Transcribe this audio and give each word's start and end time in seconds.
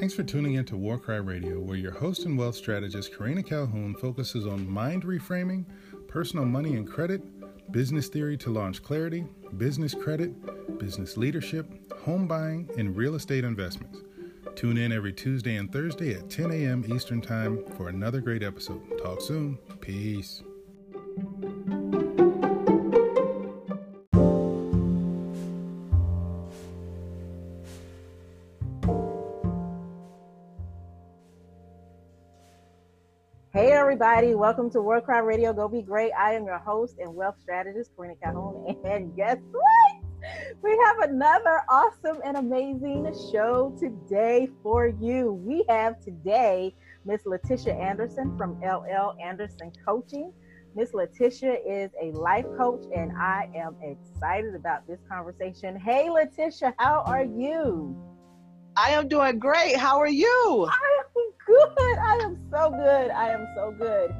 Thanks 0.00 0.14
for 0.14 0.22
tuning 0.22 0.54
in 0.54 0.64
to 0.64 0.78
Warcry 0.78 1.20
Radio, 1.20 1.60
where 1.60 1.76
your 1.76 1.92
host 1.92 2.24
and 2.24 2.38
wealth 2.38 2.54
strategist 2.54 3.14
Karina 3.14 3.42
Calhoun 3.42 3.94
focuses 3.94 4.46
on 4.46 4.66
mind 4.66 5.02
reframing, 5.02 5.66
personal 6.08 6.46
money 6.46 6.74
and 6.76 6.88
credit, 6.88 7.20
business 7.70 8.08
theory 8.08 8.38
to 8.38 8.48
launch 8.48 8.82
clarity, 8.82 9.26
business 9.58 9.92
credit, 9.92 10.78
business 10.78 11.18
leadership, 11.18 11.92
home 12.00 12.26
buying, 12.26 12.66
and 12.78 12.96
real 12.96 13.14
estate 13.14 13.44
investments. 13.44 13.98
Tune 14.56 14.78
in 14.78 14.90
every 14.90 15.12
Tuesday 15.12 15.56
and 15.56 15.70
Thursday 15.70 16.14
at 16.14 16.30
10 16.30 16.50
a.m. 16.50 16.82
Eastern 16.90 17.20
Time 17.20 17.62
for 17.76 17.90
another 17.90 18.22
great 18.22 18.42
episode. 18.42 18.80
Talk 19.02 19.20
soon. 19.20 19.58
Peace. 19.82 20.42
Everybody, 34.20 34.38
welcome 34.38 34.70
to 34.72 34.82
Warcry 34.82 35.22
Radio. 35.22 35.54
Go 35.54 35.66
be 35.66 35.80
great. 35.80 36.12
I 36.12 36.34
am 36.34 36.44
your 36.44 36.58
host 36.58 36.96
and 36.98 37.14
wealth 37.14 37.36
strategist, 37.40 37.90
Karina 37.96 38.16
Calhoun. 38.22 38.76
And 38.84 39.16
guess 39.16 39.38
what? 39.50 40.04
We 40.62 40.78
have 40.84 41.08
another 41.08 41.62
awesome 41.70 42.18
and 42.22 42.36
amazing 42.36 43.10
show 43.32 43.74
today 43.80 44.50
for 44.62 44.88
you. 44.88 45.32
We 45.42 45.64
have 45.70 46.04
today 46.04 46.74
Miss 47.06 47.24
Letitia 47.24 47.72
Anderson 47.72 48.36
from 48.36 48.60
LL 48.60 49.14
Anderson 49.24 49.72
Coaching. 49.86 50.34
Miss 50.76 50.92
Letitia 50.92 51.56
is 51.66 51.90
a 52.02 52.12
life 52.12 52.44
coach, 52.58 52.84
and 52.94 53.12
I 53.16 53.48
am 53.56 53.74
excited 53.80 54.54
about 54.54 54.86
this 54.86 54.98
conversation. 55.10 55.80
Hey 55.80 56.10
Letitia, 56.10 56.74
how 56.76 57.04
are 57.06 57.24
you? 57.24 57.96
I 58.76 58.90
am 58.90 59.08
doing 59.08 59.38
great. 59.38 59.78
How 59.78 59.98
are 59.98 60.06
you? 60.06 60.68
I 60.70 60.98
am 60.98 61.29
good. 61.76 61.98
I 61.98 62.18
am 62.22 62.38
so 62.50 62.70
good. 62.70 63.10
I 63.10 63.28
am 63.30 63.46
so 63.54 63.74
good. 63.76 64.14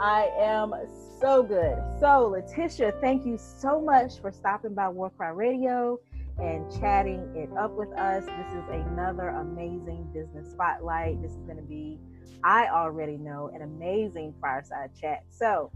I 0.00 0.28
am 0.38 0.74
so 1.20 1.42
good. 1.42 1.78
So, 2.00 2.28
Letitia, 2.28 2.92
thank 3.00 3.24
you 3.24 3.38
so 3.38 3.80
much 3.80 4.20
for 4.20 4.30
stopping 4.30 4.74
by 4.74 4.88
Warcry 4.88 5.32
Radio 5.32 5.98
and 6.38 6.70
chatting 6.78 7.32
it 7.34 7.50
up 7.56 7.72
with 7.76 7.90
us. 7.92 8.24
This 8.24 8.52
is 8.54 8.64
another 8.68 9.28
amazing 9.28 10.10
business 10.12 10.50
spotlight. 10.50 11.22
This 11.22 11.32
is 11.32 11.42
going 11.44 11.56
to 11.56 11.62
be, 11.62 11.98
I 12.44 12.68
already 12.68 13.16
know, 13.16 13.50
an 13.54 13.62
amazing 13.62 14.34
fireside 14.40 14.90
chat. 15.00 15.24
So, 15.30 15.70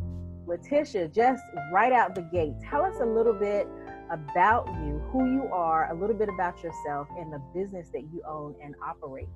Letitia, 0.46 1.08
just 1.08 1.42
right 1.72 1.92
out 1.92 2.14
the 2.14 2.22
gate, 2.22 2.52
tell 2.68 2.82
us 2.82 2.96
a 3.00 3.06
little 3.06 3.32
bit 3.32 3.66
about 4.10 4.66
you, 4.84 5.00
who 5.12 5.32
you 5.32 5.48
are, 5.52 5.90
a 5.90 5.94
little 5.94 6.16
bit 6.16 6.28
about 6.28 6.62
yourself, 6.62 7.08
and 7.16 7.32
the 7.32 7.40
business 7.54 7.88
that 7.92 8.02
you 8.12 8.22
own 8.28 8.54
and 8.62 8.74
operate. 8.84 9.28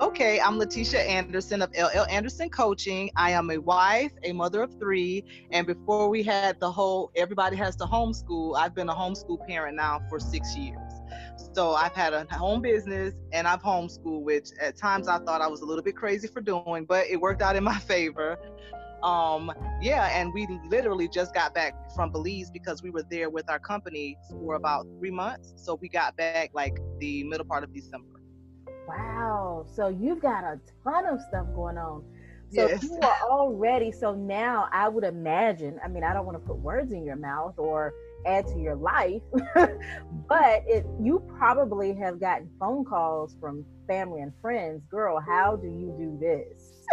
Okay, 0.00 0.40
I'm 0.40 0.56
Letitia 0.56 1.02
Anderson 1.02 1.60
of 1.60 1.70
LL 1.78 2.06
Anderson 2.08 2.48
Coaching. 2.48 3.10
I 3.16 3.32
am 3.32 3.50
a 3.50 3.58
wife, 3.58 4.12
a 4.24 4.32
mother 4.32 4.62
of 4.62 4.72
three, 4.78 5.22
and 5.50 5.66
before 5.66 6.08
we 6.08 6.22
had 6.22 6.58
the 6.58 6.72
whole 6.72 7.10
everybody 7.16 7.54
has 7.56 7.76
to 7.76 7.84
homeschool, 7.84 8.56
I've 8.56 8.74
been 8.74 8.88
a 8.88 8.94
homeschool 8.94 9.46
parent 9.46 9.76
now 9.76 10.00
for 10.08 10.18
six 10.18 10.56
years. 10.56 10.80
So 11.52 11.72
I've 11.72 11.94
had 11.94 12.14
a 12.14 12.24
home 12.30 12.62
business 12.62 13.12
and 13.32 13.46
I've 13.46 13.60
homeschooled, 13.60 14.22
which 14.22 14.48
at 14.58 14.78
times 14.78 15.06
I 15.06 15.18
thought 15.18 15.42
I 15.42 15.48
was 15.48 15.60
a 15.60 15.66
little 15.66 15.84
bit 15.84 15.96
crazy 15.96 16.28
for 16.28 16.40
doing, 16.40 16.86
but 16.86 17.06
it 17.06 17.20
worked 17.20 17.42
out 17.42 17.54
in 17.54 17.64
my 17.64 17.78
favor. 17.80 18.38
Um, 19.02 19.52
yeah, 19.82 20.18
and 20.18 20.32
we 20.32 20.48
literally 20.70 21.08
just 21.08 21.34
got 21.34 21.52
back 21.52 21.74
from 21.94 22.10
Belize 22.10 22.50
because 22.50 22.82
we 22.82 22.88
were 22.88 23.04
there 23.10 23.28
with 23.28 23.50
our 23.50 23.58
company 23.58 24.16
for 24.30 24.54
about 24.54 24.86
three 24.98 25.10
months. 25.10 25.52
So 25.56 25.74
we 25.74 25.90
got 25.90 26.16
back 26.16 26.52
like 26.54 26.78
the 27.00 27.22
middle 27.24 27.44
part 27.44 27.64
of 27.64 27.74
December. 27.74 28.19
Wow. 28.90 29.66
So 29.74 29.88
you've 29.88 30.20
got 30.20 30.44
a 30.44 30.60
ton 30.84 31.06
of 31.06 31.20
stuff 31.28 31.46
going 31.54 31.78
on. 31.78 32.04
So 32.52 32.66
Yes. 32.66 32.82
you 32.82 32.98
are 33.00 33.30
already, 33.30 33.92
so 33.92 34.12
now 34.14 34.68
I 34.72 34.88
would 34.88 35.04
imagine, 35.04 35.78
I 35.84 35.88
mean, 35.88 36.02
I 36.02 36.12
don't 36.12 36.26
want 36.26 36.36
to 36.40 36.44
put 36.44 36.56
words 36.56 36.92
in 36.92 37.04
your 37.04 37.14
mouth 37.16 37.54
or 37.58 37.94
add 38.26 38.46
to 38.48 38.58
your 38.58 38.74
life, 38.74 39.22
but 39.54 40.64
it, 40.66 40.84
you 41.00 41.22
probably 41.38 41.94
have 41.94 42.18
gotten 42.18 42.50
phone 42.58 42.84
calls 42.84 43.36
from 43.40 43.64
family 43.86 44.20
and 44.22 44.32
friends. 44.42 44.82
Girl, 44.90 45.20
how 45.20 45.56
do 45.56 45.68
you 45.68 45.94
do 45.96 46.18
this? 46.20 46.84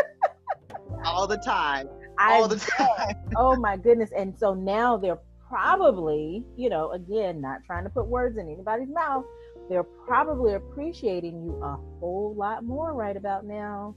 All 1.03 1.27
the 1.27 1.37
time. 1.37 1.87
I 2.19 2.35
All 2.35 2.47
the 2.47 2.57
time. 2.57 3.15
oh 3.35 3.55
my 3.55 3.77
goodness. 3.77 4.11
And 4.15 4.37
so 4.37 4.53
now 4.53 4.97
they're 4.97 5.19
probably, 5.49 6.43
you 6.55 6.69
know, 6.69 6.91
again, 6.91 7.41
not 7.41 7.63
trying 7.65 7.83
to 7.83 7.89
put 7.89 8.05
words 8.07 8.37
in 8.37 8.47
anybody's 8.47 8.89
mouth, 8.89 9.25
they're 9.69 9.83
probably 9.83 10.53
appreciating 10.53 11.43
you 11.43 11.61
a 11.61 11.77
whole 11.99 12.33
lot 12.37 12.63
more 12.63 12.93
right 12.93 13.17
about 13.17 13.45
now. 13.45 13.95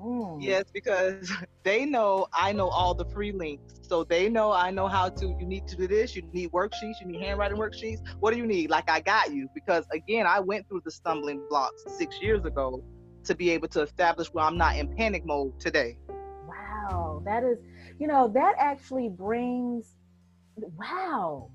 Mm. 0.00 0.38
Yes, 0.40 0.64
because 0.72 1.32
they 1.64 1.84
know 1.84 2.28
I 2.32 2.52
know 2.52 2.68
all 2.68 2.94
the 2.94 3.04
free 3.06 3.32
links. 3.32 3.74
So 3.82 4.04
they 4.04 4.28
know 4.28 4.52
I 4.52 4.70
know 4.70 4.86
how 4.86 5.08
to, 5.08 5.26
you 5.40 5.46
need 5.46 5.66
to 5.68 5.76
do 5.76 5.88
this, 5.88 6.14
you 6.14 6.22
need 6.32 6.50
worksheets, 6.50 7.00
you 7.00 7.06
need 7.06 7.22
handwriting 7.22 7.58
worksheets. 7.58 8.00
What 8.20 8.32
do 8.32 8.38
you 8.38 8.46
need? 8.46 8.70
Like, 8.70 8.90
I 8.90 9.00
got 9.00 9.32
you. 9.32 9.48
Because 9.54 9.86
again, 9.92 10.26
I 10.26 10.40
went 10.40 10.68
through 10.68 10.82
the 10.84 10.90
stumbling 10.90 11.42
blocks 11.48 11.84
six 11.96 12.20
years 12.20 12.44
ago 12.44 12.84
to 13.24 13.34
be 13.34 13.50
able 13.50 13.68
to 13.68 13.82
establish 13.82 14.28
where 14.28 14.44
I'm 14.44 14.56
not 14.56 14.76
in 14.76 14.94
panic 14.94 15.24
mode 15.24 15.58
today. 15.58 15.98
Wow, 16.46 17.22
that 17.24 17.42
is, 17.42 17.58
you 17.98 18.06
know, 18.06 18.28
that 18.34 18.54
actually 18.58 19.08
brings, 19.08 19.94
wow, 20.56 21.50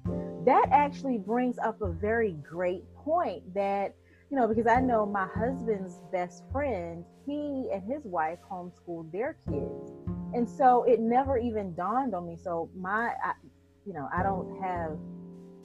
that 0.46 0.68
actually 0.72 1.18
brings 1.18 1.58
up 1.60 1.82
a 1.82 1.92
very 1.92 2.34
great 2.48 2.84
point 3.04 3.54
that, 3.54 3.96
you 4.30 4.38
know, 4.38 4.48
because 4.48 4.68
I 4.68 4.80
know 4.80 5.06
my 5.06 5.28
husband's 5.36 6.00
best 6.12 6.44
friend, 6.52 7.04
he 7.26 7.70
and 7.72 7.84
his 7.84 8.04
wife 8.04 8.40
homeschooled 8.50 9.12
their 9.12 9.38
kids. 9.48 9.92
And 10.34 10.50
so 10.50 10.84
it 10.84 11.00
never 11.00 11.38
even 11.38 11.76
dawned 11.76 12.16
on 12.16 12.28
me. 12.28 12.38
So 12.42 12.70
my, 12.76 13.14
I, 13.24 13.34
you 13.86 13.94
know, 13.94 14.10
I 14.14 14.24
don't 14.24 14.62
have 14.62 14.98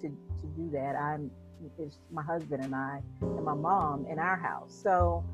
to, 0.02 0.08
to 0.08 0.46
do 0.56 0.70
that. 0.72 0.94
I'm, 0.96 1.30
it's 1.78 1.98
my 2.12 2.22
husband 2.22 2.62
and 2.64 2.74
I 2.74 3.00
and 3.20 3.44
my 3.44 3.54
mom 3.54 4.06
in 4.06 4.18
our 4.18 4.36
house. 4.36 4.78
So, 4.82 5.24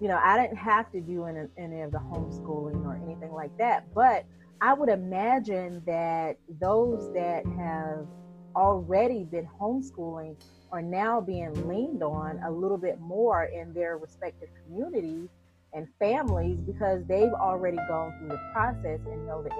you 0.00 0.08
know, 0.08 0.18
I 0.22 0.40
didn't 0.40 0.58
have 0.58 0.90
to 0.92 1.00
do 1.00 1.24
any, 1.24 1.46
any 1.56 1.82
of 1.82 1.92
the 1.92 1.98
homeschooling 1.98 2.84
or 2.84 3.00
anything 3.04 3.32
like 3.32 3.56
that. 3.58 3.94
But 3.94 4.24
I 4.60 4.74
would 4.74 4.88
imagine 4.88 5.82
that 5.86 6.36
those 6.60 7.12
that 7.14 7.46
have 7.46 8.06
already 8.54 9.24
been 9.24 9.48
homeschooling 9.60 10.36
are 10.72 10.82
now 10.82 11.20
being 11.20 11.68
leaned 11.68 12.02
on 12.02 12.40
a 12.44 12.50
little 12.50 12.78
bit 12.78 13.00
more 13.00 13.44
in 13.44 13.72
their 13.72 13.98
respective 13.98 14.48
communities 14.64 15.28
and 15.72 15.86
families 15.98 16.60
because 16.60 17.04
they've 17.06 17.32
already 17.32 17.78
gone 17.88 18.12
through 18.18 18.28
the 18.28 18.40
process 18.52 19.00
and 19.10 19.26
know 19.26 19.42
the 19.42 19.50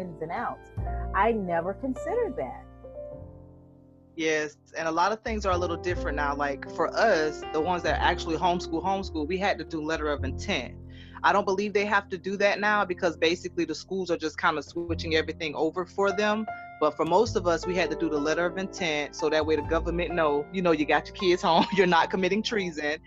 ins 0.00 0.20
and, 0.22 0.30
outs. 0.30 0.70
I 1.14 1.32
never 1.32 1.74
considered 1.74 2.36
that. 2.36 2.64
Yes, 4.14 4.56
and 4.76 4.88
a 4.88 4.90
lot 4.90 5.12
of 5.12 5.22
things 5.22 5.46
are 5.46 5.52
a 5.52 5.56
little 5.56 5.76
different 5.76 6.16
now. 6.16 6.34
Like 6.34 6.70
for 6.74 6.94
us, 6.94 7.42
the 7.52 7.60
ones 7.60 7.82
that 7.84 8.00
actually 8.00 8.36
homeschool, 8.36 8.82
homeschool, 8.82 9.26
we 9.26 9.38
had 9.38 9.58
to 9.58 9.64
do 9.64 9.82
letter 9.82 10.08
of 10.08 10.24
intent. 10.24 10.74
I 11.24 11.32
don't 11.32 11.44
believe 11.44 11.72
they 11.72 11.86
have 11.86 12.08
to 12.10 12.18
do 12.18 12.36
that 12.38 12.60
now 12.60 12.84
because 12.84 13.16
basically 13.16 13.64
the 13.64 13.74
schools 13.74 14.10
are 14.10 14.16
just 14.16 14.36
kind 14.38 14.58
of 14.58 14.64
switching 14.64 15.14
everything 15.14 15.54
over 15.54 15.86
for 15.86 16.12
them. 16.12 16.46
But 16.82 16.96
for 16.96 17.04
most 17.04 17.36
of 17.36 17.46
us, 17.46 17.64
we 17.64 17.76
had 17.76 17.90
to 17.90 17.96
do 17.96 18.10
the 18.10 18.18
letter 18.18 18.44
of 18.44 18.58
intent 18.58 19.14
so 19.14 19.30
that 19.30 19.46
way 19.46 19.54
the 19.54 19.62
government 19.62 20.12
know, 20.16 20.44
you 20.52 20.62
know, 20.62 20.72
you 20.72 20.84
got 20.84 21.06
your 21.06 21.14
kids 21.14 21.40
home, 21.48 21.64
you're 21.76 21.86
not 21.86 22.10
committing 22.10 22.42
treason. 22.42 22.98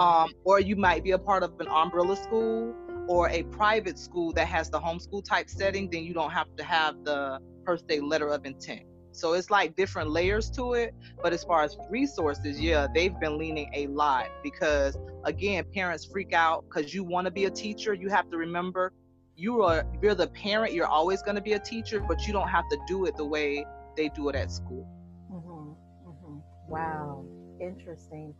Um, 0.00 0.30
or 0.42 0.58
you 0.58 0.74
might 0.74 1.04
be 1.04 1.12
a 1.12 1.18
part 1.18 1.44
of 1.44 1.52
an 1.60 1.68
umbrella 1.68 2.16
school 2.16 2.74
or 3.06 3.28
a 3.28 3.44
private 3.44 4.00
school 4.00 4.32
that 4.32 4.48
has 4.48 4.68
the 4.68 4.80
homeschool 4.80 5.24
type 5.24 5.48
setting, 5.48 5.88
then 5.88 6.02
you 6.02 6.12
don't 6.12 6.32
have 6.32 6.48
to 6.56 6.64
have 6.64 7.04
the 7.04 7.38
per 7.64 7.76
se 7.76 8.00
letter 8.00 8.26
of 8.30 8.44
intent. 8.44 8.82
So 9.12 9.34
it's 9.34 9.48
like 9.48 9.76
different 9.76 10.10
layers 10.10 10.50
to 10.52 10.72
it. 10.72 10.92
But 11.22 11.32
as 11.32 11.44
far 11.44 11.62
as 11.62 11.76
resources, 11.88 12.60
yeah, 12.60 12.88
they've 12.92 13.16
been 13.20 13.38
leaning 13.38 13.70
a 13.74 13.86
lot 13.86 14.26
because 14.42 14.98
again, 15.22 15.64
parents 15.72 16.04
freak 16.04 16.32
out 16.32 16.64
because 16.64 16.92
you 16.92 17.04
want 17.04 17.26
to 17.26 17.30
be 17.30 17.44
a 17.44 17.50
teacher. 17.50 17.94
You 17.94 18.08
have 18.08 18.28
to 18.30 18.36
remember 18.36 18.92
you 19.40 19.62
are 19.62 19.84
you're 20.02 20.14
the 20.14 20.28
parent, 20.28 20.74
you're 20.74 20.86
always 20.86 21.22
going 21.22 21.34
to 21.34 21.40
be 21.40 21.54
a 21.54 21.58
teacher, 21.58 21.98
but 22.00 22.26
you 22.26 22.32
don't 22.32 22.48
have 22.48 22.68
to 22.68 22.78
do 22.86 23.06
it 23.06 23.16
the 23.16 23.24
way 23.24 23.64
they 23.96 24.08
do 24.10 24.28
it 24.28 24.36
at 24.36 24.50
school. 24.50 24.86
hmm 25.30 25.72
hmm 26.04 26.38
Wow, 26.68 27.24
interesting. 27.60 28.34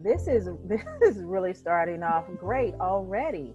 This 0.00 0.26
is 0.26 0.48
this 0.64 0.82
is 1.02 1.22
really 1.22 1.54
starting 1.54 2.02
off 2.02 2.24
great 2.38 2.74
already. 2.80 3.54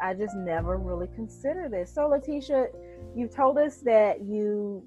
I 0.00 0.14
just 0.14 0.34
never 0.36 0.76
really 0.76 1.08
considered 1.14 1.72
this. 1.72 1.94
So, 1.94 2.08
Letitia, 2.08 2.66
you've 3.14 3.34
told 3.34 3.56
us 3.56 3.78
that 3.78 4.22
you 4.22 4.86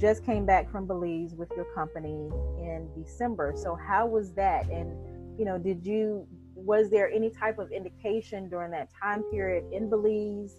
just 0.00 0.24
came 0.24 0.44
back 0.46 0.70
from 0.70 0.86
Belize 0.86 1.34
with 1.34 1.50
your 1.54 1.66
company 1.74 2.30
in 2.58 2.88
December. 2.96 3.52
So, 3.56 3.76
how 3.76 4.06
was 4.06 4.32
that? 4.32 4.66
And 4.70 4.90
you 5.38 5.44
know, 5.44 5.58
did 5.58 5.84
you 5.84 6.26
was 6.54 6.90
there 6.90 7.10
any 7.10 7.30
type 7.30 7.58
of 7.58 7.70
indication 7.70 8.48
during 8.48 8.70
that 8.72 8.88
time 9.00 9.22
period 9.30 9.64
in 9.72 9.88
Belize 9.88 10.56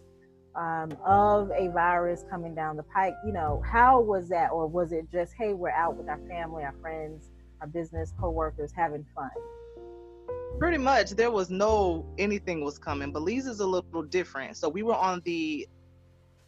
um, 0.59 0.91
of 1.05 1.49
a 1.51 1.69
virus 1.69 2.23
coming 2.29 2.53
down 2.53 2.75
the 2.77 2.83
pike? 2.83 3.15
You 3.25 3.33
know, 3.33 3.63
how 3.65 4.01
was 4.01 4.29
that, 4.29 4.51
or 4.51 4.67
was 4.67 4.91
it 4.91 5.09
just, 5.11 5.33
hey, 5.37 5.53
we're 5.53 5.71
out 5.71 5.95
with 5.95 6.09
our 6.09 6.19
family, 6.27 6.63
our 6.63 6.75
friends, 6.81 7.31
our 7.61 7.67
business 7.67 8.13
coworkers, 8.19 8.71
having 8.75 9.05
fun? 9.15 9.31
pretty 10.59 10.77
much 10.77 11.11
there 11.11 11.31
was 11.31 11.49
no 11.49 12.05
anything 12.17 12.63
was 12.63 12.77
coming. 12.77 13.13
Belize 13.13 13.47
is 13.47 13.61
a 13.61 13.65
little 13.65 14.03
different. 14.03 14.57
So 14.57 14.67
we 14.67 14.83
were 14.83 14.95
on 14.95 15.21
the 15.23 15.67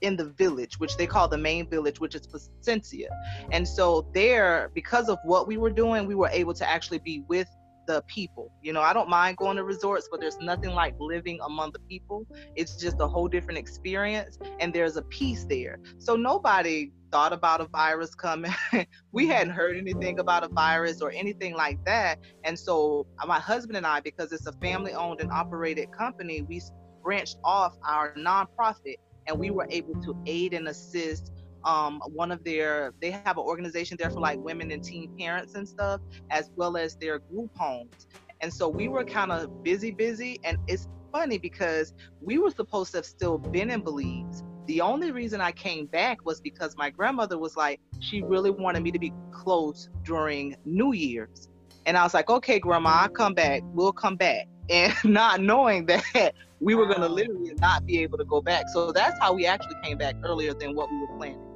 in 0.01 0.15
the 0.15 0.25
village, 0.25 0.79
which 0.79 0.97
they 0.97 1.07
call 1.07 1.27
the 1.27 1.37
main 1.37 1.69
village, 1.69 1.99
which 1.99 2.15
is 2.15 2.27
Placencia. 2.27 3.07
And 3.51 3.67
so 3.67 4.07
there, 4.13 4.71
because 4.73 5.09
of 5.09 5.19
what 5.23 5.47
we 5.47 5.57
were 5.57 5.69
doing, 5.69 6.07
we 6.07 6.15
were 6.15 6.29
able 6.29 6.53
to 6.55 6.67
actually 6.67 6.99
be 6.99 7.23
with 7.27 7.47
the 7.87 8.03
people. 8.07 8.51
You 8.61 8.73
know, 8.73 8.81
I 8.81 8.93
don't 8.93 9.09
mind 9.09 9.37
going 9.37 9.57
to 9.57 9.63
resorts, 9.63 10.07
but 10.09 10.19
there's 10.19 10.39
nothing 10.39 10.71
like 10.71 10.95
living 10.99 11.39
among 11.45 11.71
the 11.71 11.79
people. 11.79 12.25
It's 12.55 12.75
just 12.75 12.97
a 12.99 13.07
whole 13.07 13.27
different 13.27 13.57
experience, 13.57 14.37
and 14.59 14.73
there's 14.73 14.97
a 14.97 15.01
peace 15.03 15.45
there. 15.45 15.79
So 15.97 16.15
nobody 16.15 16.91
thought 17.11 17.33
about 17.33 17.61
a 17.61 17.65
virus 17.65 18.15
coming. 18.15 18.53
we 19.11 19.27
hadn't 19.27 19.53
heard 19.53 19.77
anything 19.77 20.19
about 20.19 20.43
a 20.43 20.47
virus 20.47 21.01
or 21.01 21.11
anything 21.11 21.53
like 21.55 21.83
that. 21.85 22.19
And 22.43 22.57
so 22.57 23.05
uh, 23.21 23.25
my 23.25 23.39
husband 23.39 23.77
and 23.77 23.85
I, 23.85 23.99
because 23.99 24.31
it's 24.31 24.47
a 24.47 24.53
family 24.53 24.93
owned 24.93 25.19
and 25.19 25.31
operated 25.31 25.91
company, 25.91 26.41
we 26.41 26.61
branched 27.03 27.37
off 27.43 27.75
our 27.83 28.13
nonprofit 28.15 28.95
and 29.27 29.37
we 29.37 29.51
were 29.51 29.67
able 29.69 29.95
to 30.01 30.15
aid 30.25 30.53
and 30.53 30.67
assist 30.67 31.31
um, 31.63 32.01
one 32.07 32.31
of 32.31 32.43
their 32.43 32.93
they 33.01 33.11
have 33.11 33.37
an 33.37 33.43
organization 33.43 33.97
there 33.99 34.09
for 34.09 34.19
like 34.19 34.39
women 34.39 34.71
and 34.71 34.83
teen 34.83 35.15
parents 35.17 35.55
and 35.55 35.67
stuff 35.67 36.01
as 36.29 36.49
well 36.55 36.77
as 36.77 36.95
their 36.95 37.19
group 37.19 37.51
homes. 37.55 38.07
And 38.41 38.51
so 38.53 38.67
we 38.67 38.87
were 38.87 39.03
kind 39.03 39.31
of 39.31 39.63
busy 39.63 39.91
busy 39.91 40.39
and 40.43 40.57
it's 40.67 40.87
funny 41.11 41.37
because 41.37 41.93
we 42.21 42.37
were 42.37 42.51
supposed 42.51 42.91
to 42.91 42.97
have 42.99 43.05
still 43.05 43.37
been 43.37 43.69
in 43.69 43.81
belize. 43.81 44.43
The 44.67 44.81
only 44.81 45.11
reason 45.11 45.41
i 45.41 45.51
came 45.51 45.85
back 45.87 46.25
was 46.25 46.39
because 46.39 46.77
my 46.77 46.89
grandmother 46.89 47.37
was 47.37 47.57
like 47.57 47.79
she 47.99 48.21
really 48.21 48.51
wanted 48.51 48.83
me 48.83 48.91
to 48.91 48.99
be 48.99 49.13
close 49.31 49.89
during 50.03 50.55
new 50.65 50.93
year's. 50.93 51.49
And 51.85 51.97
i 51.97 52.03
was 52.03 52.13
like 52.13 52.29
okay 52.29 52.59
grandma 52.59 53.01
i'll 53.03 53.09
come 53.09 53.33
back. 53.33 53.61
We'll 53.73 53.93
come 53.93 54.15
back. 54.15 54.47
And 54.69 54.93
not 55.03 55.41
knowing 55.41 55.85
that 55.87 56.33
we 56.61 56.75
were 56.75 56.85
going 56.85 57.01
to 57.01 57.09
literally 57.09 57.53
not 57.59 57.85
be 57.85 57.99
able 58.03 58.17
to 58.19 58.23
go 58.23 58.39
back. 58.39 58.69
So 58.69 58.91
that's 58.91 59.19
how 59.19 59.33
we 59.33 59.45
actually 59.45 59.75
came 59.83 59.97
back 59.97 60.15
earlier 60.23 60.53
than 60.53 60.75
what 60.75 60.89
we 60.89 60.97
were 60.99 61.17
planning. 61.17 61.50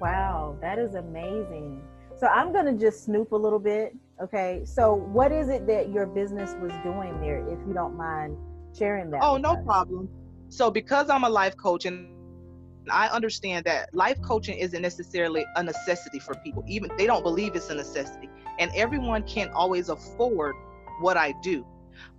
Wow, 0.00 0.56
that 0.60 0.78
is 0.78 0.94
amazing. 0.94 1.82
So 2.16 2.26
I'm 2.26 2.52
going 2.52 2.66
to 2.66 2.72
just 2.72 3.04
snoop 3.04 3.32
a 3.32 3.36
little 3.36 3.58
bit. 3.58 3.94
Okay. 4.22 4.62
So 4.64 4.94
what 4.94 5.32
is 5.32 5.48
it 5.48 5.66
that 5.66 5.90
your 5.90 6.06
business 6.06 6.54
was 6.60 6.72
doing 6.84 7.20
there, 7.20 7.46
if 7.48 7.58
you 7.66 7.74
don't 7.74 7.96
mind 7.96 8.36
sharing 8.76 9.10
that? 9.10 9.20
Oh, 9.22 9.36
no 9.36 9.52
us? 9.52 9.64
problem. 9.64 10.08
So 10.48 10.70
because 10.70 11.10
I'm 11.10 11.24
a 11.24 11.28
life 11.28 11.56
coach 11.56 11.84
and 11.84 12.08
I 12.90 13.08
understand 13.08 13.64
that 13.66 13.94
life 13.94 14.20
coaching 14.22 14.58
isn't 14.58 14.82
necessarily 14.82 15.44
a 15.56 15.62
necessity 15.62 16.18
for 16.18 16.34
people. 16.44 16.64
Even 16.66 16.90
they 16.96 17.06
don't 17.06 17.22
believe 17.22 17.54
it's 17.54 17.70
a 17.70 17.74
necessity. 17.74 18.28
And 18.58 18.70
everyone 18.74 19.22
can't 19.24 19.52
always 19.52 19.88
afford 19.88 20.54
what 21.00 21.16
I 21.16 21.34
do 21.42 21.64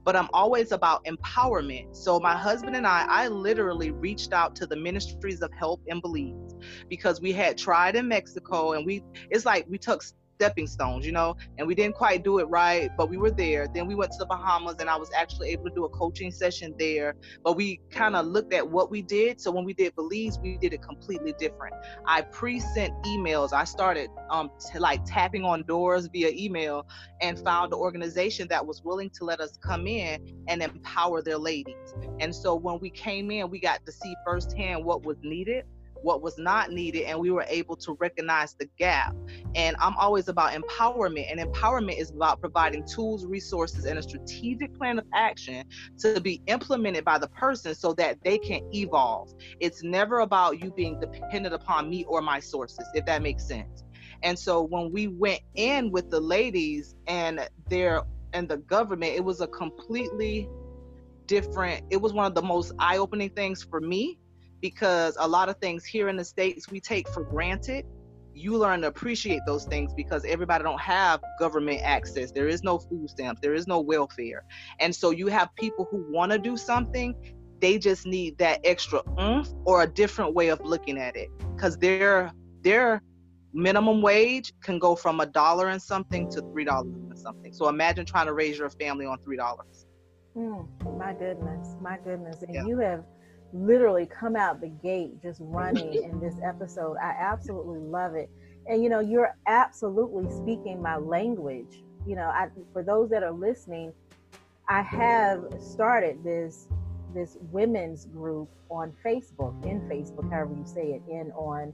but 0.04 0.16
I'm 0.16 0.30
always 0.34 0.72
about 0.72 1.06
empowerment. 1.06 1.96
So 1.96 2.20
my 2.20 2.36
husband 2.36 2.76
and 2.76 2.88
I, 2.88 3.06
I 3.08 3.28
literally 3.28 3.92
reached 3.92 4.34
out 4.34 4.56
to 4.58 4.66
the 4.66 4.76
ministries 4.76 5.42
of 5.42 5.52
help 5.54 5.82
and 5.88 6.02
Belize 6.02 6.56
because 6.90 7.22
we 7.22 7.32
had 7.32 7.58
tried 7.58 7.96
in 7.96 8.08
Mexico 8.08 8.74
and 8.74 8.86
we 8.86 9.04
it's 9.30 9.46
like 9.46 9.66
we 9.70 9.78
took 9.78 10.04
stepping 10.42 10.66
stones, 10.66 11.06
you 11.06 11.12
know, 11.12 11.36
and 11.60 11.68
we 11.68 11.76
didn't 11.76 11.94
quite 11.94 12.24
do 12.24 12.40
it 12.40 12.46
right, 12.46 12.90
but 12.98 13.12
we 13.12 13.18
were 13.18 13.30
there. 13.30 13.68
Then 13.72 13.86
we 13.86 13.94
went 13.94 14.12
to 14.14 14.18
the 14.18 14.26
Bahamas 14.26 14.78
and 14.80 14.90
I 14.90 14.98
was 14.98 15.12
actually 15.16 15.50
able 15.50 15.66
to 15.66 15.76
do 15.76 15.86
a 15.86 15.90
coaching 15.90 16.32
session 16.32 16.74
there. 16.80 17.14
But 17.44 17.56
we 17.58 17.80
kind 17.92 18.16
of 18.16 18.26
looked 18.26 18.52
at 18.52 18.68
what 18.68 18.90
we 18.90 19.04
did. 19.04 19.40
So 19.40 19.52
when 19.52 19.66
we 19.66 19.76
did 19.76 19.94
Belize, 19.94 20.40
we 20.40 20.58
did 20.58 20.74
it 20.74 20.82
completely 20.82 21.36
different. 21.38 21.76
I 22.08 22.22
pre-sent 22.22 22.92
emails. 23.04 23.54
I 23.54 23.66
started 23.66 24.10
um 24.32 24.50
t- 24.60 24.80
like 24.80 25.06
tapping 25.06 25.46
on 25.46 25.62
doors 25.68 26.10
via 26.12 26.32
email 26.34 26.88
and 27.22 27.38
found 27.38 27.72
an 27.72 27.78
organization 27.80 28.48
that 28.48 28.66
was 28.66 28.82
willing 28.84 29.12
to 29.12 29.26
let 29.26 29.40
us 29.42 29.60
come 29.64 29.86
in 29.86 30.44
and 30.48 30.64
empower 30.64 31.22
their 31.22 31.38
ladies. 31.38 31.94
And 32.20 32.34
so 32.34 32.56
when 32.56 32.80
we 32.80 32.90
came 32.90 33.30
in, 33.30 33.52
we 33.52 33.60
got 33.60 33.86
to 33.86 33.92
see 33.92 34.16
firsthand 34.26 34.84
what 34.84 35.06
was 35.06 35.18
needed 35.22 35.66
what 36.02 36.22
was 36.22 36.38
not 36.38 36.72
needed 36.72 37.04
and 37.04 37.20
we 37.20 37.32
were 37.32 37.46
able 37.48 37.76
to 37.76 37.96
recognize 38.00 38.56
the 38.56 38.68
gap. 38.78 39.16
And 39.56 39.76
i'm 39.80 39.96
always 39.98 40.28
about 40.28 40.54
empowerment 40.54 41.32
and 41.32 41.40
empowerment 41.40 41.98
is 42.00 42.12
about 42.12 42.40
providing 42.40 42.86
tools 42.86 43.26
resources 43.26 43.86
and 43.86 43.98
a 44.00 44.04
strategic 44.04 44.76
plan 44.78 45.00
of 45.00 45.06
action 45.14 45.66
to 46.00 46.20
be 46.20 46.42
implemented 46.48 47.06
by 47.06 47.18
the 47.18 47.28
person 47.30 47.76
so 47.76 47.94
that 47.94 48.18
they 48.24 48.38
can 48.38 48.62
evolve. 48.74 49.34
It's 49.60 49.84
never 49.84 50.20
about 50.20 50.62
you 50.62 50.72
being 50.72 51.00
dependent 51.00 51.54
upon 51.54 51.90
me 51.90 52.06
or 52.06 52.22
my 52.22 52.40
sources 52.40 52.86
if 52.94 53.06
that 53.06 53.22
makes 53.22 53.48
sense. 53.48 53.84
And 54.24 54.38
so 54.38 54.62
when 54.62 54.92
we 54.92 55.08
went 55.08 55.42
in 55.56 55.92
with 55.92 56.10
the 56.10 56.20
ladies 56.20 56.96
and 57.08 57.48
their 57.70 58.04
and 58.34 58.48
the 58.48 58.58
government 58.58 59.14
it 59.14 59.24
was 59.24 59.42
a 59.42 59.48
completely 59.48 60.48
different 61.26 61.84
it 61.90 61.98
was 61.98 62.14
one 62.14 62.26
of 62.26 62.36
the 62.36 62.42
most 62.42 62.72
eye-opening 62.80 63.30
things 63.30 63.64
for 63.64 63.80
me 63.80 64.20
because 64.62 65.18
a 65.20 65.28
lot 65.28 65.50
of 65.50 65.58
things 65.58 65.86
here 65.86 66.10
in 66.10 66.16
the 66.16 66.26
states 66.26 66.70
we 66.70 66.80
take 66.80 67.08
for 67.10 67.24
granted. 67.24 67.86
You 68.34 68.58
learn 68.58 68.82
to 68.82 68.88
appreciate 68.88 69.42
those 69.46 69.66
things 69.66 69.94
because 69.94 70.24
everybody 70.24 70.64
don't 70.64 70.80
have 70.80 71.22
government 71.38 71.82
access. 71.84 72.32
There 72.32 72.48
is 72.48 72.64
no 72.64 72.80
food 72.80 73.10
stamps. 73.10 73.42
There 73.42 73.54
is 73.54 73.68
no 73.68 73.82
welfare. 73.82 74.46
And 74.80 74.96
so 74.96 75.12
you 75.12 75.28
have 75.28 75.54
people 75.56 75.86
who 75.92 76.06
want 76.10 76.32
to 76.32 76.38
do 76.38 76.56
something 76.56 77.14
they 77.62 77.78
just 77.78 78.06
need 78.06 78.38
that 78.40 78.60
extra 78.64 79.02
oomph 79.20 79.50
or 79.66 79.84
a 79.84 79.88
different 79.88 80.34
way 80.34 80.50
of 80.50 80.60
looking 80.62 80.98
at 80.98 81.16
it. 81.16 81.30
Because 81.56 81.78
their 81.78 82.34
their 82.62 83.02
minimum 83.54 84.02
wage 84.02 84.52
can 84.62 84.80
go 84.80 84.96
from 84.96 85.20
a 85.20 85.26
dollar 85.26 85.70
and 85.70 85.82
something 85.82 86.30
to 86.32 86.42
three 86.42 86.66
dollars 86.66 86.94
and 87.10 87.18
something. 87.18 87.54
So 87.54 87.70
imagine 87.70 88.06
trying 88.06 88.26
to 88.26 88.34
raise 88.34 88.58
your 88.58 88.70
family 88.70 89.06
on 89.06 89.20
three 89.20 89.38
dollars. 89.38 89.86
Mm, 90.36 90.68
my 90.98 91.14
goodness 91.14 91.76
my 91.82 91.98
goodness. 92.04 92.42
And 92.42 92.56
yeah. 92.56 92.66
you 92.66 92.80
have 92.80 93.04
literally 93.54 94.06
come 94.06 94.36
out 94.36 94.62
the 94.62 94.70
gate 94.70 95.22
just 95.22 95.40
running 95.44 95.94
in 95.94 96.20
this 96.20 96.36
episode. 96.44 96.98
I 96.98 97.16
absolutely 97.18 97.80
love 97.80 98.16
it. 98.16 98.30
And 98.68 98.84
you 98.84 98.90
know, 98.90 99.00
you're 99.00 99.36
absolutely 99.48 100.30
speaking 100.32 100.82
my 100.82 100.98
language. 100.98 101.84
You 102.06 102.16
know, 102.16 102.30
I 102.30 102.48
for 102.74 102.84
those 102.84 103.10
that 103.10 103.24
are 103.24 103.32
listening, 103.32 103.94
I 104.68 104.82
have 104.82 105.46
started 105.60 106.24
this 106.24 106.68
this 107.14 107.38
women's 107.52 108.06
group 108.06 108.50
on 108.70 108.94
Facebook, 109.06 109.66
in 109.66 109.82
Facebook, 109.82 110.32
however 110.32 110.56
you 110.58 110.66
say 110.66 110.94
it, 110.94 111.02
in 111.12 111.32
on, 111.34 111.74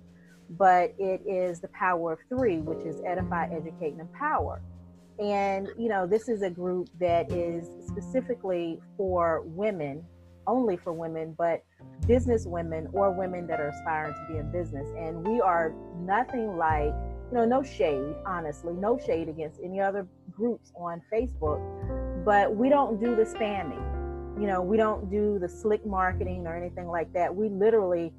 but 0.51 0.95
it 0.97 1.21
is 1.27 1.59
the 1.59 1.67
power 1.69 2.13
of 2.13 2.19
three, 2.27 2.57
which 2.57 2.85
is 2.85 3.01
edify, 3.05 3.47
educate, 3.51 3.91
and 3.91 4.01
empower. 4.01 4.61
And 5.19 5.69
you 5.77 5.89
know, 5.89 6.07
this 6.07 6.29
is 6.29 6.41
a 6.41 6.49
group 6.49 6.89
that 6.99 7.31
is 7.31 7.69
specifically 7.87 8.79
for 8.95 9.43
women 9.45 10.03
only 10.47 10.77
for 10.77 10.93
women, 10.93 11.35
but 11.37 11.63
business 12.07 12.45
women 12.45 12.87
or 12.93 13.11
women 13.11 13.45
that 13.47 13.59
are 13.59 13.69
aspiring 13.69 14.13
to 14.13 14.33
be 14.33 14.39
in 14.39 14.51
business. 14.51 14.87
And 14.97 15.27
we 15.27 15.41
are 15.41 15.73
nothing 15.99 16.57
like, 16.57 16.93
you 17.29 17.33
know, 17.33 17.45
no 17.45 17.61
shade, 17.61 18.15
honestly, 18.25 18.73
no 18.73 18.97
shade 18.97 19.27
against 19.27 19.59
any 19.63 19.79
other 19.79 20.07
groups 20.31 20.71
on 20.75 21.01
Facebook, 21.13 21.61
but 22.23 22.55
we 22.55 22.69
don't 22.69 22.99
do 22.99 23.15
the 23.15 23.23
spamming. 23.23 23.83
You 24.39 24.47
know, 24.47 24.61
we 24.61 24.77
don't 24.77 25.09
do 25.09 25.37
the 25.39 25.49
slick 25.49 25.85
marketing 25.85 26.47
or 26.47 26.55
anything 26.55 26.87
like 26.87 27.11
that. 27.13 27.35
We 27.35 27.49
literally, 27.49 28.13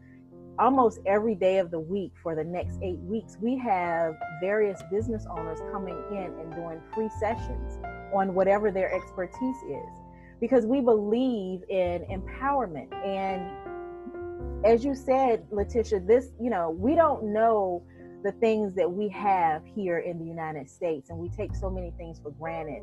almost 0.59 0.99
every 1.07 1.35
day 1.35 1.59
of 1.59 1.71
the 1.71 1.79
week 1.79 2.13
for 2.23 2.35
the 2.35 2.45
next 2.45 2.79
eight 2.83 2.99
weeks, 2.99 3.39
we 3.41 3.57
have 3.59 4.17
various 4.41 4.83
business 4.91 5.27
owners 5.31 5.61
coming 5.73 5.97
in 6.11 6.35
and 6.41 6.53
doing 6.55 6.81
free 6.93 7.09
sessions 7.21 7.79
on 8.13 8.35
whatever 8.35 8.71
their 8.71 8.93
expertise 8.93 9.57
is 9.71 10.08
because 10.41 10.67
we 10.67 10.81
believe 10.81 11.63
in 11.69 12.03
empowerment. 12.11 12.93
And 13.05 14.65
as 14.65 14.85
you 14.85 14.95
said, 14.95 15.47
Letitia, 15.51 16.01
this, 16.01 16.31
you 16.41 16.51
know, 16.51 16.71
we 16.71 16.95
don't 16.95 17.33
know 17.33 17.83
the 18.25 18.33
things 18.33 18.75
that 18.75 18.91
we 18.91 19.09
have 19.09 19.63
here 19.75 19.99
in 19.99 20.19
the 20.19 20.25
United 20.25 20.69
States, 20.69 21.11
and 21.11 21.19
we 21.19 21.29
take 21.29 21.55
so 21.55 21.71
many 21.71 21.93
things 21.97 22.19
for 22.21 22.31
granted. 22.33 22.83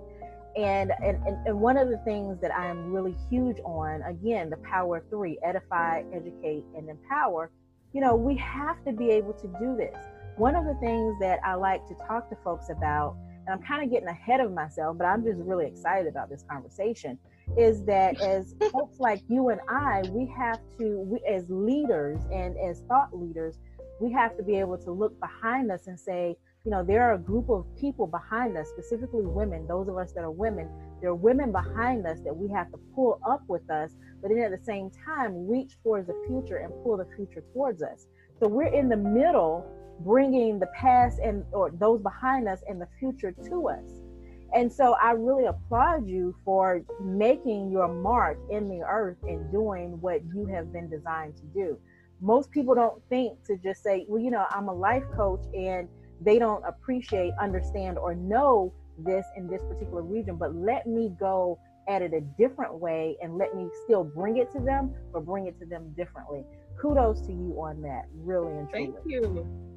And, 0.55 0.93
and, 1.03 1.17
and 1.45 1.59
one 1.59 1.77
of 1.77 1.89
the 1.89 1.97
things 2.05 2.39
that 2.41 2.51
I 2.55 2.67
am 2.67 2.93
really 2.93 3.15
huge 3.29 3.57
on, 3.65 4.01
again, 4.03 4.49
the 4.49 4.57
power 4.57 4.97
of 4.97 5.09
three 5.09 5.37
edify, 5.43 6.03
educate, 6.13 6.63
and 6.77 6.89
empower. 6.89 7.51
You 7.91 7.99
know, 7.99 8.15
we 8.15 8.37
have 8.37 8.83
to 8.85 8.93
be 8.93 9.09
able 9.09 9.33
to 9.33 9.47
do 9.59 9.75
this. 9.75 9.97
One 10.37 10.55
of 10.55 10.63
the 10.65 10.75
things 10.75 11.15
that 11.19 11.39
I 11.43 11.55
like 11.55 11.85
to 11.87 11.95
talk 12.07 12.29
to 12.29 12.37
folks 12.43 12.69
about, 12.69 13.17
and 13.45 13.53
I'm 13.53 13.61
kind 13.67 13.83
of 13.83 13.91
getting 13.91 14.07
ahead 14.07 14.39
of 14.39 14.53
myself, 14.53 14.97
but 14.97 15.05
I'm 15.05 15.23
just 15.23 15.39
really 15.39 15.65
excited 15.65 16.07
about 16.07 16.29
this 16.29 16.43
conversation, 16.49 17.19
is 17.57 17.83
that 17.85 18.19
as 18.21 18.55
folks 18.71 18.99
like 18.99 19.21
you 19.27 19.49
and 19.49 19.61
I, 19.69 20.03
we 20.09 20.31
have 20.37 20.59
to, 20.79 20.99
we, 20.99 21.19
as 21.27 21.45
leaders 21.49 22.19
and 22.31 22.57
as 22.57 22.81
thought 22.87 23.17
leaders, 23.17 23.57
we 24.01 24.11
have 24.11 24.35
to 24.37 24.43
be 24.43 24.55
able 24.59 24.77
to 24.79 24.91
look 24.91 25.17
behind 25.19 25.71
us 25.71 25.87
and 25.87 25.99
say, 25.99 26.35
you 26.65 26.71
know, 26.71 26.83
there 26.83 27.03
are 27.03 27.13
a 27.13 27.19
group 27.19 27.49
of 27.49 27.63
people 27.79 28.07
behind 28.07 28.57
us, 28.57 28.67
specifically 28.69 29.25
women, 29.25 29.67
those 29.67 29.87
of 29.87 29.97
us 29.97 30.11
that 30.13 30.23
are 30.23 30.31
women, 30.31 30.67
there 30.99 31.11
are 31.11 31.15
women 31.15 31.51
behind 31.51 32.05
us 32.07 32.19
that 32.21 32.35
we 32.35 32.51
have 32.51 32.71
to 32.71 32.79
pull 32.95 33.19
up 33.27 33.43
with 33.47 33.69
us, 33.69 33.91
but 34.21 34.29
then 34.29 34.39
at 34.39 34.51
the 34.51 34.65
same 34.65 34.89
time, 35.05 35.47
reach 35.47 35.73
towards 35.83 36.07
the 36.07 36.19
future 36.27 36.57
and 36.57 36.73
pull 36.83 36.97
the 36.97 37.07
future 37.15 37.43
towards 37.53 37.83
us. 37.83 38.07
So 38.39 38.47
we're 38.47 38.73
in 38.73 38.89
the 38.89 38.97
middle, 38.97 39.65
bringing 39.99 40.59
the 40.59 40.67
past 40.75 41.19
and 41.19 41.45
or 41.53 41.71
those 41.71 42.01
behind 42.01 42.47
us 42.47 42.61
and 42.67 42.81
the 42.81 42.87
future 42.99 43.31
to 43.31 43.69
us. 43.69 44.04
And 44.53 44.71
so 44.71 44.95
I 45.01 45.11
really 45.11 45.45
applaud 45.45 46.07
you 46.07 46.35
for 46.45 46.81
making 47.01 47.71
your 47.71 47.87
mark 47.87 48.37
in 48.49 48.69
the 48.69 48.85
earth 48.87 49.17
and 49.23 49.51
doing 49.51 49.99
what 50.01 50.21
you 50.33 50.45
have 50.45 50.71
been 50.71 50.89
designed 50.89 51.35
to 51.37 51.43
do. 51.53 51.77
Most 52.21 52.51
people 52.51 52.75
don't 52.75 53.01
think 53.09 53.43
to 53.45 53.57
just 53.57 53.83
say, 53.83 54.05
well, 54.07 54.21
you 54.21 54.31
know, 54.31 54.45
I'm 54.51 54.69
a 54.69 54.73
life 54.73 55.03
coach 55.15 55.43
and 55.53 55.89
they 56.21 56.39
don't 56.39 56.63
appreciate, 56.65 57.33
understand, 57.41 57.97
or 57.97 58.15
know 58.15 58.73
this 58.97 59.25
in 59.35 59.47
this 59.47 59.61
particular 59.67 60.01
region, 60.01 60.37
but 60.37 60.55
let 60.55 60.87
me 60.87 61.11
go 61.19 61.59
at 61.87 62.01
it 62.01 62.13
a 62.13 62.21
different 62.21 62.73
way 62.73 63.17
and 63.21 63.37
let 63.37 63.55
me 63.55 63.67
still 63.83 64.03
bring 64.03 64.37
it 64.37 64.51
to 64.53 64.59
them, 64.59 64.93
but 65.11 65.25
bring 65.25 65.47
it 65.47 65.59
to 65.59 65.65
them 65.65 65.93
differently. 65.97 66.43
Kudos 66.81 67.21
to 67.27 67.33
you 67.33 67.55
on 67.59 67.81
that, 67.81 68.05
really 68.13 68.53
and 68.53 68.69
truly. 68.69 68.93
Thank 68.93 69.05
you. 69.05 69.74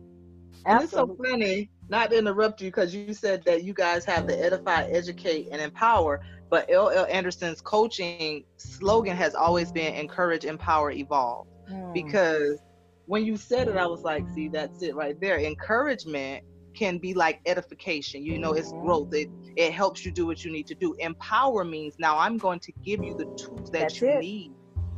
And 0.67 0.83
it's 0.83 0.93
so 0.93 1.17
funny, 1.23 1.71
not 1.89 2.11
to 2.11 2.19
interrupt 2.19 2.61
you, 2.61 2.69
because 2.69 2.95
you 2.95 3.15
said 3.15 3.45
that 3.45 3.65
you 3.65 3.73
guys 3.73 4.05
have 4.05 4.27
the 4.27 4.39
edify, 4.39 4.85
educate, 4.85 5.49
and 5.51 5.61
empower. 5.61 6.21
But 6.51 6.69
LL 6.71 7.07
Anderson's 7.11 7.61
coaching 7.61 8.45
slogan 8.57 9.17
has 9.17 9.35
always 9.35 9.71
been 9.71 9.95
encourage, 9.95 10.45
empower, 10.45 10.91
evolve. 10.91 11.47
Mm. 11.71 11.93
Because 11.93 12.59
when 13.07 13.25
you 13.25 13.37
said 13.37 13.69
it, 13.69 13.77
I 13.77 13.87
was 13.87 14.03
like, 14.03 14.29
see, 14.35 14.49
that's 14.49 14.83
it 14.83 14.95
right 14.95 15.19
there. 15.21 15.39
Encouragement 15.39 16.45
can 16.79 16.99
be 16.99 17.13
like 17.13 17.41
edification 17.47 18.25
you 18.25 18.39
know 18.39 18.53
it's 18.53 18.71
growth 18.71 19.13
it 19.13 19.29
it 19.57 19.73
helps 19.73 20.05
you 20.05 20.13
do 20.13 20.27
what 20.27 20.45
you 20.45 20.53
need 20.53 20.67
to 20.67 20.77
do 20.77 20.95
empower 21.01 21.65
means 21.65 21.95
now 21.99 22.17
i'm 22.17 22.39
going 22.39 22.61
to 22.61 22.71
give 22.85 23.03
you 23.03 23.15
the 23.17 23.25
tools 23.37 23.69
that 23.71 23.81
That's 23.81 24.01
you 24.01 24.09
it. 24.09 24.21
need 24.21 24.53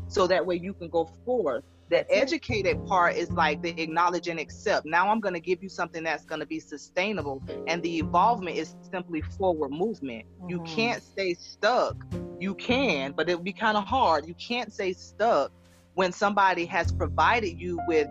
so 0.06 0.26
that 0.26 0.44
way 0.44 0.56
you 0.56 0.74
can 0.74 0.88
go 0.88 1.08
forth 1.24 1.64
the 1.90 2.08
educated 2.14 2.84
part 2.86 3.16
is 3.16 3.30
like 3.32 3.60
the 3.62 3.78
acknowledge 3.80 4.28
and 4.28 4.38
accept 4.38 4.86
now 4.86 5.08
i'm 5.08 5.20
going 5.20 5.34
to 5.34 5.40
give 5.40 5.62
you 5.62 5.68
something 5.68 6.02
that's 6.02 6.24
going 6.24 6.40
to 6.40 6.46
be 6.46 6.60
sustainable 6.60 7.42
and 7.66 7.82
the 7.82 7.98
evolvement 7.98 8.56
is 8.56 8.76
simply 8.90 9.20
forward 9.20 9.70
movement 9.70 10.24
mm-hmm. 10.24 10.50
you 10.50 10.60
can't 10.62 11.02
stay 11.02 11.34
stuck 11.34 11.96
you 12.38 12.54
can 12.54 13.12
but 13.12 13.28
it 13.28 13.34
would 13.34 13.44
be 13.44 13.52
kind 13.52 13.76
of 13.76 13.84
hard 13.84 14.26
you 14.26 14.34
can't 14.34 14.72
stay 14.72 14.92
stuck 14.92 15.52
when 15.94 16.12
somebody 16.12 16.64
has 16.64 16.92
provided 16.92 17.60
you 17.60 17.78
with 17.86 18.08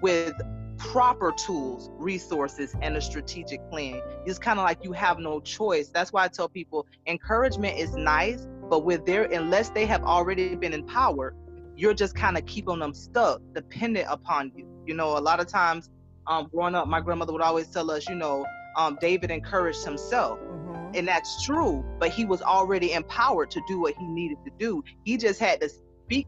with 0.00 0.34
proper 0.78 1.32
tools, 1.32 1.90
resources, 1.92 2.74
and 2.82 2.96
a 2.96 3.00
strategic 3.00 3.60
plan. 3.70 4.00
It's 4.26 4.38
kind 4.38 4.58
of 4.58 4.64
like 4.64 4.82
you 4.82 4.90
have 4.92 5.20
no 5.20 5.38
choice. 5.38 5.88
That's 5.88 6.12
why 6.12 6.24
I 6.24 6.28
tell 6.28 6.48
people 6.48 6.86
encouragement 7.06 7.78
is 7.78 7.94
nice, 7.94 8.48
but 8.68 8.84
with 8.84 9.06
their 9.06 9.24
unless 9.24 9.70
they 9.70 9.86
have 9.86 10.02
already 10.02 10.56
been 10.56 10.72
empowered, 10.72 11.36
you're 11.76 11.94
just 11.94 12.14
kind 12.14 12.36
of 12.36 12.46
keeping 12.46 12.78
them 12.78 12.94
stuck, 12.94 13.40
dependent 13.54 14.06
upon 14.08 14.52
you. 14.54 14.66
You 14.86 14.94
know, 14.94 15.16
a 15.16 15.20
lot 15.20 15.40
of 15.40 15.46
times, 15.46 15.90
um, 16.26 16.48
growing 16.52 16.74
up, 16.74 16.88
my 16.88 17.00
grandmother 17.00 17.32
would 17.32 17.42
always 17.42 17.68
tell 17.68 17.90
us, 17.90 18.08
you 18.08 18.14
know, 18.14 18.46
um, 18.76 18.96
David 19.00 19.30
encouraged 19.30 19.84
himself. 19.84 20.38
Mm-hmm. 20.40 20.94
And 20.94 21.08
that's 21.08 21.44
true, 21.44 21.84
but 21.98 22.10
he 22.10 22.24
was 22.24 22.42
already 22.42 22.92
empowered 22.92 23.50
to 23.52 23.62
do 23.66 23.80
what 23.80 23.94
he 23.94 24.06
needed 24.06 24.38
to 24.44 24.50
do. 24.58 24.82
He 25.04 25.16
just 25.16 25.40
had 25.40 25.60
to 25.62 25.68
speak 25.68 26.26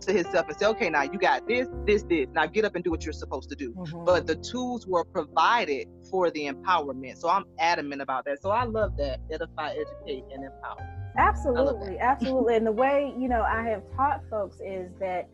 to 0.00 0.12
himself 0.12 0.48
and 0.48 0.58
say, 0.58 0.66
okay, 0.66 0.90
now 0.90 1.02
you 1.02 1.18
got 1.18 1.46
this, 1.46 1.68
this, 1.86 2.02
this. 2.02 2.26
Now 2.32 2.46
get 2.46 2.64
up 2.64 2.74
and 2.74 2.82
do 2.82 2.90
what 2.90 3.04
you're 3.04 3.12
supposed 3.12 3.48
to 3.50 3.54
do. 3.54 3.72
Mm-hmm. 3.72 4.04
But 4.04 4.26
the 4.26 4.34
tools 4.36 4.86
were 4.86 5.04
provided 5.04 5.88
for 6.10 6.30
the 6.30 6.46
empowerment. 6.46 7.18
So 7.18 7.28
I'm 7.28 7.44
adamant 7.60 8.02
about 8.02 8.24
that. 8.24 8.42
So 8.42 8.50
I 8.50 8.64
love 8.64 8.96
that 8.96 9.20
edify, 9.30 9.70
educate, 9.70 10.24
and 10.32 10.44
empower. 10.44 11.01
Absolutely, 11.16 11.98
absolutely. 12.00 12.56
And 12.56 12.66
the 12.66 12.72
way 12.72 13.14
you 13.18 13.28
know 13.28 13.42
I 13.42 13.62
have 13.64 13.82
taught 13.96 14.22
folks 14.30 14.60
is 14.60 14.90
that. 15.00 15.28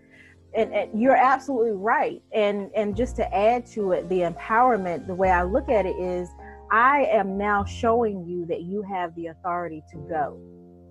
And, 0.54 0.72
and, 0.72 0.98
you're 0.98 1.14
absolutely 1.14 1.72
right 1.72 2.22
and 2.32 2.70
and 2.74 2.96
just 2.96 3.16
to 3.16 3.34
add 3.36 3.66
to 3.66 3.92
it 3.92 4.08
the 4.08 4.20
empowerment 4.20 5.06
the 5.06 5.14
way 5.14 5.28
i 5.28 5.42
look 5.42 5.68
at 5.68 5.84
it 5.84 5.94
is 5.96 6.30
i 6.72 7.04
am 7.10 7.36
now 7.36 7.66
showing 7.66 8.24
you 8.24 8.46
that 8.46 8.62
you 8.62 8.80
have 8.80 9.14
the 9.14 9.26
authority 9.26 9.82
to 9.92 9.98
go 10.08 10.40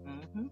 mm-hmm. 0.08 0.46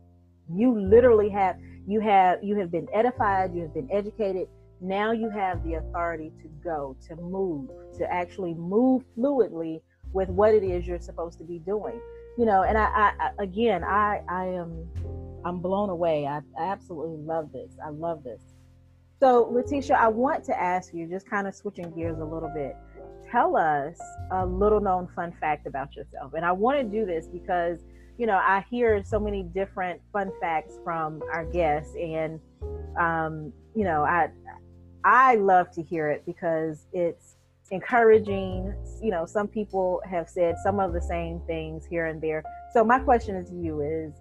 you 0.51 0.75
literally 0.89 1.29
have 1.29 1.57
you 1.85 1.99
have 1.99 2.43
you 2.43 2.57
have 2.57 2.71
been 2.71 2.87
edified 2.91 3.53
you 3.53 3.61
have 3.61 3.75
been 3.75 3.87
educated 3.91 4.47
now 4.81 5.11
you 5.11 5.29
have 5.29 5.63
the 5.63 5.75
authority 5.75 6.31
to 6.41 6.47
go 6.63 6.97
to 7.07 7.15
move 7.17 7.69
to 7.95 8.11
actually 8.11 8.55
move 8.55 9.03
fluidly 9.15 9.81
with 10.13 10.29
what 10.29 10.53
it 10.53 10.63
is 10.63 10.87
you're 10.87 10.99
supposed 10.99 11.37
to 11.37 11.43
be 11.43 11.59
doing 11.59 11.99
you 12.37 12.45
know 12.45 12.63
and 12.63 12.77
i, 12.77 12.83
I 13.19 13.29
again 13.39 13.83
i 13.83 14.21
i 14.29 14.45
am 14.45 14.87
i'm 15.45 15.59
blown 15.59 15.89
away. 15.89 16.25
I, 16.25 16.41
I 16.59 16.71
absolutely 16.71 17.23
love 17.23 17.51
this. 17.51 17.71
I 17.85 17.89
love 17.89 18.23
this. 18.23 18.41
So 19.19 19.47
letitia 19.51 19.95
i 19.95 20.07
want 20.07 20.43
to 20.45 20.59
ask 20.59 20.93
you 20.93 21.07
just 21.07 21.29
kind 21.29 21.47
of 21.47 21.55
switching 21.55 21.91
gears 21.91 22.19
a 22.19 22.25
little 22.25 22.51
bit 22.53 22.75
tell 23.31 23.55
us 23.57 23.97
a 24.31 24.45
little 24.45 24.79
known 24.79 25.07
fun 25.15 25.33
fact 25.39 25.67
about 25.67 25.95
yourself. 25.95 26.33
And 26.33 26.45
i 26.45 26.51
want 26.51 26.77
to 26.79 26.83
do 26.83 27.05
this 27.05 27.27
because 27.27 27.79
you 28.17 28.27
know, 28.27 28.37
I 28.37 28.65
hear 28.69 29.03
so 29.03 29.19
many 29.19 29.43
different 29.43 30.01
fun 30.13 30.31
facts 30.39 30.75
from 30.83 31.21
our 31.33 31.45
guests, 31.45 31.93
and 31.95 32.39
um, 32.99 33.51
you 33.75 33.83
know, 33.83 34.03
I 34.03 34.29
I 35.03 35.35
love 35.35 35.71
to 35.71 35.83
hear 35.83 36.09
it 36.09 36.25
because 36.25 36.87
it's 36.93 37.34
encouraging. 37.71 38.73
You 39.01 39.11
know, 39.11 39.25
some 39.25 39.47
people 39.47 40.01
have 40.09 40.29
said 40.29 40.55
some 40.63 40.79
of 40.79 40.93
the 40.93 41.01
same 41.01 41.41
things 41.47 41.85
here 41.85 42.07
and 42.07 42.21
there. 42.21 42.43
So 42.73 42.83
my 42.83 42.99
question 42.99 43.35
is 43.35 43.49
to 43.49 43.55
you 43.55 43.81
is, 43.81 44.13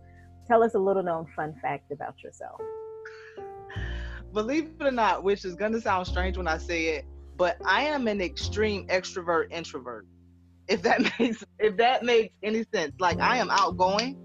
tell 0.47 0.63
us 0.63 0.75
a 0.75 0.79
little 0.79 1.03
known 1.03 1.27
fun 1.35 1.55
fact 1.61 1.91
about 1.93 2.23
yourself. 2.23 2.61
Believe 4.33 4.73
it 4.81 4.87
or 4.87 4.91
not, 4.91 5.23
which 5.23 5.45
is 5.45 5.55
going 5.55 5.73
to 5.73 5.81
sound 5.81 6.07
strange 6.07 6.37
when 6.37 6.49
I 6.49 6.59
say 6.59 6.87
it, 6.87 7.05
but 7.37 7.57
I 7.65 7.83
am 7.83 8.09
an 8.09 8.21
extreme 8.21 8.87
extrovert 8.89 9.53
introvert 9.53 10.07
if 10.69 10.83
that 10.83 11.01
makes 11.19 11.45
if 11.59 11.77
that 11.77 12.05
makes 12.05 12.35
any 12.43 12.65
sense. 12.75 12.93
Like 12.99 13.21
I 13.21 13.39
am 13.39 13.51
outgoing, 13.51 14.17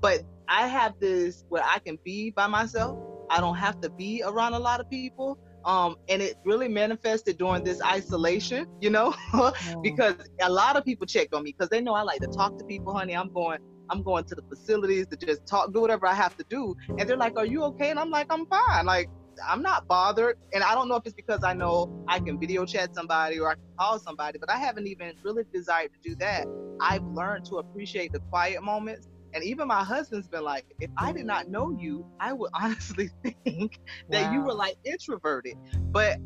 but 0.00 0.22
I 0.48 0.66
have 0.66 0.94
this 1.00 1.44
where 1.48 1.62
I 1.64 1.78
can 1.78 1.98
be 2.04 2.30
by 2.30 2.46
myself. 2.46 2.98
I 3.30 3.40
don't 3.40 3.56
have 3.56 3.80
to 3.82 3.90
be 3.90 4.22
around 4.24 4.54
a 4.54 4.58
lot 4.58 4.80
of 4.80 4.90
people. 4.90 5.38
Um, 5.64 5.96
and 6.08 6.22
it 6.22 6.36
really 6.44 6.68
manifested 6.68 7.38
during 7.38 7.64
this 7.64 7.82
isolation, 7.82 8.66
you 8.80 8.90
know, 8.90 9.14
because 9.82 10.14
a 10.40 10.50
lot 10.50 10.76
of 10.76 10.84
people 10.84 11.06
check 11.06 11.28
on 11.34 11.42
me 11.42 11.54
because 11.56 11.68
they 11.68 11.80
know 11.80 11.94
I 11.94 12.02
like 12.02 12.20
to 12.20 12.28
talk 12.28 12.58
to 12.58 12.64
people, 12.64 12.94
honey. 12.94 13.14
I'm 13.14 13.32
going, 13.32 13.58
I'm 13.90 14.02
going 14.02 14.24
to 14.24 14.34
the 14.34 14.42
facilities 14.42 15.06
to 15.08 15.16
just 15.16 15.46
talk, 15.46 15.72
do 15.72 15.80
whatever 15.80 16.06
I 16.06 16.14
have 16.14 16.36
to 16.36 16.44
do. 16.48 16.74
And 16.98 17.08
they're 17.08 17.16
like, 17.16 17.36
Are 17.36 17.46
you 17.46 17.62
okay? 17.64 17.90
And 17.90 17.98
I'm 17.98 18.10
like, 18.10 18.26
I'm 18.30 18.46
fine. 18.46 18.86
Like, 18.86 19.08
I'm 19.48 19.62
not 19.62 19.86
bothered. 19.88 20.36
And 20.52 20.62
I 20.62 20.74
don't 20.74 20.88
know 20.88 20.96
if 20.96 21.02
it's 21.06 21.14
because 21.14 21.44
I 21.44 21.52
know 21.52 22.04
I 22.08 22.20
can 22.20 22.38
video 22.38 22.64
chat 22.64 22.94
somebody 22.94 23.38
or 23.38 23.50
I 23.50 23.54
can 23.54 23.64
call 23.78 23.98
somebody, 23.98 24.38
but 24.38 24.50
I 24.50 24.56
haven't 24.56 24.86
even 24.86 25.12
really 25.22 25.44
desired 25.52 25.90
to 25.92 26.10
do 26.10 26.16
that. 26.16 26.46
I've 26.80 27.04
learned 27.04 27.44
to 27.46 27.56
appreciate 27.58 28.12
the 28.12 28.20
quiet 28.20 28.62
moments. 28.62 29.08
And 29.32 29.44
even 29.44 29.68
my 29.68 29.84
husband's 29.84 30.28
been 30.28 30.44
like, 30.44 30.64
if 30.80 30.90
I 30.96 31.12
did 31.12 31.26
not 31.26 31.48
know 31.48 31.70
you, 31.70 32.06
I 32.18 32.32
would 32.32 32.50
honestly 32.54 33.10
think 33.44 33.80
that 34.10 34.26
wow. 34.26 34.32
you 34.32 34.40
were 34.42 34.54
like 34.54 34.76
introverted. 34.84 35.56
But 35.92 36.18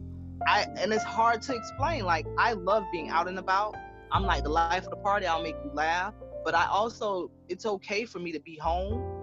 I, 0.47 0.67
and 0.79 0.93
it's 0.93 1.05
hard 1.05 1.43
to 1.43 1.55
explain. 1.55 2.05
Like, 2.05 2.27
I 2.39 2.53
love 2.53 2.85
being 2.93 3.11
out 3.11 3.29
and 3.29 3.39
about. 3.39 3.77
I'm 4.13 4.23
like 4.23 4.45
the 4.45 4.51
life 4.51 4.85
of 4.85 4.91
the 4.91 4.97
party. 4.97 5.27
I'll 5.27 5.43
make 5.43 5.57
you 5.65 5.71
laugh. 5.73 6.15
But 6.45 6.55
I 6.55 6.67
also, 6.67 7.31
it's 7.49 7.67
okay 7.67 8.05
for 8.05 8.19
me 8.19 8.33
to 8.33 8.41
be 8.41 8.57
home 8.57 9.15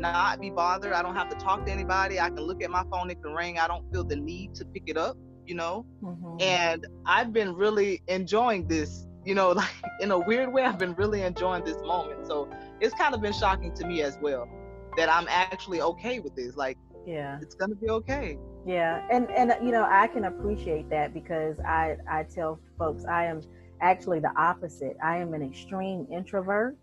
not 0.00 0.40
be 0.40 0.50
bothered. 0.50 0.92
I 0.92 1.02
don't 1.02 1.14
have 1.14 1.28
to 1.28 1.36
talk 1.36 1.64
to 1.66 1.70
anybody. 1.70 2.18
I 2.18 2.30
can 2.30 2.40
look 2.40 2.62
at 2.62 2.70
my 2.70 2.84
phone, 2.90 3.10
it 3.10 3.22
can 3.22 3.32
ring. 3.32 3.58
I 3.58 3.68
don't 3.68 3.88
feel 3.92 4.02
the 4.02 4.16
need 4.16 4.54
to 4.56 4.64
pick 4.64 4.84
it 4.86 4.96
up, 4.96 5.16
you 5.46 5.54
know? 5.54 5.86
Mm-hmm. 6.02 6.36
And 6.40 6.86
I've 7.06 7.32
been 7.32 7.54
really 7.54 8.02
enjoying 8.08 8.66
this, 8.66 9.06
you 9.24 9.34
know, 9.34 9.50
like 9.52 9.68
in 10.00 10.10
a 10.10 10.18
weird 10.18 10.52
way, 10.52 10.64
I've 10.64 10.78
been 10.78 10.94
really 10.94 11.22
enjoying 11.22 11.64
this 11.64 11.80
moment. 11.82 12.26
So 12.26 12.48
it's 12.80 12.94
kind 12.94 13.14
of 13.14 13.20
been 13.20 13.32
shocking 13.32 13.74
to 13.74 13.86
me 13.86 14.02
as 14.02 14.18
well 14.20 14.48
that 14.96 15.08
I'm 15.12 15.26
actually 15.28 15.80
okay 15.80 16.20
with 16.20 16.34
this. 16.34 16.56
Like, 16.56 16.76
yeah, 17.06 17.38
it's 17.40 17.54
gonna 17.54 17.74
be 17.74 17.88
okay. 17.88 18.38
Yeah, 18.66 19.06
and 19.10 19.30
and 19.30 19.52
uh, 19.52 19.56
you 19.62 19.70
know 19.70 19.86
I 19.88 20.06
can 20.06 20.24
appreciate 20.24 20.90
that 20.90 21.14
because 21.14 21.58
I 21.60 21.96
I 22.08 22.24
tell 22.24 22.60
folks 22.78 23.04
I 23.04 23.24
am 23.24 23.40
actually 23.80 24.20
the 24.20 24.32
opposite. 24.36 24.96
I 25.02 25.16
am 25.16 25.32
an 25.34 25.42
extreme 25.42 26.06
introvert, 26.12 26.76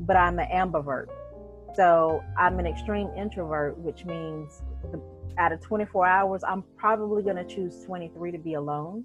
but 0.00 0.16
I'm 0.16 0.38
an 0.38 0.48
ambivert. 0.52 1.06
So 1.74 2.22
I'm 2.38 2.58
an 2.58 2.66
extreme 2.66 3.10
introvert, 3.16 3.76
which 3.78 4.04
means 4.04 4.62
out 5.38 5.52
of 5.52 5.60
24 5.60 6.06
hours, 6.06 6.44
I'm 6.44 6.62
probably 6.76 7.22
going 7.22 7.36
to 7.36 7.44
choose 7.44 7.82
23 7.84 8.32
to 8.32 8.38
be 8.38 8.54
alone. 8.54 9.04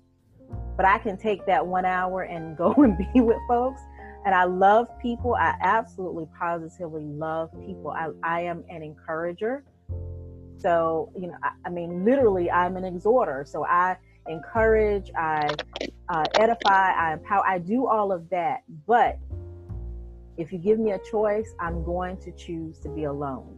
But 0.79 0.85
I 0.85 0.97
can 0.97 1.17
take 1.17 1.45
that 1.45 1.67
one 1.67 1.83
hour 1.83 2.21
and 2.21 2.55
go 2.55 2.71
and 2.77 2.97
be 2.97 3.19
with 3.19 3.35
folks. 3.49 3.81
And 4.25 4.33
I 4.33 4.45
love 4.45 4.87
people. 5.01 5.35
I 5.35 5.53
absolutely 5.61 6.25
positively 6.39 7.03
love 7.03 7.51
people. 7.65 7.91
I, 7.91 8.11
I 8.23 8.41
am 8.43 8.63
an 8.69 8.81
encourager. 8.81 9.65
So, 10.57 11.11
you 11.19 11.27
know, 11.27 11.35
I, 11.43 11.49
I 11.65 11.69
mean, 11.69 12.05
literally, 12.05 12.49
I'm 12.49 12.77
an 12.77 12.85
exhorter. 12.85 13.43
So 13.45 13.65
I 13.65 13.97
encourage, 14.29 15.11
I 15.17 15.49
uh, 16.07 16.23
edify, 16.35 16.93
I 16.93 17.11
empower, 17.11 17.45
I 17.45 17.57
do 17.59 17.85
all 17.85 18.13
of 18.13 18.29
that. 18.29 18.61
But 18.87 19.19
if 20.37 20.53
you 20.53 20.59
give 20.59 20.79
me 20.79 20.91
a 20.91 20.99
choice, 21.11 21.53
I'm 21.59 21.83
going 21.83 22.15
to 22.21 22.31
choose 22.31 22.79
to 22.79 22.89
be 22.89 23.03
alone. 23.03 23.57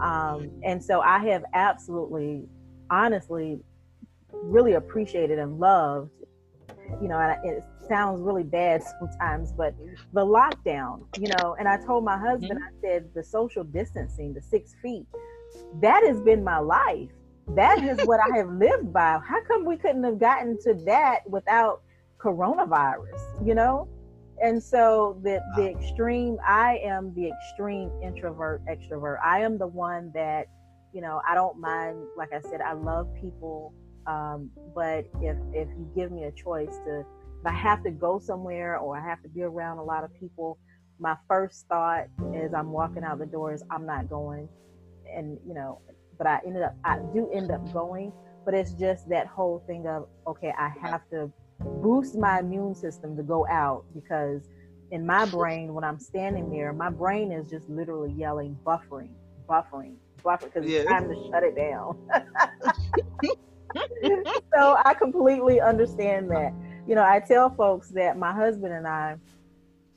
Um, 0.00 0.48
and 0.62 0.82
so 0.82 1.00
I 1.00 1.18
have 1.26 1.44
absolutely, 1.54 2.44
honestly, 2.88 3.58
really 4.32 4.74
appreciated 4.74 5.40
and 5.40 5.58
loved 5.58 6.21
you 7.00 7.08
know, 7.08 7.18
and 7.18 7.44
it 7.44 7.64
sounds 7.88 8.20
really 8.20 8.42
bad 8.42 8.82
sometimes, 9.00 9.52
but 9.52 9.74
the 10.12 10.24
lockdown, 10.24 11.04
you 11.18 11.28
know, 11.38 11.56
and 11.58 11.68
I 11.68 11.78
told 11.84 12.04
my 12.04 12.18
husband, 12.18 12.60
mm-hmm. 12.60 12.86
I 12.86 12.88
said, 12.88 13.10
the 13.14 13.22
social 13.22 13.64
distancing, 13.64 14.34
the 14.34 14.42
six 14.42 14.74
feet, 14.82 15.06
that 15.80 16.02
has 16.04 16.20
been 16.20 16.44
my 16.44 16.58
life. 16.58 17.10
That 17.48 17.82
is 17.82 18.06
what 18.06 18.20
I 18.20 18.36
have 18.36 18.50
lived 18.50 18.92
by. 18.92 19.18
How 19.26 19.42
come 19.44 19.64
we 19.64 19.76
couldn't 19.76 20.04
have 20.04 20.18
gotten 20.18 20.58
to 20.62 20.74
that 20.86 21.28
without 21.28 21.82
coronavirus, 22.18 23.46
you 23.46 23.54
know? 23.54 23.88
And 24.42 24.62
so 24.62 25.18
the 25.22 25.40
the 25.56 25.68
extreme, 25.68 26.38
I 26.46 26.78
am 26.78 27.12
the 27.14 27.28
extreme 27.28 27.90
introvert 28.02 28.62
extrovert. 28.66 29.18
I 29.24 29.40
am 29.40 29.58
the 29.58 29.66
one 29.66 30.10
that, 30.14 30.46
you 30.92 31.00
know, 31.00 31.20
I 31.28 31.34
don't 31.34 31.58
mind. 31.60 31.98
Like 32.16 32.32
I 32.32 32.40
said, 32.40 32.60
I 32.60 32.72
love 32.72 33.08
people, 33.20 33.74
um, 34.06 34.50
but 34.74 35.06
if 35.20 35.36
if 35.52 35.68
you 35.68 35.90
give 35.94 36.10
me 36.10 36.24
a 36.24 36.32
choice 36.32 36.76
to, 36.86 37.00
if 37.00 37.46
I 37.46 37.52
have 37.52 37.82
to 37.84 37.90
go 37.90 38.18
somewhere 38.18 38.78
or 38.78 38.96
I 38.96 39.02
have 39.02 39.22
to 39.22 39.28
be 39.28 39.42
around 39.42 39.78
a 39.78 39.84
lot 39.84 40.04
of 40.04 40.10
people, 40.18 40.58
my 40.98 41.16
first 41.28 41.66
thought 41.68 42.06
as 42.34 42.54
I'm 42.54 42.70
walking 42.70 43.04
out 43.04 43.18
the 43.18 43.26
door 43.26 43.52
is 43.52 43.62
I'm 43.70 43.86
not 43.86 44.08
going, 44.08 44.48
and 45.14 45.38
you 45.46 45.54
know, 45.54 45.80
but 46.18 46.26
I 46.26 46.40
ended 46.46 46.62
up 46.62 46.74
I 46.84 46.98
do 47.14 47.30
end 47.32 47.50
up 47.50 47.72
going, 47.72 48.12
but 48.44 48.54
it's 48.54 48.72
just 48.72 49.08
that 49.08 49.26
whole 49.26 49.62
thing 49.66 49.86
of 49.86 50.08
okay, 50.26 50.52
I 50.58 50.72
have 50.80 51.02
to 51.10 51.30
boost 51.82 52.16
my 52.16 52.40
immune 52.40 52.74
system 52.74 53.16
to 53.16 53.22
go 53.22 53.46
out 53.48 53.84
because 53.94 54.42
in 54.90 55.06
my 55.06 55.24
brain 55.26 55.72
when 55.74 55.84
i'm 55.84 55.98
standing 55.98 56.50
there 56.50 56.72
my 56.72 56.90
brain 56.90 57.32
is 57.32 57.48
just 57.48 57.68
literally 57.68 58.12
yelling 58.12 58.56
buffering 58.64 59.10
buffering 59.48 59.94
buffering 60.24 60.52
because 60.52 60.68
it's 60.68 60.86
time 60.86 61.08
to 61.08 61.14
shut 61.30 61.42
it 61.42 61.56
down 61.56 61.96
so 64.54 64.76
i 64.84 64.94
completely 64.94 65.60
understand 65.60 66.30
that 66.30 66.52
you 66.86 66.94
know 66.94 67.04
i 67.04 67.20
tell 67.20 67.50
folks 67.50 67.88
that 67.90 68.18
my 68.18 68.32
husband 68.32 68.72
and 68.72 68.86
i 68.86 69.16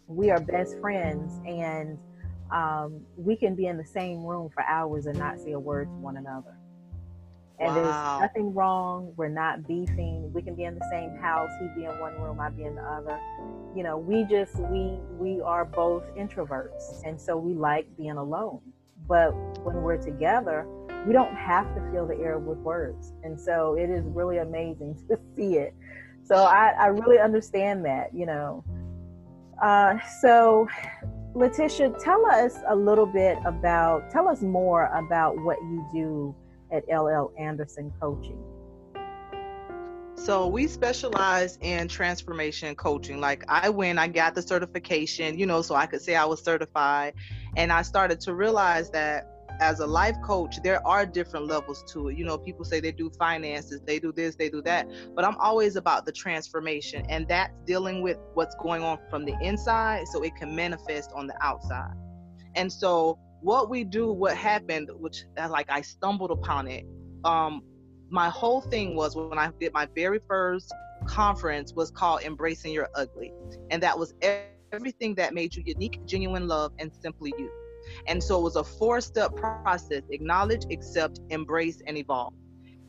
we 0.07 0.29
are 0.29 0.39
best 0.39 0.79
friends 0.79 1.39
and 1.47 1.97
um, 2.51 3.01
we 3.17 3.35
can 3.35 3.55
be 3.55 3.65
in 3.65 3.75
the 3.75 3.85
same 3.85 4.23
room 4.23 4.51
for 4.53 4.61
hours 4.63 5.07
and 5.07 5.17
not 5.17 5.39
say 5.39 5.53
a 5.53 5.59
word 5.59 5.87
to 5.87 5.95
one 5.95 6.17
another 6.17 6.55
and 7.59 7.73
wow. 7.73 8.19
there's 8.19 8.29
nothing 8.29 8.53
wrong. 8.53 9.13
We're 9.15 9.29
not 9.29 9.65
beefing. 9.67 10.31
We 10.33 10.41
can 10.41 10.55
be 10.55 10.65
in 10.65 10.75
the 10.75 10.87
same 10.91 11.15
house. 11.15 11.49
He 11.59 11.67
be 11.79 11.85
in 11.85 11.99
one 11.99 12.19
room, 12.19 12.39
I 12.39 12.49
be 12.49 12.63
in 12.63 12.75
the 12.75 12.83
other. 12.83 13.19
You 13.75 13.83
know, 13.83 13.97
we 13.97 14.23
just 14.25 14.55
we 14.55 14.99
we 15.17 15.41
are 15.41 15.63
both 15.63 16.03
introverts, 16.15 17.01
and 17.05 17.19
so 17.19 17.37
we 17.37 17.53
like 17.53 17.87
being 17.97 18.17
alone. 18.17 18.59
But 19.07 19.31
when 19.63 19.81
we're 19.83 19.97
together, 19.97 20.67
we 21.05 21.13
don't 21.13 21.35
have 21.35 21.73
to 21.75 21.91
fill 21.91 22.07
the 22.07 22.17
air 22.17 22.37
with 22.39 22.57
words, 22.59 23.13
and 23.23 23.39
so 23.39 23.75
it 23.75 23.89
is 23.89 24.03
really 24.07 24.37
amazing 24.37 24.97
to 25.09 25.19
see 25.35 25.57
it. 25.57 25.73
So 26.23 26.35
I, 26.35 26.73
I 26.79 26.87
really 26.87 27.19
understand 27.19 27.85
that. 27.85 28.13
You 28.13 28.25
know, 28.25 28.63
uh, 29.61 29.97
so 30.21 30.67
Letitia, 31.35 31.89
tell 31.99 32.25
us 32.25 32.59
a 32.69 32.75
little 32.75 33.05
bit 33.05 33.37
about, 33.45 34.09
tell 34.09 34.29
us 34.29 34.41
more 34.41 34.85
about 34.95 35.37
what 35.43 35.57
you 35.63 35.85
do 35.93 36.35
at 36.71 36.83
LL 36.87 37.33
Anderson 37.37 37.91
Coaching? 37.99 38.41
So 40.15 40.47
we 40.47 40.65
specialize 40.67 41.57
in 41.61 41.89
transformation 41.89 42.73
coaching. 42.75 43.19
Like 43.19 43.43
I 43.49 43.67
went, 43.67 43.99
I 43.99 44.07
got 44.07 44.33
the 44.33 44.41
certification, 44.41 45.37
you 45.37 45.45
know, 45.45 45.61
so 45.61 45.75
I 45.75 45.85
could 45.87 46.01
say 46.01 46.15
I 46.15 46.23
was 46.23 46.41
certified. 46.41 47.13
And 47.57 47.71
I 47.71 47.81
started 47.81 48.21
to 48.21 48.33
realize 48.33 48.89
that 48.91 49.34
as 49.59 49.79
a 49.79 49.87
life 49.87 50.15
coach, 50.23 50.61
there 50.63 50.85
are 50.87 51.05
different 51.05 51.47
levels 51.47 51.83
to 51.93 52.09
it. 52.09 52.17
You 52.17 52.25
know, 52.25 52.37
people 52.37 52.65
say 52.65 52.79
they 52.79 52.91
do 52.91 53.09
finances, 53.17 53.81
they 53.85 53.99
do 53.99 54.11
this, 54.11 54.35
they 54.35 54.49
do 54.49 54.61
that. 54.63 54.89
But 55.15 55.25
I'm 55.25 55.37
always 55.37 55.75
about 55.75 56.05
the 56.05 56.11
transformation, 56.11 57.05
and 57.09 57.27
that's 57.27 57.53
dealing 57.65 58.01
with 58.01 58.17
what's 58.33 58.55
going 58.55 58.83
on 58.83 58.99
from 59.09 59.25
the 59.25 59.35
inside 59.41 60.07
so 60.07 60.23
it 60.23 60.35
can 60.35 60.55
manifest 60.55 61.11
on 61.15 61.27
the 61.27 61.35
outside. 61.41 61.93
And 62.55 62.71
so 62.71 63.19
what 63.41 63.69
we 63.69 63.83
do, 63.83 64.11
what 64.11 64.35
happened, 64.35 64.89
which 64.93 65.25
uh, 65.37 65.49
like 65.49 65.69
I 65.69 65.81
stumbled 65.81 66.31
upon 66.31 66.67
it. 66.67 66.85
Um, 67.23 67.61
my 68.09 68.29
whole 68.29 68.61
thing 68.61 68.95
was 68.95 69.15
when 69.15 69.37
I 69.37 69.49
did 69.59 69.73
my 69.73 69.87
very 69.95 70.19
first 70.27 70.73
conference 71.05 71.73
was 71.73 71.91
called 71.91 72.21
Embracing 72.21 72.71
Your 72.71 72.87
Ugly, 72.95 73.33
and 73.71 73.81
that 73.83 73.97
was 73.97 74.13
everything 74.71 75.15
that 75.15 75.33
made 75.33 75.55
you 75.55 75.63
unique, 75.65 76.05
genuine 76.05 76.47
love, 76.47 76.71
and 76.79 76.91
simply 77.01 77.33
you. 77.37 77.51
And 78.07 78.23
so 78.23 78.39
it 78.39 78.43
was 78.43 78.55
a 78.55 78.63
four-step 78.63 79.35
process: 79.35 80.03
acknowledge, 80.09 80.65
accept, 80.71 81.19
embrace, 81.29 81.81
and 81.85 81.97
evolve. 81.97 82.33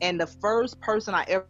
And 0.01 0.19
the 0.19 0.27
first 0.27 0.79
person 0.79 1.13
I 1.13 1.25
ever 1.27 1.47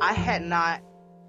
I 0.00 0.12
had 0.12 0.42
not 0.42 0.82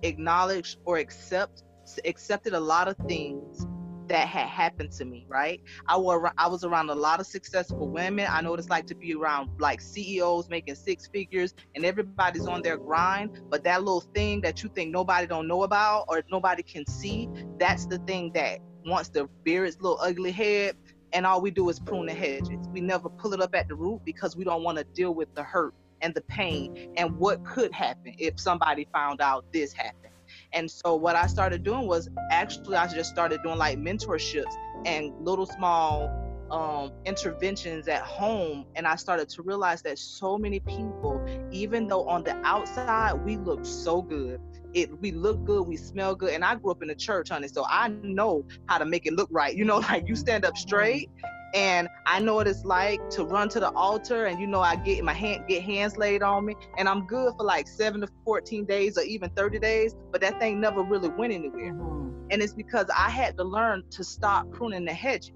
acknowledged 0.03 0.77
or 0.85 0.97
accept 0.97 1.63
accepted 2.05 2.53
a 2.53 2.59
lot 2.59 2.87
of 2.87 2.95
things 3.07 3.65
that 4.09 4.27
had 4.27 4.47
happened 4.47 4.91
to 4.93 5.05
me, 5.05 5.25
right? 5.29 5.61
I 5.87 5.97
were 5.97 6.31
I 6.37 6.47
was 6.47 6.63
around 6.63 6.89
a 6.89 6.95
lot 6.95 7.19
of 7.19 7.27
successful 7.27 7.87
women. 7.87 8.27
I 8.29 8.41
know 8.41 8.51
what 8.51 8.59
it's 8.59 8.69
like 8.69 8.87
to 8.87 8.95
be 8.95 9.13
around 9.13 9.49
like 9.59 9.81
CEOs 9.81 10.49
making 10.49 10.75
six 10.75 11.07
figures 11.07 11.53
and 11.75 11.85
everybody's 11.85 12.47
on 12.47 12.61
their 12.61 12.77
grind, 12.77 13.41
but 13.49 13.63
that 13.63 13.83
little 13.83 14.01
thing 14.13 14.41
that 14.41 14.63
you 14.63 14.69
think 14.69 14.91
nobody 14.91 15.27
don't 15.27 15.47
know 15.47 15.63
about 15.63 16.05
or 16.09 16.23
nobody 16.31 16.63
can 16.63 16.85
see, 16.85 17.29
that's 17.57 17.85
the 17.85 17.99
thing 17.99 18.31
that 18.33 18.59
wants 18.85 19.09
to 19.09 19.29
bear 19.45 19.65
its 19.65 19.77
little 19.79 19.99
ugly 20.01 20.31
head 20.31 20.75
and 21.13 21.25
all 21.25 21.41
we 21.41 21.51
do 21.51 21.69
is 21.69 21.79
prune 21.79 22.05
the 22.05 22.13
hedges. 22.13 22.67
We 22.71 22.81
never 22.81 23.09
pull 23.09 23.33
it 23.33 23.41
up 23.41 23.55
at 23.55 23.67
the 23.67 23.75
root 23.75 24.01
because 24.05 24.35
we 24.35 24.43
don't 24.43 24.63
want 24.63 24.77
to 24.77 24.83
deal 24.83 25.13
with 25.13 25.33
the 25.35 25.43
hurt 25.43 25.73
and 26.01 26.13
the 26.13 26.21
pain 26.21 26.93
and 26.97 27.17
what 27.17 27.43
could 27.43 27.73
happen 27.73 28.15
if 28.17 28.39
somebody 28.39 28.87
found 28.93 29.21
out 29.21 29.45
this 29.51 29.73
happened. 29.73 30.08
And 30.53 30.69
so 30.69 30.95
what 30.95 31.15
I 31.15 31.27
started 31.27 31.63
doing 31.63 31.87
was 31.87 32.09
actually 32.31 32.75
I 32.75 32.87
just 32.87 33.09
started 33.09 33.41
doing 33.43 33.57
like 33.57 33.77
mentorships 33.77 34.53
and 34.85 35.13
little 35.19 35.45
small 35.45 36.09
um, 36.51 36.91
interventions 37.05 37.87
at 37.87 38.01
home. 38.01 38.65
And 38.75 38.87
i 38.87 38.95
started 38.95 39.29
to 39.29 39.41
realize 39.43 39.81
that 39.83 39.99
so 39.99 40.37
many 40.37 40.59
people 40.61 41.23
even 41.51 41.87
though 41.87 42.07
on 42.07 42.23
the 42.23 42.35
outside 42.43 43.13
we 43.23 43.37
look 43.37 43.65
so 43.65 44.01
good 44.01 44.39
it 44.73 44.99
we 44.99 45.11
look 45.11 45.43
good 45.45 45.67
we 45.67 45.77
smell 45.77 46.15
good. 46.15 46.33
And 46.33 46.43
i 46.43 46.55
grew 46.55 46.71
up 46.71 46.81
in 46.81 46.87
the 46.87 46.95
church 46.95 47.29
honey 47.29 47.47
so 47.47 47.65
i 47.67 47.89
know 48.03 48.45
how 48.67 48.77
to 48.77 48.85
make 48.85 49.05
it 49.05 49.13
look 49.13 49.29
right. 49.31 49.55
You 49.55 49.65
know 49.65 49.77
like 49.89 50.07
you 50.07 50.15
stand 50.15 50.45
up 50.45 50.57
straight 50.57 51.09
and 51.53 51.87
I 52.05 52.19
know 52.19 52.35
what 52.35 52.47
it's 52.47 52.63
like 52.63 53.09
to 53.11 53.23
run 53.23 53.49
to 53.49 53.59
the 53.59 53.71
altar 53.71 54.25
and 54.25 54.39
you 54.39 54.47
know 54.47 54.61
I 54.61 54.75
get 54.75 55.03
my 55.03 55.13
hand 55.13 55.45
get 55.47 55.63
hands 55.63 55.97
laid 55.97 56.21
on 56.21 56.45
me. 56.45 56.55
And 56.77 56.87
I'm 56.87 57.07
good 57.07 57.33
for 57.37 57.43
like 57.43 57.67
7 57.67 58.01
to 58.01 58.07
14 58.25 58.65
days 58.65 58.97
or 58.97 59.01
even 59.01 59.29
30 59.31 59.59
days 59.59 59.95
but 60.11 60.21
that 60.21 60.39
thing 60.39 60.59
never 60.59 60.83
really 60.83 61.09
went 61.09 61.33
anywhere. 61.33 61.73
Mm-hmm. 61.73 62.27
and 62.31 62.41
it's 62.41 62.53
because 62.53 62.87
I 62.95 63.09
had 63.09 63.37
to 63.37 63.43
learn 63.43 63.83
to 63.91 64.03
stop 64.03 64.51
pruning 64.51 64.85
the 64.85 64.93
hedges. 64.93 65.31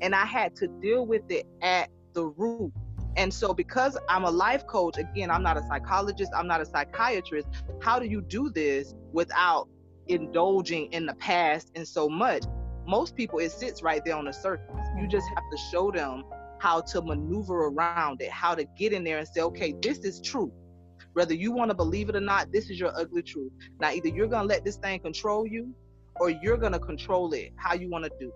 And 0.00 0.14
I 0.14 0.24
had 0.24 0.54
to 0.56 0.68
deal 0.80 1.06
with 1.06 1.28
it 1.28 1.44
at 1.60 1.90
the 2.12 2.26
root. 2.26 2.72
And 3.16 3.34
so 3.34 3.52
because 3.52 3.98
I'm 4.08 4.24
a 4.24 4.30
life 4.30 4.64
coach 4.66 4.96
again 4.96 5.30
I'm 5.30 5.42
not 5.42 5.56
a 5.56 5.62
psychologist 5.62 6.30
I'm 6.36 6.46
not 6.46 6.60
a 6.60 6.66
psychiatrist 6.66 7.48
how 7.80 7.98
do 7.98 8.06
you 8.06 8.20
do 8.20 8.48
this 8.50 8.94
without 9.12 9.68
indulging 10.06 10.92
in 10.92 11.04
the 11.04 11.14
past 11.14 11.70
and 11.74 11.86
so 11.86 12.08
much 12.08 12.44
most 12.88 13.14
people 13.14 13.38
it 13.38 13.52
sits 13.52 13.82
right 13.82 14.02
there 14.04 14.16
on 14.16 14.24
the 14.24 14.32
surface. 14.32 14.88
You 14.98 15.06
just 15.06 15.26
have 15.28 15.44
to 15.50 15.58
show 15.70 15.90
them 15.90 16.24
how 16.58 16.80
to 16.80 17.02
maneuver 17.02 17.66
around 17.66 18.20
it 18.20 18.30
how 18.30 18.54
to 18.54 18.64
get 18.76 18.92
in 18.92 19.04
there 19.04 19.18
and 19.18 19.28
say 19.28 19.42
okay 19.42 19.74
this 19.82 19.98
is 19.98 20.20
true. 20.20 20.50
Whether 21.12 21.34
you 21.34 21.52
want 21.52 21.70
to 21.70 21.74
believe 21.74 22.08
it 22.08 22.16
or 22.16 22.20
not 22.20 22.50
this 22.50 22.70
is 22.70 22.80
your 22.80 22.98
ugly 22.98 23.22
truth. 23.22 23.52
Now 23.78 23.92
either 23.92 24.08
you're 24.08 24.26
going 24.26 24.42
to 24.42 24.48
let 24.48 24.64
this 24.64 24.76
thing 24.76 25.00
control 25.00 25.46
you 25.46 25.74
or 26.18 26.30
you're 26.30 26.56
going 26.56 26.72
to 26.72 26.80
control 26.80 27.32
it 27.34 27.52
how 27.56 27.74
you 27.74 27.90
want 27.90 28.04
to 28.04 28.10
do 28.18 28.32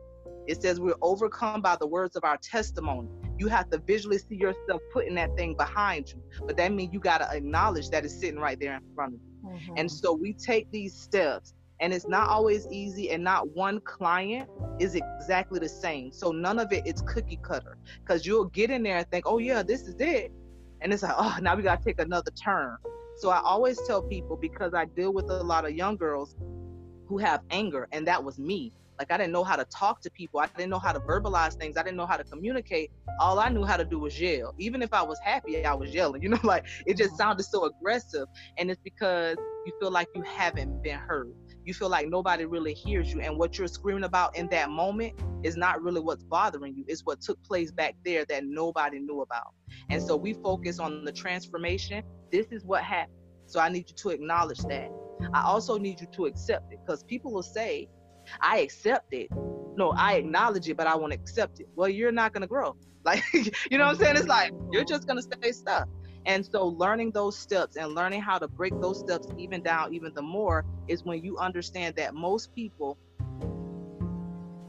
it. 0.46 0.60
Says 0.60 0.78
we're 0.78 0.94
overcome 1.00 1.62
by 1.62 1.76
the 1.80 1.86
words 1.86 2.14
of 2.14 2.24
our 2.24 2.36
testimony. 2.36 3.08
You 3.38 3.48
have 3.48 3.70
to 3.70 3.78
visually 3.78 4.18
see 4.18 4.36
yourself 4.36 4.82
putting 4.92 5.14
that 5.14 5.34
thing 5.36 5.56
behind 5.56 6.10
you 6.10 6.22
but 6.46 6.58
that 6.58 6.72
means 6.72 6.92
you 6.92 7.00
got 7.00 7.18
to 7.18 7.34
acknowledge 7.34 7.88
that 7.88 8.04
it's 8.04 8.20
sitting 8.20 8.38
right 8.38 8.60
there 8.60 8.76
in 8.76 8.82
front 8.94 9.14
of 9.14 9.20
you. 9.20 9.28
Mm-hmm. 9.48 9.74
and 9.78 9.90
so 9.90 10.12
we 10.12 10.34
take 10.34 10.70
these 10.70 10.94
steps 10.94 11.54
and 11.82 11.92
it's 11.92 12.06
not 12.06 12.30
always 12.30 12.66
easy 12.70 13.10
and 13.10 13.22
not 13.22 13.50
one 13.54 13.80
client 13.80 14.48
is 14.78 14.94
exactly 14.94 15.58
the 15.58 15.68
same 15.68 16.10
so 16.12 16.30
none 16.30 16.58
of 16.58 16.72
it 16.72 16.86
is 16.86 17.02
cookie 17.02 17.38
cutter 17.42 17.76
because 18.00 18.24
you'll 18.24 18.46
get 18.46 18.70
in 18.70 18.82
there 18.82 18.96
and 18.98 19.10
think 19.10 19.24
oh 19.26 19.38
yeah 19.38 19.62
this 19.62 19.82
is 19.82 19.96
it 19.98 20.32
and 20.80 20.92
it's 20.92 21.02
like 21.02 21.14
oh 21.16 21.36
now 21.42 21.54
we 21.54 21.62
got 21.62 21.82
to 21.82 21.84
take 21.84 22.00
another 22.00 22.30
turn 22.30 22.76
so 23.16 23.28
i 23.30 23.40
always 23.40 23.78
tell 23.86 24.00
people 24.00 24.36
because 24.36 24.72
i 24.72 24.84
deal 24.84 25.12
with 25.12 25.28
a 25.28 25.42
lot 25.42 25.64
of 25.64 25.72
young 25.72 25.96
girls 25.96 26.36
who 27.06 27.18
have 27.18 27.42
anger 27.50 27.88
and 27.92 28.06
that 28.06 28.22
was 28.22 28.38
me 28.38 28.72
Like 28.98 29.10
I 29.10 29.16
didn't 29.16 29.32
know 29.32 29.44
how 29.44 29.56
to 29.56 29.64
talk 29.64 30.00
to 30.02 30.10
people. 30.10 30.38
I 30.40 30.46
didn't 30.46 30.70
know 30.70 30.78
how 30.78 30.92
to 30.92 31.00
verbalize 31.00 31.54
things. 31.54 31.76
I 31.76 31.82
didn't 31.82 31.96
know 31.96 32.06
how 32.06 32.16
to 32.16 32.24
communicate. 32.24 32.90
All 33.18 33.38
I 33.38 33.48
knew 33.48 33.64
how 33.64 33.76
to 33.76 33.84
do 33.84 33.98
was 33.98 34.20
yell. 34.20 34.54
Even 34.58 34.82
if 34.82 34.92
I 34.92 35.02
was 35.02 35.18
happy, 35.24 35.64
I 35.64 35.74
was 35.74 35.92
yelling. 35.92 36.22
You 36.24 36.28
know, 36.28 36.38
like 36.44 36.64
it 36.86 36.96
just 36.96 37.10
mm-hmm. 37.10 37.16
sounded 37.16 37.42
so 37.44 37.64
aggressive. 37.64 38.28
And 38.58 38.70
it's 38.70 38.80
because 38.84 39.36
you 39.66 39.72
feel 39.80 39.90
like 39.90 40.08
you 40.14 40.22
haven't 40.22 40.82
been 40.82 40.98
heard. 40.98 41.34
You 41.64 41.74
feel 41.74 41.88
like 41.88 42.08
nobody 42.08 42.44
really 42.44 42.74
hears 42.74 43.12
you. 43.12 43.20
And 43.20 43.38
what 43.38 43.58
you're 43.58 43.68
screaming 43.68 44.04
about 44.04 44.36
in 44.36 44.48
that 44.48 44.70
moment 44.70 45.14
is 45.42 45.56
not 45.56 45.82
really 45.82 46.00
what's 46.00 46.24
bothering 46.24 46.74
you. 46.76 46.84
It's 46.88 47.02
what 47.02 47.20
took 47.20 47.42
place 47.44 47.70
back 47.70 47.94
there 48.04 48.24
that 48.28 48.44
nobody 48.44 48.98
knew 48.98 49.20
about. 49.20 49.54
And 49.90 50.02
so 50.02 50.16
we 50.16 50.34
focus 50.34 50.78
on 50.78 51.04
the 51.04 51.12
transformation. 51.12 52.02
This 52.30 52.46
is 52.50 52.64
what 52.64 52.82
happened. 52.82 53.16
So 53.46 53.60
I 53.60 53.68
need 53.68 53.88
you 53.88 53.94
to 53.96 54.10
acknowledge 54.10 54.60
that. 54.60 54.90
I 55.32 55.42
also 55.42 55.78
need 55.78 56.00
you 56.00 56.06
to 56.12 56.26
accept 56.26 56.72
it 56.72 56.80
because 56.84 57.04
people 57.04 57.32
will 57.32 57.42
say, 57.42 57.88
I 58.40 58.58
accept 58.58 59.12
it. 59.12 59.28
No, 59.76 59.90
I 59.96 60.14
acknowledge 60.14 60.68
it, 60.68 60.76
but 60.76 60.86
I 60.86 60.96
won't 60.96 61.12
accept 61.12 61.60
it. 61.60 61.68
Well, 61.74 61.88
you're 61.88 62.12
not 62.12 62.32
going 62.32 62.42
to 62.42 62.46
grow. 62.48 62.76
Like, 63.04 63.24
you 63.68 63.78
know 63.78 63.86
what 63.86 63.96
I'm 63.96 63.96
saying? 63.96 64.16
It's 64.16 64.28
like, 64.28 64.52
you're 64.70 64.84
just 64.84 65.08
going 65.08 65.16
to 65.16 65.22
stay 65.22 65.50
stuck. 65.50 65.88
And 66.26 66.46
so, 66.46 66.66
learning 66.66 67.10
those 67.12 67.36
steps 67.36 67.76
and 67.76 67.94
learning 67.94 68.22
how 68.22 68.38
to 68.38 68.48
break 68.48 68.78
those 68.80 69.00
steps 69.00 69.28
even 69.38 69.62
down, 69.62 69.94
even 69.94 70.12
the 70.14 70.22
more, 70.22 70.64
is 70.88 71.04
when 71.04 71.22
you 71.22 71.36
understand 71.38 71.96
that 71.96 72.14
most 72.14 72.54
people, 72.54 72.96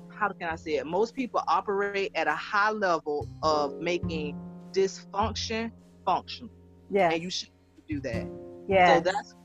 how 0.09 0.29
can 0.29 0.49
I 0.49 0.55
say 0.55 0.75
it? 0.75 0.87
Most 0.87 1.15
people 1.15 1.43
operate 1.47 2.11
at 2.15 2.27
a 2.27 2.35
high 2.35 2.71
level 2.71 3.27
of 3.43 3.79
making 3.79 4.39
dysfunction 4.71 5.71
functional. 6.05 6.49
Yeah. 6.89 7.11
And 7.11 7.21
you 7.21 7.29
should 7.29 7.49
do 7.87 7.99
that. 8.01 8.27
Yeah. 8.67 8.97
So 8.97 9.01
that's 9.01 9.35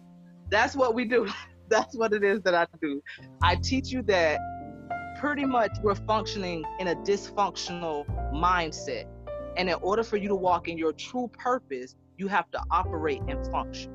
that's 0.51 0.77
what 0.77 0.95
we 0.95 1.05
do. 1.05 1.29
that's 1.69 1.97
what 1.97 2.13
it 2.13 2.25
is 2.25 2.41
that 2.43 2.55
I 2.55 2.67
do. 2.81 3.03
I 3.43 3.57
teach 3.57 3.91
you 3.91 4.03
that 4.03 4.41
pretty 5.19 5.45
much 5.45 5.73
we're 5.83 5.95
functioning 5.95 6.65
in 6.79 6.89
a 6.89 6.95
dysfunctional 6.97 8.07
mindset. 8.33 9.07
And 9.59 9.69
in 9.69 9.75
order 9.83 10.05
for 10.05 10.17
you 10.17 10.29
to 10.29 10.37
walk 10.37 10.69
in 10.69 10.79
your 10.79 10.93
true 10.93 11.29
purpose, 11.37 11.97
you 12.17 12.29
have 12.29 12.51
to 12.53 12.63
operate 12.71 13.21
and 13.29 13.45
function. 13.49 13.93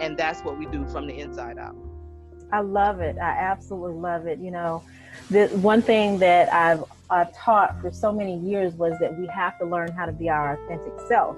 And 0.00 0.16
that's 0.16 0.42
what 0.42 0.58
we 0.58 0.66
do 0.66 0.86
from 0.86 1.06
the 1.06 1.18
inside 1.18 1.58
out. 1.58 1.76
I 2.52 2.60
love 2.60 3.00
it. 3.00 3.16
I 3.18 3.30
absolutely 3.30 3.98
love 3.98 4.26
it. 4.26 4.38
You 4.38 4.50
know, 4.50 4.82
the 5.30 5.48
one 5.48 5.82
thing 5.82 6.18
that 6.18 6.52
I've 6.52 6.84
I've 7.10 7.34
taught 7.34 7.80
for 7.80 7.90
so 7.90 8.12
many 8.12 8.38
years 8.38 8.74
was 8.74 8.98
that 9.00 9.18
we 9.18 9.26
have 9.28 9.58
to 9.60 9.64
learn 9.64 9.90
how 9.92 10.04
to 10.04 10.12
be 10.12 10.28
our 10.28 10.62
authentic 10.62 10.92
self. 11.08 11.36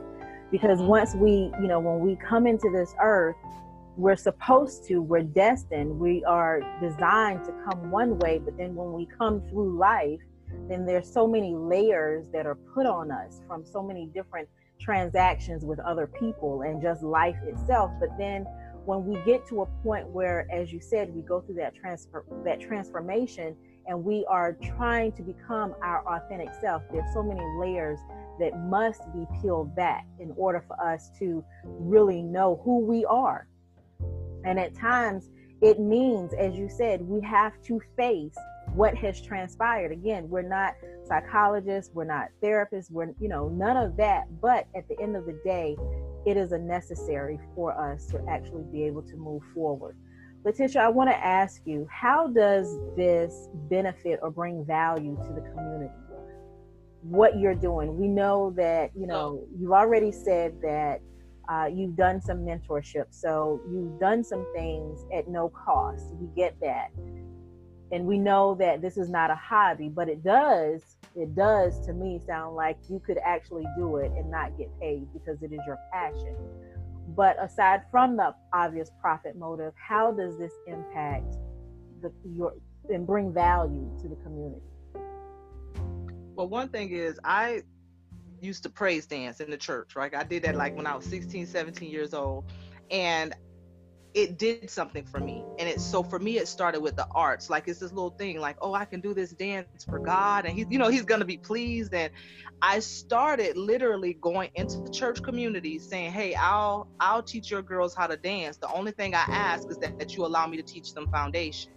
Because 0.50 0.80
mm-hmm. 0.80 0.88
once 0.88 1.14
we, 1.14 1.52
you 1.60 1.68
know, 1.68 1.78
when 1.78 2.00
we 2.00 2.16
come 2.16 2.46
into 2.46 2.70
this 2.72 2.92
earth, 3.00 3.36
we're 3.96 4.16
supposed 4.16 4.84
to, 4.88 5.00
we're 5.00 5.22
destined, 5.22 5.98
we 5.98 6.24
are 6.24 6.60
designed 6.80 7.44
to 7.44 7.52
come 7.64 7.90
one 7.90 8.18
way, 8.18 8.38
but 8.38 8.56
then 8.56 8.74
when 8.74 8.92
we 8.92 9.06
come 9.06 9.42
through 9.48 9.78
life, 9.78 10.20
then 10.70 10.86
there's 10.86 11.12
so 11.12 11.26
many 11.26 11.54
layers 11.54 12.26
that 12.32 12.46
are 12.46 12.54
put 12.54 12.86
on 12.86 13.10
us 13.10 13.40
from 13.46 13.64
so 13.64 13.82
many 13.82 14.06
different 14.06 14.48
transactions 14.80 15.64
with 15.64 15.78
other 15.80 16.06
people 16.06 16.62
and 16.62 16.80
just 16.80 17.02
life 17.02 17.36
itself. 17.46 17.90
But 18.00 18.10
then 18.18 18.44
when 18.84 19.04
we 19.04 19.18
get 19.24 19.46
to 19.48 19.62
a 19.62 19.66
point 19.82 20.08
where, 20.08 20.46
as 20.50 20.72
you 20.72 20.80
said, 20.80 21.14
we 21.14 21.22
go 21.22 21.40
through 21.40 21.56
that 21.56 21.74
transfer 21.74 22.24
that 22.44 22.60
transformation 22.60 23.56
and 23.86 24.04
we 24.04 24.24
are 24.26 24.56
trying 24.76 25.12
to 25.12 25.22
become 25.22 25.74
our 25.82 26.06
authentic 26.06 26.50
self, 26.60 26.82
there's 26.92 27.12
so 27.12 27.22
many 27.22 27.42
layers 27.58 27.98
that 28.38 28.58
must 28.58 29.02
be 29.12 29.26
peeled 29.42 29.74
back 29.76 30.06
in 30.18 30.32
order 30.36 30.64
for 30.66 30.80
us 30.82 31.10
to 31.18 31.44
really 31.64 32.22
know 32.22 32.60
who 32.64 32.78
we 32.78 33.04
are 33.04 33.46
and 34.44 34.58
at 34.58 34.74
times, 34.74 35.30
it 35.60 35.78
means, 35.78 36.32
as 36.34 36.54
you 36.54 36.68
said, 36.68 37.02
we 37.02 37.20
have 37.22 37.60
to 37.62 37.80
face 37.96 38.36
what 38.74 38.94
has 38.96 39.20
transpired. 39.20 39.92
Again, 39.92 40.28
we're 40.28 40.42
not 40.42 40.74
psychologists, 41.04 41.90
we're 41.94 42.04
not 42.04 42.28
therapists, 42.42 42.90
we're, 42.90 43.12
you 43.20 43.28
know, 43.28 43.48
none 43.48 43.76
of 43.76 43.96
that. 43.96 44.24
But 44.40 44.66
at 44.76 44.88
the 44.88 45.00
end 45.00 45.16
of 45.16 45.26
the 45.26 45.38
day, 45.44 45.76
it 46.26 46.36
is 46.36 46.52
a 46.52 46.58
necessary 46.58 47.38
for 47.54 47.72
us 47.72 48.06
to 48.06 48.24
actually 48.28 48.64
be 48.70 48.84
able 48.84 49.02
to 49.02 49.16
move 49.16 49.42
forward. 49.54 49.96
Letitia, 50.44 50.82
I 50.82 50.88
want 50.88 51.10
to 51.10 51.16
ask 51.16 51.60
you, 51.66 51.86
how 51.90 52.28
does 52.28 52.78
this 52.96 53.48
benefit 53.68 54.20
or 54.22 54.30
bring 54.30 54.64
value 54.64 55.16
to 55.16 55.32
the 55.34 55.42
community? 55.50 55.92
What 57.02 57.38
you're 57.38 57.54
doing. 57.54 57.98
We 57.98 58.08
know 58.08 58.52
that, 58.56 58.90
you 58.94 59.06
know, 59.06 59.44
you've 59.58 59.72
already 59.72 60.12
said 60.12 60.60
that 60.62 61.00
uh, 61.50 61.66
you've 61.66 61.96
done 61.96 62.20
some 62.20 62.38
mentorship. 62.38 63.06
So 63.10 63.60
you've 63.70 63.98
done 63.98 64.22
some 64.22 64.46
things 64.54 65.04
at 65.12 65.28
no 65.28 65.48
cost. 65.48 66.14
We 66.14 66.28
get 66.36 66.56
that. 66.60 66.90
And 67.92 68.06
we 68.06 68.18
know 68.18 68.54
that 68.56 68.80
this 68.80 68.96
is 68.96 69.08
not 69.08 69.30
a 69.30 69.34
hobby, 69.34 69.88
but 69.88 70.08
it 70.08 70.22
does, 70.22 70.96
it 71.16 71.34
does 71.34 71.84
to 71.86 71.92
me 71.92 72.20
sound 72.24 72.54
like 72.54 72.78
you 72.88 73.00
could 73.04 73.18
actually 73.24 73.64
do 73.76 73.96
it 73.96 74.12
and 74.16 74.30
not 74.30 74.56
get 74.56 74.68
paid 74.80 75.06
because 75.12 75.42
it 75.42 75.52
is 75.52 75.60
your 75.66 75.78
passion. 75.92 76.36
But 77.16 77.42
aside 77.42 77.82
from 77.90 78.16
the 78.16 78.34
obvious 78.52 78.90
profit 79.00 79.36
motive, 79.36 79.72
how 79.76 80.12
does 80.12 80.38
this 80.38 80.52
impact 80.66 81.36
the, 82.00 82.12
your 82.24 82.54
and 82.88 83.06
bring 83.06 83.32
value 83.32 83.90
to 84.00 84.08
the 84.08 84.16
community? 84.16 84.62
Well, 86.34 86.48
one 86.48 86.68
thing 86.68 86.90
is 86.90 87.18
I 87.24 87.62
used 88.40 88.62
to 88.62 88.70
praise 88.70 89.06
dance 89.06 89.40
in 89.40 89.50
the 89.50 89.56
church, 89.56 89.96
right? 89.96 90.14
I 90.14 90.24
did 90.24 90.42
that 90.44 90.54
like 90.54 90.76
when 90.76 90.86
I 90.86 90.96
was 90.96 91.04
16, 91.04 91.46
17 91.46 91.90
years 91.90 92.14
old. 92.14 92.44
And 92.90 93.34
it 94.14 94.38
did 94.38 94.70
something 94.70 95.04
for 95.04 95.20
me. 95.20 95.44
And 95.58 95.68
it 95.68 95.80
so 95.80 96.02
for 96.02 96.18
me 96.18 96.38
it 96.38 96.48
started 96.48 96.80
with 96.80 96.96
the 96.96 97.06
arts. 97.14 97.50
Like 97.50 97.68
it's 97.68 97.78
this 97.80 97.92
little 97.92 98.10
thing, 98.10 98.38
like, 98.40 98.56
oh, 98.60 98.74
I 98.74 98.84
can 98.84 99.00
do 99.00 99.14
this 99.14 99.32
dance 99.32 99.84
for 99.88 99.98
God 99.98 100.46
and 100.46 100.56
he's 100.56 100.66
you 100.70 100.78
know, 100.78 100.88
he's 100.88 101.04
gonna 101.04 101.24
be 101.24 101.38
pleased. 101.38 101.94
And 101.94 102.10
I 102.62 102.80
started 102.80 103.56
literally 103.56 104.14
going 104.20 104.50
into 104.54 104.80
the 104.80 104.90
church 104.90 105.22
community 105.22 105.78
saying, 105.78 106.12
Hey, 106.12 106.34
I'll 106.34 106.88
I'll 107.00 107.22
teach 107.22 107.50
your 107.50 107.62
girls 107.62 107.94
how 107.94 108.06
to 108.06 108.16
dance. 108.16 108.58
The 108.58 108.72
only 108.72 108.92
thing 108.92 109.14
I 109.14 109.24
ask 109.30 109.70
is 109.70 109.78
that, 109.78 109.98
that 109.98 110.16
you 110.16 110.26
allow 110.26 110.46
me 110.46 110.56
to 110.56 110.62
teach 110.62 110.92
them 110.94 111.08
foundation 111.10 111.72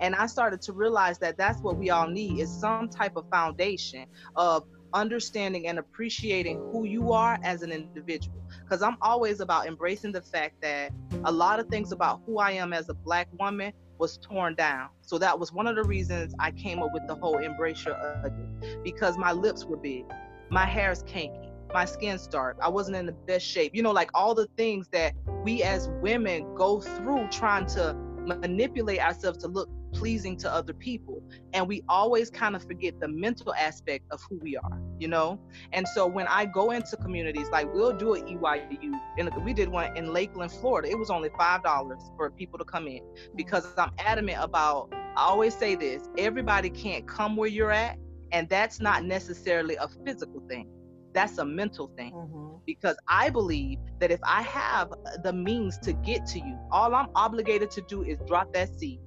and 0.00 0.14
i 0.14 0.26
started 0.26 0.62
to 0.62 0.72
realize 0.72 1.18
that 1.18 1.36
that's 1.36 1.60
what 1.60 1.76
we 1.76 1.90
all 1.90 2.08
need 2.08 2.38
is 2.38 2.50
some 2.50 2.88
type 2.88 3.12
of 3.14 3.24
foundation 3.30 4.06
of 4.36 4.64
understanding 4.94 5.66
and 5.68 5.78
appreciating 5.78 6.58
who 6.72 6.84
you 6.84 7.12
are 7.12 7.38
as 7.42 7.62
an 7.62 7.72
individual. 7.72 8.41
Because 8.72 8.82
I'm 8.82 8.96
always 9.02 9.40
about 9.40 9.66
embracing 9.66 10.12
the 10.12 10.22
fact 10.22 10.62
that 10.62 10.92
a 11.26 11.30
lot 11.30 11.60
of 11.60 11.68
things 11.68 11.92
about 11.92 12.22
who 12.24 12.38
I 12.38 12.52
am 12.52 12.72
as 12.72 12.88
a 12.88 12.94
black 12.94 13.28
woman 13.38 13.70
was 13.98 14.16
torn 14.16 14.54
down. 14.54 14.88
So 15.02 15.18
that 15.18 15.38
was 15.38 15.52
one 15.52 15.66
of 15.66 15.76
the 15.76 15.82
reasons 15.82 16.34
I 16.38 16.52
came 16.52 16.78
up 16.78 16.88
with 16.94 17.06
the 17.06 17.14
whole 17.14 17.36
embrace 17.36 17.84
your 17.84 17.96
ugly 18.24 18.46
because 18.82 19.18
my 19.18 19.30
lips 19.30 19.66
were 19.66 19.76
big, 19.76 20.06
my 20.48 20.64
hair 20.64 20.90
is 20.90 21.02
kinky, 21.02 21.50
my 21.74 21.84
skin's 21.84 22.26
dark, 22.26 22.56
I 22.62 22.70
wasn't 22.70 22.96
in 22.96 23.04
the 23.04 23.12
best 23.12 23.44
shape. 23.44 23.74
You 23.74 23.82
know, 23.82 23.92
like 23.92 24.08
all 24.14 24.34
the 24.34 24.46
things 24.56 24.88
that 24.88 25.12
we 25.44 25.62
as 25.62 25.90
women 26.00 26.54
go 26.54 26.80
through 26.80 27.28
trying 27.28 27.66
to 27.74 27.94
manipulate 28.26 29.00
ourselves 29.00 29.38
to 29.38 29.48
look 29.48 29.68
pleasing 29.92 30.36
to 30.38 30.52
other 30.52 30.72
people. 30.72 31.22
And 31.52 31.68
we 31.68 31.82
always 31.88 32.30
kind 32.30 32.56
of 32.56 32.64
forget 32.64 32.98
the 33.00 33.08
mental 33.08 33.54
aspect 33.54 34.04
of 34.10 34.22
who 34.28 34.38
we 34.38 34.56
are 34.56 34.82
you 35.02 35.08
know? 35.08 35.38
And 35.72 35.86
so 35.88 36.06
when 36.06 36.28
i 36.28 36.44
go 36.44 36.70
into 36.70 36.96
communities 36.96 37.48
like 37.50 37.72
we'll 37.74 37.92
do 37.92 38.14
an 38.14 38.22
EYU 38.38 38.92
and 39.18 39.44
we 39.44 39.52
did 39.52 39.68
one 39.68 39.94
in 39.96 40.12
lakeland 40.12 40.52
florida. 40.52 40.88
It 40.88 40.98
was 40.98 41.10
only 41.10 41.30
five 41.36 41.64
dollars 41.64 42.00
for 42.16 42.30
people 42.30 42.58
to 42.58 42.64
come 42.64 42.86
in 42.86 43.00
because 43.34 43.66
i'm 43.76 43.90
adamant 43.98 44.38
about 44.40 44.92
i 45.16 45.22
always 45.22 45.54
say 45.54 45.74
this 45.74 46.08
everybody 46.16 46.70
can't 46.70 47.06
come 47.08 47.36
where 47.36 47.48
you're 47.48 47.72
at 47.72 47.98
and 48.30 48.48
that's 48.48 48.80
not 48.80 49.04
necessarily 49.04 49.74
a 49.76 49.88
physical 50.04 50.40
thing 50.48 50.68
that's 51.12 51.38
a 51.38 51.44
mental 51.44 51.92
thing. 51.96 52.12
Mm-hmm. 52.12 52.56
because 52.66 52.96
i 53.08 53.30
believe 53.30 53.78
that 54.00 54.10
if 54.10 54.20
i 54.24 54.42
have 54.42 54.92
the 55.22 55.32
means 55.32 55.78
to 55.78 55.92
get 55.92 56.26
to 56.26 56.38
you 56.38 56.58
all 56.70 56.94
i'm 56.94 57.08
obligated 57.14 57.70
to 57.70 57.82
do 57.82 58.02
is 58.02 58.18
drop 58.26 58.52
that 58.52 58.68
seed. 58.78 59.00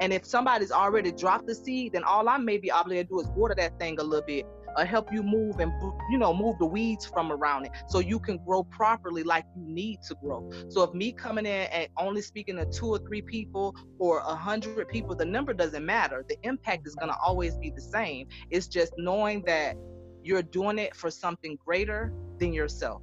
And 0.00 0.12
if 0.12 0.24
somebody's 0.24 0.72
already 0.72 1.12
dropped 1.12 1.46
the 1.46 1.54
seed, 1.54 1.92
then 1.92 2.02
all 2.02 2.28
I 2.28 2.36
may 2.36 2.58
be 2.58 2.70
obligated 2.70 3.08
to 3.08 3.14
do 3.14 3.20
is 3.20 3.28
water 3.36 3.54
that 3.56 3.78
thing 3.78 4.00
a 4.00 4.02
little 4.02 4.26
bit 4.26 4.46
or 4.76 4.84
help 4.84 5.12
you 5.12 5.22
move 5.22 5.60
and 5.60 5.70
you 6.10 6.16
know 6.16 6.34
move 6.34 6.58
the 6.58 6.64
weeds 6.66 7.04
from 7.04 7.30
around 7.30 7.66
it 7.66 7.72
so 7.88 7.98
you 7.98 8.18
can 8.18 8.38
grow 8.38 8.64
properly 8.64 9.22
like 9.22 9.44
you 9.54 9.62
need 9.64 10.00
to 10.08 10.16
grow. 10.22 10.50
So 10.70 10.82
if 10.82 10.94
me 10.94 11.12
coming 11.12 11.46
in 11.46 11.68
and 11.70 11.88
only 11.98 12.22
speaking 12.22 12.56
to 12.56 12.64
two 12.66 12.86
or 12.86 12.98
three 12.98 13.22
people 13.22 13.76
or 13.98 14.20
a 14.20 14.34
hundred 14.34 14.88
people 14.88 15.14
the 15.14 15.26
number 15.26 15.52
doesn't 15.52 15.84
matter. 15.84 16.24
The 16.28 16.36
impact 16.42 16.86
is 16.86 16.94
going 16.94 17.10
to 17.10 17.18
always 17.24 17.56
be 17.58 17.70
the 17.70 17.82
same. 17.82 18.28
It's 18.50 18.66
just 18.66 18.94
knowing 18.96 19.42
that 19.46 19.76
you're 20.24 20.42
doing 20.42 20.78
it 20.78 20.94
for 20.94 21.10
something 21.10 21.58
greater 21.64 22.12
than 22.38 22.52
yourself 22.52 23.02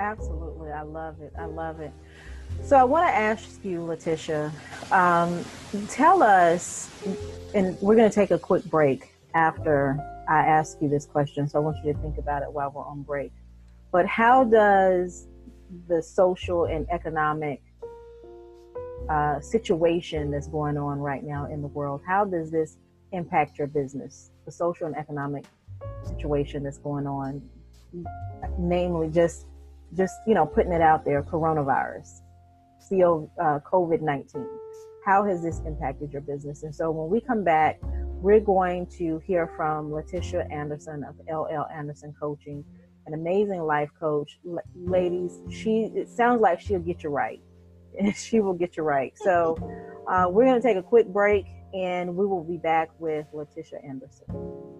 absolutely 0.00 0.70
i 0.70 0.82
love 0.82 1.20
it 1.20 1.32
i 1.38 1.44
love 1.44 1.80
it 1.80 1.92
so 2.60 2.76
I 2.76 2.84
want 2.84 3.08
to 3.08 3.14
ask 3.14 3.64
you, 3.64 3.82
Letitia, 3.82 4.52
um, 4.92 5.44
tell 5.88 6.22
us, 6.22 6.90
and 7.54 7.80
we're 7.80 7.96
going 7.96 8.08
to 8.08 8.14
take 8.14 8.30
a 8.30 8.38
quick 8.38 8.62
break 8.64 9.10
after 9.34 9.98
I 10.28 10.40
ask 10.40 10.80
you 10.80 10.88
this 10.88 11.04
question. 11.04 11.48
So 11.48 11.58
I 11.58 11.62
want 11.62 11.78
you 11.84 11.92
to 11.92 11.98
think 11.98 12.18
about 12.18 12.42
it 12.42 12.52
while 12.52 12.70
we're 12.70 12.84
on 12.84 13.02
break. 13.02 13.32
But 13.90 14.06
how 14.06 14.44
does 14.44 15.26
the 15.88 16.00
social 16.02 16.66
and 16.66 16.86
economic 16.90 17.62
uh, 19.08 19.40
situation 19.40 20.30
that's 20.30 20.46
going 20.46 20.76
on 20.76 21.00
right 21.00 21.24
now 21.24 21.46
in 21.46 21.60
the 21.62 21.68
world, 21.68 22.00
how 22.06 22.24
does 22.24 22.50
this 22.50 22.76
impact 23.10 23.58
your 23.58 23.66
business, 23.66 24.30
the 24.44 24.52
social 24.52 24.86
and 24.86 24.96
economic 24.96 25.44
situation 26.04 26.62
that's 26.62 26.78
going 26.78 27.06
on, 27.06 27.42
namely 28.58 29.08
just 29.08 29.46
just 29.96 30.14
you 30.26 30.34
know 30.34 30.46
putting 30.46 30.72
it 30.72 30.80
out 30.80 31.04
there, 31.04 31.22
coronavirus, 31.22 32.20
CO, 32.88 33.30
uh, 33.40 33.58
COVID 33.70 34.00
nineteen. 34.00 34.46
How 35.04 35.24
has 35.24 35.42
this 35.42 35.60
impacted 35.66 36.12
your 36.12 36.22
business? 36.22 36.62
And 36.62 36.74
so 36.74 36.90
when 36.90 37.10
we 37.10 37.20
come 37.20 37.42
back, 37.42 37.80
we're 38.22 38.40
going 38.40 38.86
to 38.98 39.20
hear 39.26 39.50
from 39.56 39.92
Letitia 39.92 40.46
Anderson 40.50 41.04
of 41.04 41.16
LL 41.28 41.66
Anderson 41.74 42.14
Coaching, 42.18 42.64
an 43.06 43.14
amazing 43.14 43.62
life 43.62 43.90
coach. 43.98 44.38
L- 44.48 44.60
ladies, 44.76 45.40
she 45.50 45.90
it 45.94 46.08
sounds 46.08 46.40
like 46.40 46.60
she'll 46.60 46.78
get 46.78 47.02
you 47.02 47.10
right. 47.10 47.40
she 48.14 48.40
will 48.40 48.54
get 48.54 48.76
you 48.76 48.82
right. 48.82 49.12
So 49.16 49.56
uh, 50.08 50.26
we're 50.30 50.44
going 50.44 50.60
to 50.60 50.66
take 50.66 50.76
a 50.76 50.82
quick 50.82 51.08
break, 51.08 51.46
and 51.74 52.16
we 52.16 52.26
will 52.26 52.44
be 52.44 52.56
back 52.56 52.90
with 52.98 53.26
Letitia 53.32 53.80
Anderson. 53.86 54.71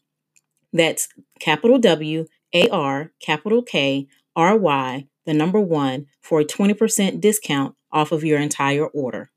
That's 0.73 1.09
capital 1.39 1.79
W 1.79 2.25
A 2.55 2.69
R 2.71 3.13
capital 3.21 3.63
K 3.63 4.09
R 4.35 4.57
Y, 4.57 5.07
the 5.29 5.35
number 5.35 5.61
one, 5.61 6.07
for 6.23 6.41
a 6.41 6.45
20% 6.45 7.21
discount 7.21 7.75
off 7.93 8.13
of 8.13 8.25
your 8.25 8.41
entire 8.41 8.87
order. 8.87 9.31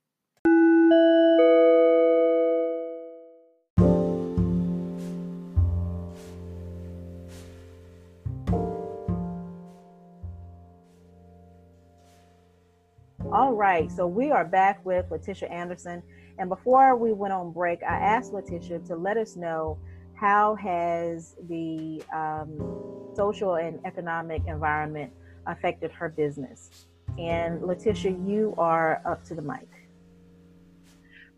All 13.33 13.53
right, 13.53 13.91
so 13.91 14.07
we 14.07 14.31
are 14.31 14.45
back 14.45 14.85
with 14.85 15.11
Letitia 15.11 15.49
Anderson. 15.49 16.01
And 16.39 16.47
before 16.47 16.95
we 16.95 17.11
went 17.11 17.33
on 17.33 17.51
break, 17.51 17.83
I 17.83 17.95
asked 17.95 18.31
Letitia 18.31 18.79
to 18.87 18.95
let 18.95 19.17
us 19.17 19.35
know 19.35 19.77
how 20.13 20.55
has 20.55 21.35
the 21.49 22.01
um, 22.15 23.11
social 23.13 23.55
and 23.55 23.77
economic 23.85 24.41
environment 24.47 25.11
affected 25.47 25.91
her 25.91 26.09
business. 26.09 26.87
And 27.17 27.61
Letitia, 27.61 28.11
you 28.25 28.53
are 28.57 29.01
up 29.05 29.23
to 29.25 29.35
the 29.35 29.41
mic. 29.41 29.67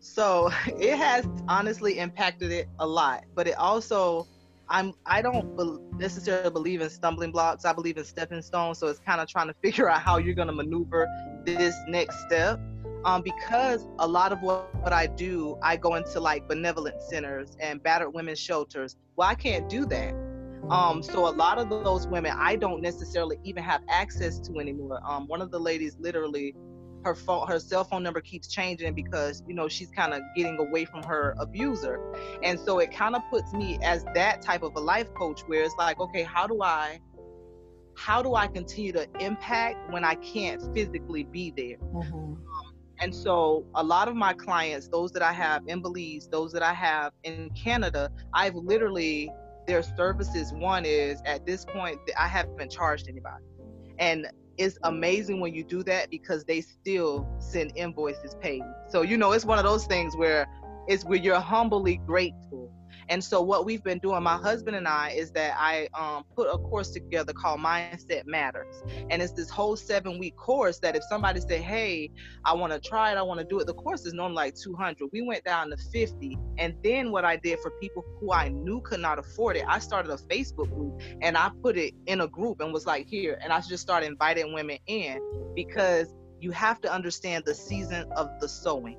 So 0.00 0.50
it 0.66 0.96
has 0.96 1.26
honestly 1.48 1.98
impacted 1.98 2.52
it 2.52 2.68
a 2.78 2.86
lot, 2.86 3.24
but 3.34 3.48
it 3.48 3.56
also 3.56 4.26
I'm 4.68 4.94
I 5.04 5.22
don't 5.22 5.56
be- 5.56 5.98
necessarily 5.98 6.50
believe 6.50 6.80
in 6.80 6.90
stumbling 6.90 7.32
blocks. 7.32 7.64
I 7.64 7.72
believe 7.72 7.96
in 7.96 8.04
stepping 8.04 8.42
stones. 8.42 8.78
So 8.78 8.86
it's 8.86 8.98
kind 8.98 9.20
of 9.20 9.28
trying 9.28 9.48
to 9.48 9.54
figure 9.62 9.88
out 9.88 10.00
how 10.00 10.18
you're 10.18 10.34
going 10.34 10.48
to 10.48 10.54
maneuver 10.54 11.08
this 11.44 11.76
next 11.88 12.20
step. 12.26 12.60
Um, 13.04 13.20
because 13.20 13.86
a 13.98 14.08
lot 14.08 14.32
of 14.32 14.40
what, 14.40 14.74
what 14.76 14.94
I 14.94 15.06
do, 15.06 15.58
I 15.62 15.76
go 15.76 15.96
into 15.96 16.18
like 16.20 16.48
benevolent 16.48 17.02
centers 17.02 17.54
and 17.60 17.82
battered 17.82 18.14
women's 18.14 18.38
shelters. 18.38 18.96
Well, 19.16 19.28
I 19.28 19.34
can't 19.34 19.68
do 19.68 19.84
that. 19.86 20.14
Um, 20.70 21.02
so 21.02 21.28
a 21.28 21.34
lot 21.34 21.58
of 21.58 21.68
those 21.68 22.06
women 22.06 22.34
I 22.38 22.56
don't 22.56 22.80
necessarily 22.80 23.38
even 23.44 23.62
have 23.62 23.82
access 23.88 24.38
to 24.40 24.58
anymore. 24.58 25.00
Um, 25.06 25.26
one 25.26 25.42
of 25.42 25.50
the 25.50 25.58
ladies 25.58 25.96
literally 25.98 26.54
her 27.04 27.14
phone 27.14 27.46
her 27.46 27.60
cell 27.60 27.84
phone 27.84 28.02
number 28.02 28.20
keeps 28.20 28.48
changing 28.48 28.94
because 28.94 29.42
you 29.46 29.54
know 29.54 29.68
she's 29.68 29.90
kind 29.90 30.12
of 30.14 30.22
getting 30.34 30.58
away 30.58 30.84
from 30.84 31.02
her 31.02 31.34
abuser 31.38 32.00
and 32.42 32.58
so 32.58 32.78
it 32.78 32.90
kind 32.90 33.14
of 33.14 33.22
puts 33.30 33.52
me 33.52 33.78
as 33.82 34.04
that 34.14 34.40
type 34.42 34.62
of 34.62 34.74
a 34.76 34.80
life 34.80 35.12
coach 35.14 35.42
where 35.42 35.62
it's 35.62 35.74
like 35.78 36.00
okay 36.00 36.22
how 36.22 36.46
do 36.46 36.62
i 36.62 36.98
how 37.96 38.22
do 38.22 38.34
i 38.34 38.46
continue 38.46 38.92
to 38.92 39.06
impact 39.20 39.92
when 39.92 40.04
i 40.04 40.14
can't 40.16 40.62
physically 40.74 41.24
be 41.24 41.52
there 41.56 41.76
mm-hmm. 41.92 42.34
and 43.00 43.14
so 43.14 43.64
a 43.74 43.84
lot 43.84 44.08
of 44.08 44.16
my 44.16 44.32
clients 44.32 44.88
those 44.88 45.12
that 45.12 45.22
i 45.22 45.32
have 45.32 45.62
in 45.68 45.80
belize 45.82 46.26
those 46.32 46.52
that 46.52 46.62
i 46.62 46.72
have 46.72 47.12
in 47.24 47.50
canada 47.50 48.10
i've 48.32 48.54
literally 48.54 49.30
their 49.66 49.82
services 49.82 50.52
one 50.52 50.84
is 50.84 51.20
at 51.24 51.44
this 51.46 51.64
point 51.64 51.98
i 52.18 52.26
haven't 52.26 52.56
been 52.56 52.68
charged 52.68 53.08
anybody 53.08 53.44
and 53.98 54.26
it's 54.56 54.78
amazing 54.84 55.40
when 55.40 55.54
you 55.54 55.64
do 55.64 55.82
that 55.84 56.10
because 56.10 56.44
they 56.44 56.60
still 56.60 57.28
send 57.38 57.72
invoices 57.76 58.36
paid. 58.40 58.62
So 58.88 59.02
you 59.02 59.16
know, 59.16 59.32
it's 59.32 59.44
one 59.44 59.58
of 59.58 59.64
those 59.64 59.86
things 59.86 60.16
where 60.16 60.46
it's 60.86 61.04
where 61.04 61.18
you're 61.18 61.40
humbly 61.40 61.96
grateful 62.06 62.63
and 63.08 63.22
so 63.22 63.42
what 63.42 63.64
we've 63.64 63.82
been 63.82 63.98
doing, 63.98 64.22
my 64.22 64.36
husband 64.36 64.76
and 64.76 64.88
I, 64.88 65.10
is 65.10 65.30
that 65.32 65.54
I 65.58 65.88
um, 65.94 66.24
put 66.34 66.48
a 66.48 66.58
course 66.58 66.90
together 66.90 67.32
called 67.32 67.60
Mindset 67.60 68.26
Matters, 68.26 68.82
and 69.10 69.22
it's 69.22 69.32
this 69.32 69.50
whole 69.50 69.76
seven 69.76 70.18
week 70.18 70.36
course 70.36 70.78
that 70.80 70.96
if 70.96 71.02
somebody 71.04 71.40
said, 71.40 71.60
"Hey, 71.60 72.10
I 72.44 72.54
want 72.54 72.72
to 72.72 72.80
try 72.80 73.12
it, 73.12 73.16
I 73.16 73.22
want 73.22 73.40
to 73.40 73.46
do 73.46 73.60
it," 73.60 73.66
the 73.66 73.74
course 73.74 74.06
is 74.06 74.12
normally 74.12 74.36
like 74.36 74.54
200. 74.56 75.10
We 75.12 75.22
went 75.22 75.44
down 75.44 75.70
to 75.70 75.76
50, 75.76 76.38
and 76.58 76.74
then 76.82 77.10
what 77.10 77.24
I 77.24 77.36
did 77.36 77.58
for 77.60 77.70
people 77.80 78.04
who 78.20 78.32
I 78.32 78.48
knew 78.48 78.80
could 78.82 79.00
not 79.00 79.18
afford 79.18 79.56
it, 79.56 79.64
I 79.68 79.78
started 79.78 80.10
a 80.10 80.16
Facebook 80.16 80.70
group 80.70 81.00
and 81.22 81.36
I 81.36 81.50
put 81.62 81.76
it 81.76 81.94
in 82.06 82.20
a 82.20 82.28
group 82.28 82.60
and 82.60 82.72
was 82.72 82.86
like, 82.86 83.06
"Here," 83.06 83.38
and 83.42 83.52
I 83.52 83.60
just 83.60 83.82
started 83.82 84.06
inviting 84.06 84.52
women 84.52 84.78
in 84.86 85.20
because 85.54 86.12
you 86.40 86.50
have 86.50 86.80
to 86.82 86.92
understand 86.92 87.44
the 87.46 87.54
season 87.54 88.06
of 88.16 88.28
the 88.40 88.48
sowing 88.48 88.98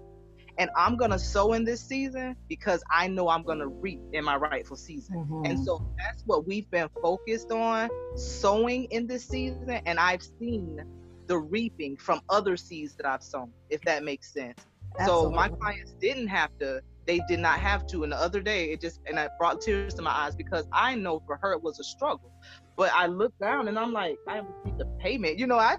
and 0.58 0.70
I'm 0.76 0.96
gonna 0.96 1.20
sow 1.20 1.54
in 1.54 1.66
this 1.66 1.82
season 1.82 2.36
because 2.48 2.84
I 2.92 3.08
know 3.08 3.30
I'm 3.30 3.44
gonna 3.44 3.68
reap 3.68 4.02
in 4.14 4.24
my 4.24 4.36
rightful 4.36 4.78
season. 4.78 5.18
Mm-hmm. 5.18 5.46
And 5.46 5.66
so 5.66 5.86
that's 5.98 6.24
what 6.26 6.48
we've 6.48 6.70
been 6.72 6.90
focused 7.02 7.52
on, 7.52 7.90
sowing 8.16 8.86
in 8.86 9.08
this 9.08 9.26
season, 9.26 9.70
and 9.70 10.00
I've 10.00 10.24
seen 10.40 10.84
the 11.28 11.38
reaping 11.38 11.98
from 11.98 12.22
other 12.30 12.56
seeds 12.56 12.96
that 12.96 13.06
I've 13.06 13.24
sown, 13.24 13.52
if 13.70 13.82
that 13.82 14.04
makes 14.04 14.32
sense. 14.32 14.66
Absolutely. 15.00 15.24
So 15.24 15.32
my 15.32 15.50
clients 15.50 15.94
didn't 15.94 16.28
have 16.28 16.52
to, 16.60 16.82
they 17.06 17.20
did 17.28 17.40
not 17.40 17.60
have 17.60 17.86
to. 17.88 18.04
And 18.04 18.12
the 18.12 18.18
other 18.18 18.42
day 18.42 18.72
it 18.72 18.82
just 18.82 19.02
and 19.08 19.18
it 19.20 19.32
brought 19.38 19.62
tears 19.62 19.94
to 19.96 20.02
my 20.02 20.12
eyes 20.12 20.36
because 20.36 20.68
I 20.72 20.96
know 20.96 21.22
for 21.26 21.38
her 21.42 21.54
it 21.54 21.62
was 21.62 21.80
a 21.80 21.84
struggle. 21.84 22.32
But 22.78 22.92
I 22.94 23.08
looked 23.08 23.40
down 23.40 23.68
and 23.68 23.80
I'm 23.80 23.94
like, 23.94 24.18
I 24.28 24.38
received 24.38 24.82
a 24.82 24.86
payment. 25.00 25.40
You 25.40 25.48
know, 25.48 25.58
I 25.58 25.78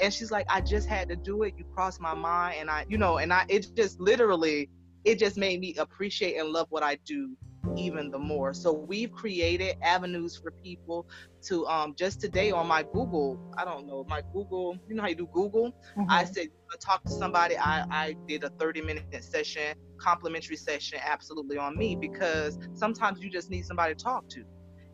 and 0.00 0.12
she's 0.12 0.30
like 0.30 0.46
i 0.48 0.60
just 0.60 0.88
had 0.88 1.08
to 1.08 1.16
do 1.16 1.42
it. 1.42 1.54
You 1.56 1.64
crossed 1.74 2.00
my 2.00 2.14
mind. 2.14 2.56
And 2.60 2.70
i 2.70 2.84
you 2.88 2.98
know 2.98 3.18
and 3.18 3.32
i 3.32 3.44
it 3.48 3.68
just 3.74 4.00
literally 4.00 4.70
it 5.04 5.18
just 5.18 5.36
made 5.36 5.60
me 5.60 5.74
appreciate 5.76 6.36
and 6.36 6.50
love 6.50 6.66
what 6.70 6.82
i 6.82 6.96
do 7.04 7.36
even 7.76 8.10
the 8.10 8.18
more. 8.18 8.54
So 8.54 8.72
we've 8.72 9.12
created 9.12 9.76
avenues 9.82 10.36
for 10.36 10.50
people 10.50 11.06
to 11.42 11.66
um 11.66 11.94
just 11.96 12.20
today 12.20 12.50
on 12.50 12.66
my 12.66 12.82
google 12.92 13.38
i 13.56 13.64
don't 13.64 13.86
know 13.86 14.04
my 14.08 14.20
google 14.32 14.76
you 14.88 14.96
know 14.96 15.02
how 15.02 15.08
you 15.08 15.14
do 15.14 15.28
google? 15.32 15.70
Mm-hmm. 15.96 16.10
i 16.10 16.24
said 16.24 16.48
talk 16.76 17.02
to 17.04 17.10
somebody. 17.10 17.56
I 17.56 17.86
i 17.90 18.16
did 18.26 18.44
a 18.44 18.50
30 18.50 18.82
minute 18.82 19.24
session 19.24 19.74
complimentary 19.98 20.56
session 20.56 20.98
absolutely 21.02 21.56
on 21.56 21.76
me 21.76 21.96
because 21.96 22.58
sometimes 22.74 23.22
you 23.22 23.30
just 23.30 23.50
need 23.50 23.64
somebody 23.64 23.94
to 23.94 24.02
talk 24.02 24.28
to. 24.30 24.44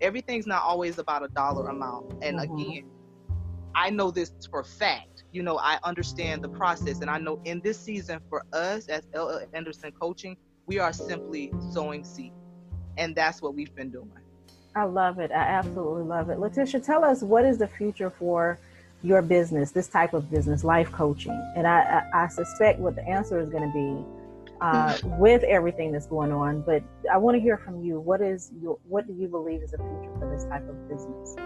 Everything's 0.01 0.47
not 0.47 0.63
always 0.63 0.99
about 0.99 1.25
a 1.25 1.29
dollar 1.29 1.69
amount. 1.69 2.13
And 2.23 2.39
mm-hmm. 2.39 2.55
again 2.55 2.91
I 3.75 3.91
know 3.91 4.11
this 4.11 4.33
for 4.51 4.63
fact. 4.65 5.25
You 5.33 5.43
know, 5.43 5.59
I 5.59 5.79
understand 5.83 6.43
the 6.43 6.49
process, 6.49 7.01
and 7.01 7.11
I 7.11 7.19
know 7.19 7.41
in 7.45 7.61
this 7.61 7.79
season 7.79 8.21
for 8.29 8.45
us 8.53 8.89
as 8.89 9.03
LL 9.15 9.41
Anderson 9.53 9.91
coaching, 9.93 10.37
we 10.67 10.79
are 10.79 10.93
simply 10.93 11.53
sowing 11.73 12.05
seed, 12.05 12.33
and 12.97 13.15
that's 13.17 13.43
what 13.43 13.55
we've 13.55 13.75
been 13.75 13.91
doing. 13.91 14.11
I 14.77 14.85
love 14.85 15.19
it. 15.19 15.31
I 15.31 15.43
absolutely 15.43 16.05
love 16.05 16.31
it. 16.31 16.39
Letitia, 16.39 16.81
tell 16.81 17.05
us 17.05 17.23
what 17.23 17.45
is 17.45 17.59
the 17.59 17.67
future 17.67 18.11
for 18.11 18.59
your 19.03 19.23
business, 19.23 19.71
this 19.71 19.89
type 19.89 20.15
of 20.15 20.31
business, 20.31 20.65
life 20.65 20.91
coaching, 20.91 21.39
and 21.57 21.67
I, 21.67 22.03
I, 22.15 22.25
I 22.25 22.29
suspect 22.29 22.79
what 22.79 22.95
the 22.95 23.07
answer 23.07 23.39
is 23.39 23.51
going 23.51 23.71
to 23.71 23.75
be 23.75 24.05
uh, 24.61 24.97
with 25.19 25.43
everything 25.43 25.93
that's 25.93 26.07
going 26.07 26.33
on. 26.33 26.63
But 26.63 26.83
I 27.13 27.19
want 27.19 27.37
to 27.37 27.41
hear 27.41 27.59
from 27.59 27.83
you. 27.83 28.01
What 28.01 28.21
is 28.21 28.53
your 28.63 28.79
what 28.89 29.07
do 29.07 29.13
you 29.13 29.29
believe 29.29 29.63
is 29.63 29.73
the 29.73 29.79
future 29.79 30.13
for 30.19 30.31
this 30.33 30.45
type 30.45 30.69
of 30.69 30.89
business? 30.89 31.37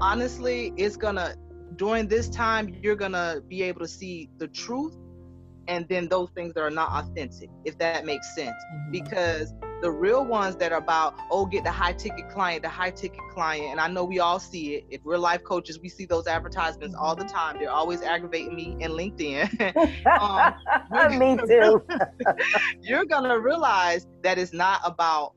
Honestly, 0.00 0.72
it's 0.76 0.96
gonna 0.96 1.34
during 1.76 2.08
this 2.08 2.28
time 2.28 2.76
you're 2.82 2.96
gonna 2.96 3.40
be 3.48 3.62
able 3.62 3.80
to 3.80 3.88
see 3.88 4.28
the 4.38 4.48
truth 4.48 4.96
and 5.68 5.86
then 5.88 6.08
those 6.08 6.30
things 6.30 6.54
that 6.54 6.62
are 6.62 6.70
not 6.70 6.90
authentic, 6.90 7.50
if 7.64 7.78
that 7.78 8.04
makes 8.06 8.34
sense. 8.34 8.56
Mm-hmm. 8.72 8.90
Because 8.90 9.54
the 9.82 9.90
real 9.90 10.24
ones 10.24 10.56
that 10.56 10.72
are 10.72 10.78
about, 10.78 11.14
oh, 11.30 11.46
get 11.46 11.62
the 11.62 11.70
high 11.70 11.92
ticket 11.92 12.28
client, 12.30 12.62
the 12.62 12.68
high 12.68 12.90
ticket 12.90 13.20
client. 13.32 13.66
And 13.70 13.80
I 13.80 13.86
know 13.86 14.04
we 14.04 14.18
all 14.18 14.40
see 14.40 14.74
it. 14.74 14.86
If 14.90 15.04
we're 15.04 15.18
life 15.18 15.44
coaches, 15.44 15.78
we 15.78 15.88
see 15.88 16.06
those 16.06 16.26
advertisements 16.26 16.96
all 16.98 17.14
the 17.14 17.24
time. 17.24 17.58
They're 17.60 17.70
always 17.70 18.02
aggravating 18.02 18.56
me 18.56 18.76
in 18.80 18.92
LinkedIn. 18.92 19.46
um, 20.90 21.18
me 21.18 21.36
too. 21.46 21.84
you're 22.80 23.04
to 23.04 23.38
realize 23.38 24.06
that 24.22 24.38
it's 24.38 24.52
not 24.52 24.80
about 24.84 25.34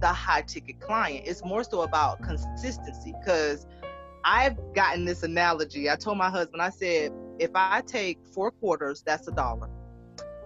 the 0.00 0.08
high 0.08 0.42
ticket 0.42 0.80
client, 0.80 1.26
it's 1.26 1.44
more 1.44 1.64
so 1.64 1.82
about 1.82 2.22
consistency. 2.22 3.14
Because 3.18 3.66
I've 4.24 4.56
gotten 4.74 5.04
this 5.04 5.22
analogy. 5.22 5.88
I 5.88 5.96
told 5.96 6.18
my 6.18 6.30
husband, 6.30 6.62
I 6.62 6.70
said, 6.70 7.12
if 7.38 7.50
I 7.54 7.82
take 7.86 8.18
four 8.34 8.50
quarters, 8.50 9.02
that's 9.04 9.26
a 9.28 9.32
dollar. 9.32 9.68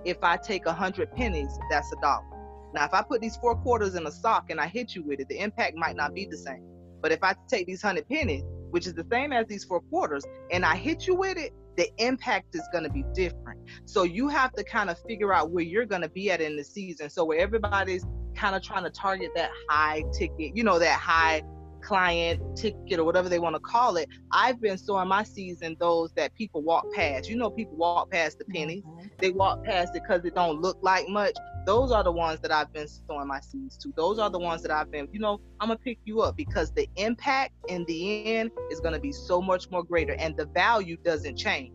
If 0.05 0.23
I 0.23 0.37
take 0.37 0.67
a 0.67 0.73
hundred 0.73 1.13
pennies, 1.13 1.59
that's 1.71 1.91
a 1.93 1.97
dollar. 2.01 2.25
Now, 2.73 2.85
if 2.85 2.95
I 2.95 3.03
put 3.03 3.21
these 3.21 3.37
four 3.37 3.57
quarters 3.57 3.95
in 3.95 4.07
a 4.07 4.11
sock 4.11 4.51
and 4.51 4.61
I 4.61 4.67
hit 4.67 4.95
you 4.95 5.03
with 5.03 5.21
it, 5.21 5.29
the 5.29 5.41
impact 5.41 5.77
might 5.77 5.97
not 5.97 6.15
be 6.15 6.27
the 6.27 6.37
same. 6.37 6.63
But 7.01 7.13
if 7.13 7.23
I 7.23 7.35
take 7.49 7.67
these 7.67 7.83
hundred 7.83 8.09
pennies, 8.09 8.43
which 8.71 8.87
is 8.87 8.95
the 8.95 9.07
same 9.11 9.33
as 9.33 9.47
these 9.47 9.65
four 9.65 9.81
quarters, 9.81 10.25
and 10.51 10.65
I 10.65 10.77
hit 10.77 11.07
you 11.07 11.15
with 11.15 11.37
it, 11.37 11.53
the 11.77 11.89
impact 11.99 12.55
is 12.55 12.63
going 12.73 12.85
to 12.85 12.91
be 12.91 13.05
different. 13.15 13.61
So 13.85 14.05
you 14.05 14.29
have 14.29 14.53
to 14.53 14.65
kind 14.65 14.91
of 14.91 14.99
figure 15.07 15.33
out 15.33 15.51
where 15.51 15.65
you're 15.65 15.87
going 15.87 16.03
to 16.03 16.09
be 16.09 16.31
at 16.31 16.41
in 16.41 16.57
the 16.57 16.65
season. 16.65 17.11
So 17.11 17.25
where 17.25 17.39
everybody's 17.39 18.05
kind 18.35 18.55
of 18.55 18.63
trying 18.63 18.85
to 18.85 18.91
target 18.91 19.31
that 19.37 19.51
high 19.69 20.05
ticket, 20.13 20.57
you 20.57 20.65
know, 20.65 20.79
that 20.79 20.99
high 20.99 21.43
client 21.85 22.41
ticket 22.57 22.99
or 22.99 23.05
whatever 23.05 23.29
they 23.29 23.39
want 23.39 23.55
to 23.55 23.61
call 23.61 23.97
it. 23.97 24.09
I've 24.33 24.61
been 24.61 24.79
sowing 24.79 25.09
my 25.09 25.23
season 25.23 25.77
those 25.79 26.13
that 26.15 26.35
people 26.35 26.63
walk 26.63 26.87
past. 26.95 27.29
You 27.29 27.37
know, 27.37 27.51
people 27.51 27.77
walk 27.77 28.11
past 28.11 28.39
the 28.39 28.45
pennies. 28.47 28.83
Mm-hmm. 28.85 29.07
They 29.19 29.31
walk 29.31 29.65
past 29.65 29.95
it 29.95 30.03
because 30.03 30.25
it 30.25 30.35
don't 30.35 30.61
look 30.61 30.79
like 30.81 31.09
much. 31.09 31.35
Those 31.67 31.93
are 31.93 32.03
the 32.03 32.13
ones 32.13 32.41
that 32.41 32.53
I've 32.53 32.73
been 32.73 32.89
sowing 32.89 33.29
my 33.29 33.41
seeds 33.41 33.77
to. 33.79 33.93
Those 33.97 34.19
are 34.19 34.31
the 34.31 34.39
ones 34.39 34.63
that 34.63 34.71
I've 34.71 34.91
been, 34.91 35.09
you 35.13 35.21
know, 35.21 35.41
I'm 35.61 35.69
gonna 35.69 35.79
pick 35.79 35.99
you 36.05 36.21
up 36.21 36.37
because 36.37 36.73
the 36.73 36.89
impact 36.97 37.53
in 37.69 37.85
the 37.87 38.27
end 38.37 38.51
is 38.71 38.81
gonna 38.81 39.01
be 39.01 39.13
so 39.13 39.41
much 39.41 39.71
more 39.71 39.83
greater, 39.83 40.15
and 40.15 40.37
the 40.37 40.47
value 40.47 40.97
doesn't 41.05 41.37
change. 41.37 41.73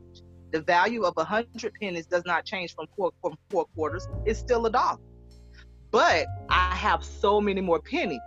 The 0.52 0.62
value 0.62 1.04
of 1.04 1.14
a 1.18 1.24
hundred 1.24 1.74
pennies 1.80 2.08
does 2.08 2.24
not 2.26 2.46
change 2.46 2.74
from 2.74 2.88
four 2.96 3.12
from 3.22 3.36
four 3.50 3.66
quarters. 3.76 4.08
It's 4.26 4.40
still 4.40 4.66
a 4.66 4.72
dollar. 4.72 5.00
But 5.92 6.28
I 6.50 6.76
have 6.76 7.04
so 7.04 7.42
many 7.42 7.62
more 7.62 7.82
pennies 7.82 8.20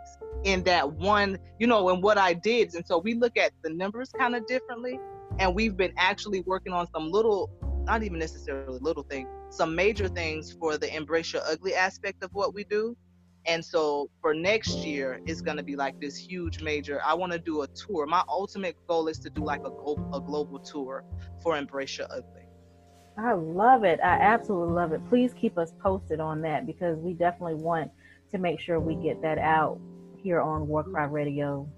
in 0.44 0.62
that 0.64 0.90
one, 0.92 1.38
you 1.58 1.66
know, 1.66 1.88
and 1.90 2.02
what 2.02 2.18
I 2.18 2.34
did. 2.34 2.74
And 2.74 2.86
so 2.86 2.98
we 2.98 3.14
look 3.14 3.36
at 3.36 3.52
the 3.62 3.70
numbers 3.70 4.10
kind 4.18 4.34
of 4.34 4.46
differently. 4.46 4.98
And 5.38 5.54
we've 5.54 5.76
been 5.76 5.92
actually 5.96 6.40
working 6.40 6.72
on 6.72 6.86
some 6.92 7.10
little, 7.10 7.50
not 7.84 8.02
even 8.02 8.18
necessarily 8.18 8.78
little 8.80 9.02
things, 9.02 9.28
some 9.50 9.74
major 9.74 10.08
things 10.08 10.52
for 10.52 10.76
the 10.76 10.94
embrace 10.94 11.32
your 11.32 11.42
ugly 11.46 11.74
aspect 11.74 12.22
of 12.22 12.32
what 12.34 12.54
we 12.54 12.64
do. 12.64 12.96
And 13.46 13.64
so 13.64 14.08
for 14.20 14.34
next 14.34 14.78
year, 14.78 15.20
it's 15.26 15.40
going 15.40 15.56
to 15.56 15.62
be 15.62 15.74
like 15.74 16.00
this 16.00 16.16
huge 16.16 16.62
major. 16.62 17.00
I 17.04 17.14
want 17.14 17.32
to 17.32 17.38
do 17.38 17.62
a 17.62 17.66
tour. 17.68 18.06
My 18.06 18.22
ultimate 18.28 18.76
goal 18.86 19.08
is 19.08 19.18
to 19.20 19.30
do 19.30 19.44
like 19.44 19.62
a, 19.64 19.70
a 20.14 20.20
global 20.20 20.60
tour 20.60 21.04
for 21.42 21.56
Embrace 21.56 21.98
Your 21.98 22.06
Ugly. 22.10 22.42
I 23.18 23.32
love 23.32 23.84
it. 23.84 24.00
I 24.02 24.14
absolutely 24.14 24.74
love 24.74 24.92
it. 24.92 25.00
Please 25.08 25.34
keep 25.34 25.58
us 25.58 25.72
posted 25.82 26.20
on 26.20 26.40
that 26.42 26.66
because 26.66 26.98
we 26.98 27.14
definitely 27.14 27.54
want 27.54 27.90
to 28.30 28.38
make 28.38 28.60
sure 28.60 28.80
we 28.80 28.94
get 28.94 29.20
that 29.22 29.38
out 29.38 29.80
here 30.22 30.40
on 30.40 30.68
Warcry 30.68 31.06
Radio, 31.08 31.68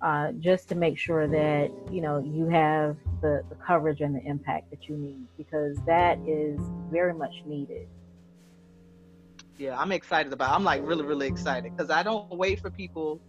uh, 0.00 0.32
just 0.32 0.68
to 0.68 0.74
make 0.74 0.98
sure 0.98 1.28
that 1.28 1.70
you 1.90 2.00
know 2.00 2.18
you 2.18 2.48
have 2.48 2.96
the, 3.20 3.42
the 3.48 3.54
coverage 3.54 4.00
and 4.00 4.14
the 4.14 4.22
impact 4.22 4.70
that 4.70 4.88
you 4.88 4.96
need 4.96 5.26
because 5.36 5.76
that 5.86 6.18
is 6.26 6.58
very 6.90 7.14
much 7.14 7.34
needed. 7.46 7.86
Yeah, 9.58 9.78
I'm 9.78 9.92
excited 9.92 10.32
about. 10.32 10.50
It. 10.50 10.54
I'm 10.56 10.64
like 10.64 10.82
really, 10.84 11.04
really 11.04 11.28
excited 11.28 11.74
because 11.76 11.90
I 11.90 12.02
don't 12.02 12.30
wait 12.30 12.60
for 12.60 12.70
people 12.70 13.20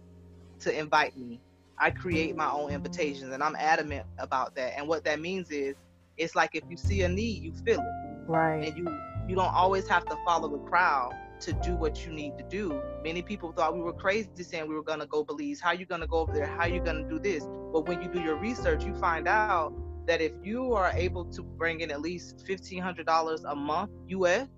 to 0.60 0.76
invite 0.76 1.16
me. 1.16 1.40
I 1.78 1.90
create 1.90 2.36
my 2.36 2.50
own 2.50 2.70
invitations, 2.70 3.32
and 3.32 3.42
I'm 3.42 3.56
adamant 3.56 4.06
about 4.18 4.54
that. 4.56 4.76
And 4.76 4.88
what 4.88 5.04
that 5.04 5.20
means 5.20 5.50
is, 5.50 5.76
it's 6.16 6.34
like 6.34 6.54
if 6.54 6.64
you 6.68 6.76
see 6.76 7.02
a 7.02 7.08
need, 7.08 7.42
you 7.42 7.52
feel 7.64 7.80
it, 7.80 8.30
right? 8.30 8.68
And 8.68 8.76
you 8.76 9.00
you 9.28 9.36
don't 9.36 9.54
always 9.54 9.88
have 9.88 10.04
to 10.06 10.16
follow 10.24 10.48
the 10.48 10.58
crowd 10.58 11.12
to 11.44 11.52
do 11.52 11.74
what 11.74 12.06
you 12.06 12.12
need 12.12 12.38
to 12.38 12.44
do. 12.44 12.80
Many 13.02 13.20
people 13.20 13.52
thought 13.52 13.74
we 13.74 13.82
were 13.82 13.92
crazy 13.92 14.30
saying 14.42 14.66
we 14.66 14.74
were 14.74 14.82
going 14.82 15.00
to 15.00 15.06
go 15.06 15.22
Belize. 15.22 15.60
How 15.60 15.72
you 15.72 15.84
going 15.84 16.00
to 16.00 16.06
go 16.06 16.18
over 16.20 16.32
there? 16.32 16.46
How 16.46 16.66
you 16.66 16.80
going 16.80 17.02
to 17.02 17.08
do 17.08 17.18
this? 17.18 17.44
But 17.72 17.86
when 17.86 18.00
you 18.00 18.08
do 18.08 18.20
your 18.20 18.36
research, 18.36 18.84
you 18.84 18.94
find 18.94 19.28
out 19.28 19.74
that 20.06 20.22
if 20.22 20.32
you 20.42 20.72
are 20.72 20.90
able 20.94 21.26
to 21.26 21.42
bring 21.42 21.80
in 21.80 21.90
at 21.90 22.00
least 22.00 22.44
$1,500 22.48 23.44
a 23.46 23.54
month 23.54 23.90
US, 24.08 24.48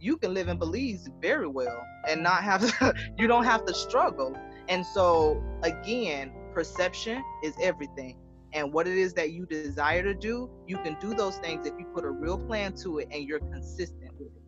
you 0.00 0.16
can 0.16 0.34
live 0.34 0.48
in 0.48 0.58
Belize 0.58 1.08
very 1.20 1.46
well 1.46 1.80
and 2.08 2.22
not 2.22 2.42
have 2.42 2.60
to, 2.78 2.94
you 3.18 3.28
don't 3.28 3.44
have 3.44 3.64
to 3.66 3.74
struggle. 3.74 4.36
And 4.68 4.84
so 4.84 5.42
again, 5.62 6.32
perception 6.52 7.22
is 7.44 7.54
everything. 7.62 8.18
And 8.52 8.72
what 8.72 8.88
it 8.88 8.96
is 8.96 9.12
that 9.14 9.30
you 9.30 9.46
desire 9.46 10.02
to 10.02 10.14
do, 10.14 10.50
you 10.66 10.78
can 10.78 10.96
do 11.00 11.14
those 11.14 11.36
things 11.38 11.66
if 11.66 11.74
you 11.78 11.86
put 11.94 12.04
a 12.04 12.10
real 12.10 12.38
plan 12.38 12.72
to 12.76 12.98
it 12.98 13.08
and 13.12 13.24
you're 13.24 13.40
consistent 13.40 14.12
with 14.18 14.28
it. 14.34 14.45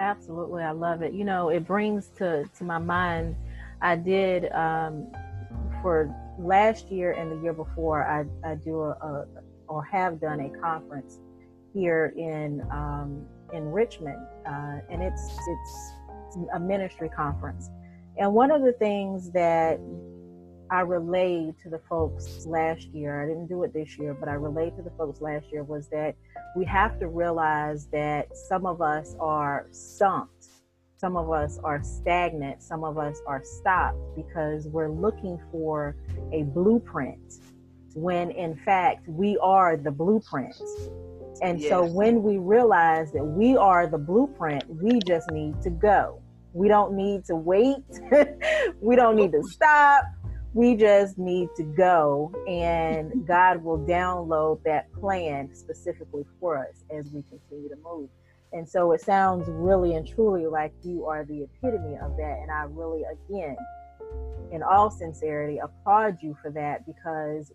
Absolutely, 0.00 0.62
I 0.62 0.72
love 0.72 1.02
it. 1.02 1.12
You 1.12 1.24
know, 1.24 1.48
it 1.48 1.66
brings 1.66 2.08
to 2.18 2.48
to 2.58 2.64
my 2.64 2.78
mind. 2.78 3.36
I 3.80 3.96
did 3.96 4.50
um, 4.52 5.06
for 5.80 6.14
last 6.38 6.90
year 6.90 7.12
and 7.12 7.30
the 7.30 7.42
year 7.42 7.52
before. 7.52 8.04
I 8.04 8.24
I 8.48 8.54
do 8.56 8.80
a, 8.80 8.90
a 8.90 9.26
or 9.68 9.84
have 9.84 10.20
done 10.20 10.40
a 10.40 10.50
conference 10.60 11.18
here 11.72 12.12
in 12.16 12.62
um, 12.70 13.26
in 13.52 13.70
Richmond, 13.70 14.26
uh, 14.46 14.78
and 14.90 15.02
it's 15.02 15.28
it's 15.28 16.38
a 16.54 16.60
ministry 16.60 17.08
conference. 17.08 17.70
And 18.18 18.32
one 18.34 18.50
of 18.50 18.62
the 18.62 18.72
things 18.72 19.30
that 19.32 19.80
I 20.72 20.80
relayed 20.80 21.56
to 21.64 21.68
the 21.68 21.80
folks 21.80 22.46
last 22.46 22.88
year, 22.94 23.22
I 23.22 23.26
didn't 23.26 23.46
do 23.46 23.62
it 23.62 23.74
this 23.74 23.98
year, 23.98 24.14
but 24.14 24.26
I 24.26 24.32
relayed 24.32 24.74
to 24.76 24.82
the 24.82 24.90
folks 24.96 25.20
last 25.20 25.44
year 25.52 25.64
was 25.64 25.86
that 25.88 26.16
we 26.56 26.64
have 26.64 26.98
to 27.00 27.08
realize 27.08 27.88
that 27.88 28.34
some 28.34 28.64
of 28.64 28.80
us 28.80 29.14
are 29.20 29.66
stumped, 29.70 30.46
some 30.96 31.14
of 31.14 31.30
us 31.30 31.58
are 31.62 31.82
stagnant, 31.82 32.62
some 32.62 32.84
of 32.84 32.96
us 32.96 33.20
are 33.26 33.42
stopped 33.44 33.98
because 34.16 34.66
we're 34.66 34.88
looking 34.88 35.38
for 35.50 35.94
a 36.32 36.44
blueprint 36.44 37.34
when 37.94 38.30
in 38.30 38.56
fact 38.56 39.06
we 39.06 39.36
are 39.42 39.76
the 39.76 39.90
blueprint. 39.90 40.56
And 41.42 41.60
yes. 41.60 41.68
so 41.68 41.84
when 41.84 42.22
we 42.22 42.38
realize 42.38 43.12
that 43.12 43.24
we 43.24 43.58
are 43.58 43.86
the 43.86 43.98
blueprint, 43.98 44.64
we 44.70 45.00
just 45.06 45.30
need 45.32 45.60
to 45.60 45.68
go. 45.68 46.22
We 46.54 46.68
don't 46.68 46.94
need 46.94 47.26
to 47.26 47.36
wait. 47.36 47.84
we 48.80 48.96
don't 48.96 49.16
need 49.16 49.32
to 49.32 49.42
stop 49.42 50.04
we 50.54 50.76
just 50.76 51.18
need 51.18 51.48
to 51.56 51.62
go 51.62 52.32
and 52.46 53.26
God 53.26 53.64
will 53.64 53.78
download 53.78 54.62
that 54.64 54.92
plan 54.92 55.54
specifically 55.54 56.24
for 56.38 56.58
us 56.58 56.84
as 56.94 57.06
we 57.10 57.22
continue 57.30 57.70
to 57.70 57.76
move. 57.82 58.10
And 58.52 58.68
so 58.68 58.92
it 58.92 59.00
sounds 59.00 59.46
really 59.48 59.94
and 59.94 60.06
truly 60.06 60.46
like 60.46 60.74
you 60.82 61.06
are 61.06 61.24
the 61.24 61.44
epitome 61.44 61.96
of 61.96 62.16
that. 62.18 62.38
And 62.42 62.50
I 62.50 62.64
really, 62.68 63.02
again, 63.04 63.56
in 64.50 64.62
all 64.62 64.90
sincerity, 64.90 65.58
applaud 65.58 66.18
you 66.20 66.36
for 66.42 66.50
that 66.50 66.84
because 66.86 67.50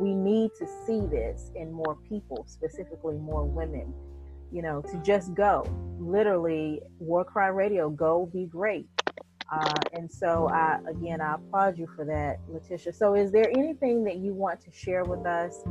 we 0.00 0.12
need 0.12 0.50
to 0.58 0.66
see 0.84 1.06
this 1.06 1.52
in 1.54 1.70
more 1.70 1.96
people, 2.08 2.44
specifically 2.48 3.18
more 3.18 3.44
women, 3.44 3.94
you 4.50 4.62
know, 4.62 4.82
to 4.82 5.00
just 5.04 5.32
go. 5.34 5.64
Literally, 6.00 6.80
Warcry 6.98 7.52
Radio, 7.52 7.88
go 7.88 8.28
be 8.32 8.46
great 8.46 8.88
uh, 9.52 9.74
and 9.92 10.10
so, 10.10 10.48
I, 10.48 10.78
again, 10.88 11.20
I 11.20 11.34
applaud 11.34 11.76
you 11.76 11.86
for 11.94 12.06
that, 12.06 12.40
Letitia. 12.48 12.94
So, 12.94 13.14
is 13.14 13.30
there 13.30 13.50
anything 13.50 14.02
that 14.04 14.16
you 14.16 14.32
want 14.32 14.62
to 14.62 14.72
share 14.72 15.04
with 15.04 15.26
us 15.26 15.62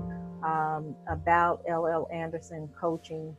um, 0.43 0.95
about 1.09 1.63
LL 1.67 2.07
Anderson 2.13 2.69
coaching 2.79 3.35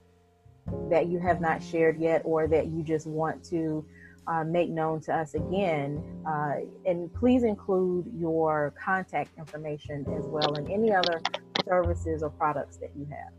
that 0.90 1.06
you 1.06 1.20
have 1.20 1.40
not 1.40 1.62
shared 1.62 2.00
yet, 2.00 2.22
or 2.24 2.48
that 2.48 2.66
you 2.66 2.82
just 2.82 3.06
want 3.06 3.44
to 3.50 3.84
uh, 4.26 4.42
make 4.42 4.68
known 4.68 5.00
to 5.02 5.14
us 5.14 5.34
again? 5.34 6.02
Uh, 6.26 6.54
and 6.86 7.14
please 7.14 7.44
include 7.44 8.10
your 8.18 8.74
contact 8.84 9.38
information 9.38 10.04
as 10.18 10.24
well, 10.26 10.54
and 10.54 10.68
any 10.68 10.92
other 10.92 11.20
services 11.64 12.24
or 12.24 12.30
products 12.30 12.78
that 12.78 12.90
you 12.98 13.06
have. 13.08 13.32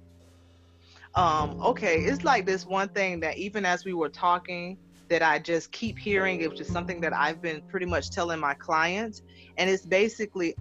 Um, 1.16 1.62
okay, 1.62 1.97
it's 1.99 2.24
like 2.24 2.45
this 2.45 2.66
one 2.66 2.88
thing 2.88 3.20
that 3.20 3.38
even 3.38 3.66
as 3.66 3.84
we 3.84 3.93
were 3.93 4.10
talking, 4.10 4.78
that 5.10 5.22
I 5.22 5.39
just 5.39 5.72
keep 5.72 5.97
hearing. 5.97 6.47
which 6.47 6.60
is 6.60 6.68
something 6.68 7.01
that 7.01 7.14
I've 7.14 7.41
been 7.41 7.62
pretty 7.70 7.86
much 7.86 8.10
telling 8.10 8.39
my 8.39 8.54
clients. 8.54 9.22
And 9.58 9.70
it's 9.70 9.86
basically 9.86 10.56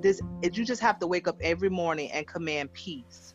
this 0.00 0.20
you 0.42 0.64
just 0.64 0.82
have 0.82 0.98
to 1.00 1.06
wake 1.06 1.26
up 1.28 1.36
every 1.40 1.70
morning 1.70 2.10
and 2.12 2.26
command 2.26 2.72
peace. 2.72 3.34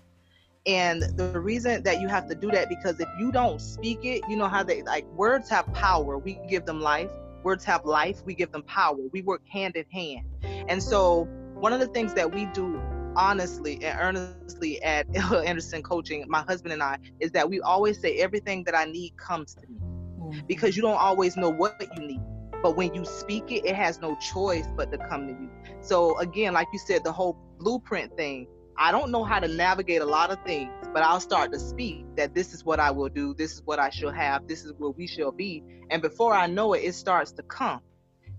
And 0.68 1.02
the 1.18 1.39
reason 1.39 1.82
that 1.84 1.99
you 1.99 2.08
have 2.08 2.28
to 2.28 2.36
do 2.36 2.52
that 2.52 2.70
because 2.70 2.99
if 2.99 3.10
you 3.20 3.32
don't 3.32 3.60
speak 3.60 3.99
it, 4.04 4.22
you 4.30 4.36
know 4.36 4.47
how 4.47 4.64
they 4.64 4.84
like 4.84 5.06
words 5.14 5.49
have 5.49 5.72
power. 5.74 6.18
We 6.18 6.39
give 6.47 6.66
them 6.66 6.80
life. 6.80 7.10
Words 7.43 7.66
have 7.66 7.86
life. 7.86 8.22
We 8.26 8.36
give 8.36 8.52
them 8.52 8.64
power. 8.64 8.97
We 9.12 9.24
work 9.24 9.41
hand 9.47 9.76
in 9.76 9.86
hand. 9.91 10.28
And 10.70 10.82
so 10.82 11.28
one 11.56 11.74
of 11.74 11.80
the 11.80 11.88
things 11.88 12.14
that 12.14 12.34
we 12.34 12.45
do 12.47 12.80
honestly 13.16 13.84
and 13.84 13.99
earnestly 13.99 14.82
at 14.84 15.08
Anderson 15.45 15.82
Coaching, 15.82 16.24
my 16.28 16.41
husband 16.41 16.74
and 16.74 16.84
I, 16.84 16.97
is 17.20 17.32
that 17.32 17.49
we 17.49 17.60
always 17.62 17.99
say 17.99 18.18
everything 18.18 18.64
that 18.66 18.76
I 18.76 18.86
need 18.86 19.18
comes 19.18 19.56
to 19.56 19.68
me. 19.68 19.91
Mm-hmm. 20.32 20.48
Because 20.48 20.76
you 20.76 20.82
don't 20.82 20.98
always 20.98 21.38
know 21.38 21.50
what 21.50 21.82
you 21.96 22.08
need. 22.08 22.22
But 22.64 22.78
when 22.78 22.94
you 22.94 23.06
speak 23.06 23.52
it, 23.52 23.66
it 23.66 23.76
has 23.76 24.00
no 24.00 24.16
choice 24.16 24.68
but 24.76 24.92
to 24.92 24.98
come 24.98 25.28
to 25.28 25.34
you. 25.34 25.50
So 25.82 26.18
again, 26.20 26.54
like 26.54 26.68
you 26.72 26.80
said, 26.80 27.04
the 27.04 27.12
whole 27.12 27.38
blueprint 27.60 28.16
thing, 28.16 28.48
I 28.78 28.92
don't 28.92 29.12
know 29.12 29.24
how 29.24 29.40
to 29.40 29.48
navigate 29.48 30.02
a 30.02 30.06
lot 30.06 30.32
of 30.32 30.44
things, 30.46 30.72
but 30.94 31.04
I'll 31.04 31.20
start 31.20 31.52
to 31.54 31.60
speak 31.60 32.06
that 32.16 32.34
this 32.34 32.54
is 32.54 32.64
what 32.64 32.80
I 32.80 32.92
will 32.92 33.10
do, 33.10 33.34
this 33.34 33.54
is 33.54 33.62
what 33.66 33.80
I 33.80 33.90
shall 33.90 34.12
have, 34.12 34.48
this 34.48 34.64
is 34.64 34.74
where 34.78 34.92
we 34.92 35.08
shall 35.08 35.32
be. 35.32 35.64
And 35.90 36.02
before 36.02 36.34
I 36.34 36.48
know 36.48 36.74
it, 36.74 36.80
it 36.80 36.94
starts 36.94 37.32
to 37.34 37.44
come. 37.44 37.82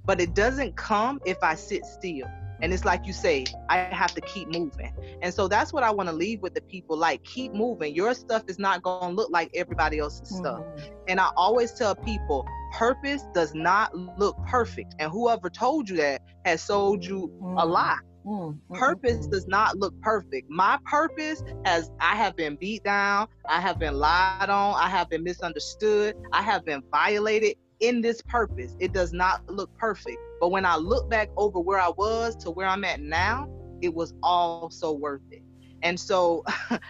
But 0.04 0.20
it 0.20 0.34
doesn't 0.34 0.76
come 0.76 1.20
if 1.24 1.38
I 1.42 1.54
sit 1.54 1.84
still. 1.84 2.26
And 2.62 2.72
it's 2.72 2.84
like 2.84 3.06
you 3.06 3.12
say, 3.12 3.44
I 3.68 3.78
have 3.78 4.14
to 4.14 4.20
keep 4.20 4.48
moving. 4.48 4.94
And 5.20 5.34
so 5.34 5.48
that's 5.48 5.72
what 5.72 5.82
I 5.82 5.90
want 5.90 6.08
to 6.08 6.14
leave 6.14 6.40
with 6.40 6.54
the 6.54 6.60
people 6.62 6.96
like, 6.96 7.24
keep 7.24 7.52
moving. 7.52 7.94
Your 7.94 8.14
stuff 8.14 8.44
is 8.46 8.58
not 8.58 8.82
going 8.82 9.10
to 9.10 9.14
look 9.16 9.30
like 9.30 9.50
everybody 9.54 9.98
else's 9.98 10.32
mm-hmm. 10.32 10.44
stuff. 10.44 10.64
And 11.08 11.18
I 11.18 11.30
always 11.36 11.72
tell 11.72 11.96
people, 11.96 12.46
purpose 12.72 13.24
does 13.34 13.52
not 13.52 13.94
look 14.16 14.36
perfect. 14.46 14.94
And 15.00 15.10
whoever 15.10 15.50
told 15.50 15.90
you 15.90 15.96
that 15.96 16.22
has 16.44 16.62
sold 16.62 17.04
you 17.04 17.32
mm-hmm. 17.42 17.58
a 17.58 17.66
lie. 17.66 17.98
Mm-hmm. 18.24 18.74
Purpose 18.74 19.26
does 19.26 19.48
not 19.48 19.76
look 19.78 20.00
perfect. 20.00 20.48
My 20.48 20.78
purpose 20.84 21.42
has 21.64 21.90
I 22.00 22.14
have 22.14 22.36
been 22.36 22.54
beat 22.54 22.84
down, 22.84 23.26
I 23.46 23.60
have 23.60 23.80
been 23.80 23.94
lied 23.94 24.48
on, 24.48 24.76
I 24.76 24.88
have 24.88 25.10
been 25.10 25.24
misunderstood, 25.24 26.14
I 26.32 26.42
have 26.42 26.64
been 26.64 26.82
violated 26.92 27.56
in 27.80 28.00
this 28.00 28.22
purpose. 28.22 28.76
It 28.78 28.92
does 28.92 29.12
not 29.12 29.44
look 29.50 29.76
perfect. 29.76 30.18
But 30.42 30.50
when 30.50 30.66
I 30.66 30.74
look 30.74 31.08
back 31.08 31.30
over 31.36 31.60
where 31.60 31.78
I 31.78 31.90
was 31.90 32.34
to 32.38 32.50
where 32.50 32.66
I'm 32.66 32.82
at 32.82 33.00
now, 33.00 33.48
it 33.80 33.94
was 33.94 34.12
all 34.24 34.70
so 34.70 34.90
worth 34.90 35.22
it. 35.30 35.44
And 35.84 36.00
so 36.00 36.44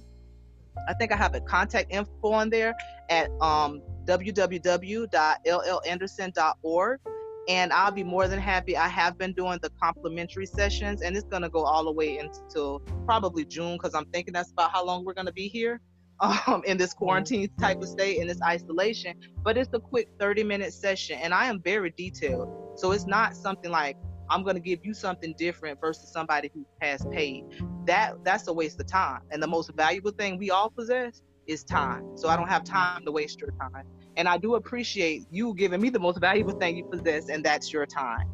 I 0.89 0.95
think 0.95 1.13
I 1.13 1.17
have 1.17 1.35
a 1.35 1.41
contact 1.41 1.93
info 1.93 2.33
on 2.33 2.49
there 2.51 2.75
at 3.11 3.31
um, 3.41 3.83
www.llanderson.org. 4.05 7.01
And 7.49 7.73
I'll 7.73 7.93
be 7.93 8.03
more 8.03 8.27
than 8.27 8.41
happy. 8.41 8.77
I 8.77 8.89
have 8.89 9.17
been 9.17 9.33
doing 9.33 9.61
the 9.63 9.71
complimentary 9.81 10.47
sessions, 10.47 11.01
and 11.01 11.17
it's 11.17 11.27
going 11.27 11.43
to 11.43 11.49
go 11.49 11.63
all 11.63 11.85
the 11.85 11.93
way 11.93 12.19
until 12.19 12.81
probably 13.05 13.45
June 13.45 13.75
because 13.75 13.95
I'm 13.95 14.07
thinking 14.07 14.35
that's 14.35 14.51
about 14.51 14.73
how 14.73 14.85
long 14.85 15.05
we're 15.05 15.15
going 15.15 15.27
to 15.27 15.33
be 15.33 15.47
here 15.47 15.81
um, 16.21 16.65
in 16.67 16.77
this 16.77 16.93
quarantine 16.93 17.49
type 17.61 17.81
of 17.81 17.89
state, 17.89 18.19
in 18.19 18.27
this 18.27 18.43
isolation. 18.43 19.15
But 19.45 19.57
it's 19.57 19.71
a 19.75 19.79
quick 19.79 20.09
30 20.19 20.43
minute 20.43 20.73
session, 20.73 21.21
and 21.23 21.33
I 21.33 21.47
am 21.47 21.63
very 21.63 21.95
detailed. 21.97 22.79
So 22.79 22.91
it's 22.91 23.07
not 23.07 23.37
something 23.37 23.71
like, 23.71 23.97
I'm 24.31 24.43
going 24.43 24.57
to 24.57 24.61
give 24.61 24.85
you 24.85 24.95
something 24.95 25.35
different 25.39 25.81
versus 25.81 26.11
somebody 26.11 26.51
who 26.55 26.65
has 26.81 27.05
paid. 27.13 27.45
That 27.87 28.25
that's 28.25 28.49
a 28.49 28.53
waste 28.53 28.81
of 28.81 28.87
time. 28.87 29.23
And 29.31 29.43
the 29.43 29.47
most 29.47 29.71
valuable 29.75 30.11
thing 30.13 30.39
we 30.39 30.51
all 30.51 30.71
possess 30.71 31.23
is 31.47 31.65
time. 31.65 32.17
So 32.17 32.29
I 32.29 32.37
don't 32.37 32.49
have 32.49 32.65
time 32.65 33.05
to 33.05 33.13
waste 33.13 33.41
your 33.41 33.51
time. 33.53 33.87
And 34.17 34.29
I 34.29 34.39
do 34.39 34.55
appreciate 34.55 35.27
you 35.31 35.55
giving 35.55 35.81
me 35.81 35.91
the 35.91 35.99
most 35.99 36.19
valuable 36.21 36.59
thing 36.59 36.77
you 36.77 36.85
possess, 36.85 37.29
and 37.29 37.45
that's 37.45 37.73
your 37.73 37.87
time. 37.87 38.29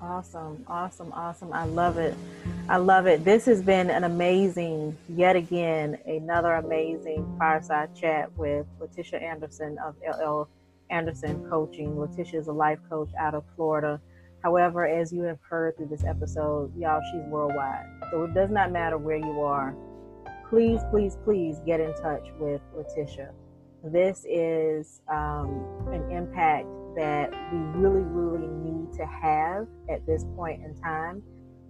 Awesome, 0.00 0.64
awesome, 0.66 1.12
awesome. 1.12 1.52
I 1.52 1.64
love 1.64 1.96
it. 1.96 2.16
I 2.68 2.76
love 2.76 3.06
it. 3.06 3.24
This 3.24 3.46
has 3.46 3.62
been 3.62 3.88
an 3.88 4.02
amazing, 4.02 4.98
yet 5.08 5.36
again, 5.36 5.96
another 6.06 6.54
amazing 6.54 7.36
fireside 7.38 7.94
chat 7.94 8.36
with 8.36 8.66
Letitia 8.80 9.20
Anderson 9.20 9.78
of 9.78 9.94
LL 10.04 10.48
Anderson 10.90 11.48
Coaching. 11.48 11.98
Letitia 11.98 12.40
is 12.40 12.48
a 12.48 12.52
life 12.52 12.80
coach 12.90 13.10
out 13.16 13.34
of 13.34 13.44
Florida. 13.54 14.00
However, 14.42 14.86
as 14.86 15.12
you 15.12 15.22
have 15.22 15.38
heard 15.48 15.76
through 15.76 15.86
this 15.86 16.04
episode, 16.04 16.72
y'all, 16.76 17.00
she's 17.12 17.22
worldwide. 17.28 17.86
So 18.10 18.24
it 18.24 18.34
does 18.34 18.50
not 18.50 18.72
matter 18.72 18.98
where 18.98 19.16
you 19.16 19.40
are. 19.40 19.74
Please, 20.50 20.80
please, 20.90 21.16
please 21.24 21.60
get 21.64 21.80
in 21.80 21.94
touch 21.94 22.26
with 22.38 22.60
Letitia. 22.76 23.30
This 23.84 24.26
is 24.28 25.00
um, 25.08 25.64
an 25.92 26.10
impact 26.10 26.66
that 26.96 27.30
we 27.52 27.58
really, 27.80 28.02
really 28.02 28.48
need 28.48 28.92
to 28.94 29.06
have 29.06 29.66
at 29.88 30.04
this 30.06 30.24
point 30.36 30.62
in 30.64 30.74
time. 30.74 31.22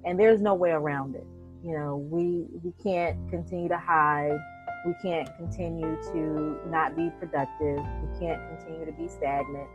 And 0.04 0.18
there's 0.18 0.40
no 0.40 0.54
way 0.54 0.70
around 0.70 1.14
it. 1.14 1.26
You 1.62 1.78
know, 1.78 1.96
we 1.96 2.46
we 2.64 2.72
can't 2.82 3.16
continue 3.30 3.68
to 3.68 3.78
hide. 3.78 4.36
We 4.84 4.94
can't 5.00 5.28
continue 5.36 5.96
to 6.12 6.58
not 6.68 6.96
be 6.96 7.08
productive. 7.20 7.78
We 7.78 8.18
can't 8.18 8.42
continue 8.48 8.84
to 8.84 8.92
be 8.92 9.06
stagnant 9.06 9.68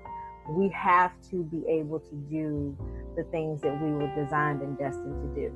we 0.50 0.70
have 0.70 1.12
to 1.30 1.44
be 1.44 1.68
able 1.68 2.00
to 2.00 2.16
do 2.30 2.78
the 3.16 3.24
things 3.26 3.62
that 3.62 3.82
we 3.82 3.92
were 3.92 4.08
designed 4.16 4.62
and 4.62 4.78
destined 4.78 5.36
to 5.36 5.42
do. 5.42 5.54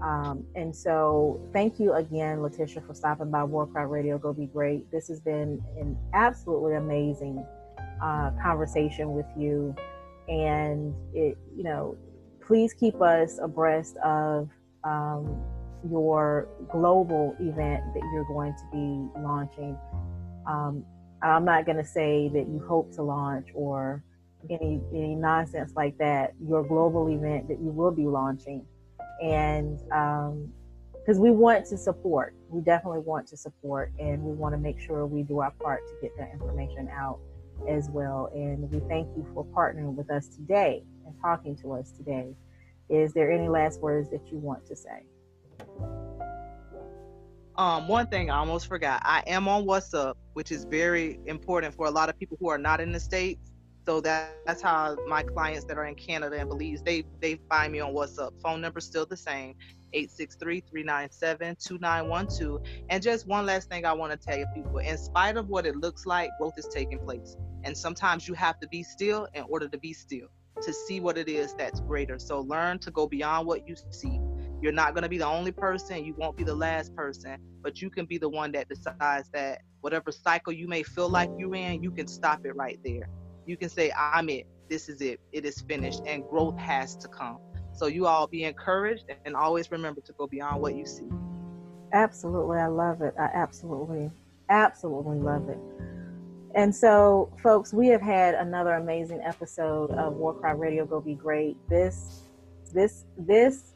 Um, 0.00 0.44
and 0.54 0.74
so, 0.74 1.40
thank 1.52 1.80
you 1.80 1.94
again, 1.94 2.42
Letitia, 2.42 2.82
for 2.82 2.94
stopping 2.94 3.30
by 3.30 3.42
Warcry 3.42 3.86
Radio. 3.86 4.18
Go 4.18 4.32
be 4.32 4.46
great. 4.46 4.90
This 4.90 5.08
has 5.08 5.20
been 5.20 5.62
an 5.78 5.96
absolutely 6.14 6.74
amazing 6.74 7.44
uh, 8.02 8.30
conversation 8.40 9.12
with 9.12 9.26
you, 9.36 9.74
and 10.28 10.94
it, 11.14 11.36
you 11.56 11.64
know, 11.64 11.96
please 12.40 12.72
keep 12.72 13.00
us 13.02 13.38
abreast 13.42 13.96
of 14.04 14.48
um, 14.84 15.42
your 15.90 16.48
global 16.70 17.34
event 17.40 17.82
that 17.94 18.02
you're 18.12 18.24
going 18.24 18.54
to 18.54 18.64
be 18.72 19.20
launching. 19.20 19.76
Um, 20.46 20.84
I'm 21.22 21.44
not 21.44 21.66
going 21.66 21.78
to 21.78 21.84
say 21.84 22.30
that 22.32 22.48
you 22.48 22.64
hope 22.68 22.92
to 22.94 23.02
launch 23.02 23.48
or 23.54 24.02
any 24.48 24.80
any 24.92 25.14
nonsense 25.14 25.72
like 25.74 25.98
that. 25.98 26.34
Your 26.46 26.62
global 26.62 27.08
event 27.08 27.48
that 27.48 27.60
you 27.60 27.70
will 27.70 27.90
be 27.90 28.06
launching, 28.06 28.64
and 29.22 29.78
because 29.78 31.16
um, 31.16 31.22
we 31.22 31.30
want 31.30 31.66
to 31.66 31.76
support, 31.76 32.34
we 32.48 32.60
definitely 32.60 33.00
want 33.00 33.26
to 33.28 33.36
support, 33.36 33.92
and 33.98 34.22
we 34.22 34.32
want 34.32 34.54
to 34.54 34.58
make 34.58 34.80
sure 34.80 35.06
we 35.06 35.22
do 35.22 35.40
our 35.40 35.50
part 35.50 35.80
to 35.88 35.94
get 36.00 36.16
that 36.18 36.30
information 36.32 36.88
out 36.88 37.18
as 37.68 37.88
well. 37.90 38.30
And 38.32 38.70
we 38.70 38.78
thank 38.88 39.08
you 39.16 39.26
for 39.34 39.44
partnering 39.44 39.94
with 39.94 40.10
us 40.10 40.28
today 40.28 40.84
and 41.04 41.14
talking 41.20 41.56
to 41.56 41.72
us 41.72 41.90
today. 41.90 42.34
Is 42.88 43.12
there 43.12 43.32
any 43.32 43.48
last 43.48 43.80
words 43.80 44.08
that 44.10 44.30
you 44.30 44.38
want 44.38 44.66
to 44.66 44.76
say? 44.76 45.02
Um, 47.56 47.88
one 47.88 48.06
thing 48.06 48.30
I 48.30 48.36
almost 48.38 48.68
forgot. 48.68 49.02
I 49.04 49.24
am 49.26 49.48
on 49.48 49.64
WhatsApp, 49.64 50.14
which 50.38 50.52
is 50.52 50.62
very 50.62 51.18
important 51.26 51.74
for 51.74 51.86
a 51.86 51.90
lot 51.90 52.08
of 52.08 52.16
people 52.16 52.36
who 52.38 52.48
are 52.48 52.58
not 52.58 52.80
in 52.80 52.92
the 52.92 53.00
states. 53.00 53.50
So 53.84 54.00
that, 54.02 54.36
that's 54.46 54.62
how 54.62 54.96
my 55.08 55.24
clients 55.24 55.64
that 55.64 55.76
are 55.76 55.86
in 55.86 55.96
Canada 55.96 56.38
and 56.38 56.48
Belize, 56.48 56.80
they 56.80 57.02
they 57.18 57.40
find 57.50 57.72
me 57.72 57.80
on 57.80 57.92
WhatsApp. 57.92 58.40
Phone 58.40 58.60
number 58.60 58.78
still 58.78 59.04
the 59.04 59.16
same, 59.16 59.56
863-397-2912. 59.96 62.64
And 62.88 63.02
just 63.02 63.26
one 63.26 63.46
last 63.46 63.68
thing 63.68 63.84
I 63.84 63.92
want 63.92 64.12
to 64.12 64.16
tell 64.16 64.38
you 64.38 64.46
people, 64.54 64.78
in 64.78 64.96
spite 64.96 65.36
of 65.36 65.48
what 65.48 65.66
it 65.66 65.74
looks 65.74 66.06
like, 66.06 66.30
growth 66.38 66.56
is 66.56 66.68
taking 66.68 67.00
place. 67.00 67.36
And 67.64 67.76
sometimes 67.76 68.28
you 68.28 68.34
have 68.34 68.60
to 68.60 68.68
be 68.68 68.84
still 68.84 69.26
in 69.34 69.42
order 69.48 69.66
to 69.66 69.76
be 69.76 69.92
still, 69.92 70.28
to 70.62 70.72
see 70.72 71.00
what 71.00 71.18
it 71.18 71.28
is 71.28 71.52
that's 71.54 71.80
greater. 71.80 72.20
So 72.20 72.42
learn 72.42 72.78
to 72.78 72.92
go 72.92 73.08
beyond 73.08 73.48
what 73.48 73.66
you 73.66 73.74
see 73.90 74.20
you're 74.60 74.72
not 74.72 74.94
going 74.94 75.02
to 75.02 75.08
be 75.08 75.18
the 75.18 75.26
only 75.26 75.52
person. 75.52 76.04
You 76.04 76.14
won't 76.16 76.36
be 76.36 76.44
the 76.44 76.54
last 76.54 76.94
person, 76.94 77.36
but 77.62 77.80
you 77.80 77.90
can 77.90 78.06
be 78.06 78.18
the 78.18 78.28
one 78.28 78.52
that 78.52 78.68
decides 78.68 79.28
that 79.32 79.62
whatever 79.80 80.10
cycle 80.10 80.52
you 80.52 80.66
may 80.66 80.82
feel 80.82 81.08
like 81.08 81.30
you're 81.38 81.54
in, 81.54 81.82
you 81.82 81.90
can 81.90 82.08
stop 82.08 82.44
it 82.44 82.56
right 82.56 82.78
there. 82.84 83.08
You 83.46 83.56
can 83.56 83.68
say, 83.68 83.92
I'm 83.96 84.28
it. 84.28 84.46
This 84.68 84.88
is 84.88 85.00
it. 85.00 85.20
It 85.32 85.44
is 85.44 85.60
finished. 85.60 86.02
And 86.06 86.24
growth 86.28 86.58
has 86.58 86.96
to 86.96 87.08
come. 87.08 87.38
So 87.72 87.86
you 87.86 88.06
all 88.06 88.26
be 88.26 88.44
encouraged 88.44 89.04
and 89.24 89.36
always 89.36 89.70
remember 89.70 90.00
to 90.00 90.12
go 90.14 90.26
beyond 90.26 90.60
what 90.60 90.74
you 90.74 90.84
see. 90.84 91.08
Absolutely. 91.92 92.58
I 92.58 92.66
love 92.66 93.00
it. 93.00 93.14
I 93.18 93.30
absolutely, 93.32 94.10
absolutely 94.50 95.18
love 95.18 95.48
it. 95.48 95.58
And 96.54 96.74
so, 96.74 97.32
folks, 97.42 97.72
we 97.72 97.86
have 97.88 98.02
had 98.02 98.34
another 98.34 98.72
amazing 98.72 99.20
episode 99.24 99.90
of 99.92 100.14
Warcry 100.14 100.54
Radio 100.56 100.84
Go 100.84 101.00
Be 101.00 101.14
Great. 101.14 101.56
This, 101.68 102.22
this, 102.74 103.04
this 103.16 103.74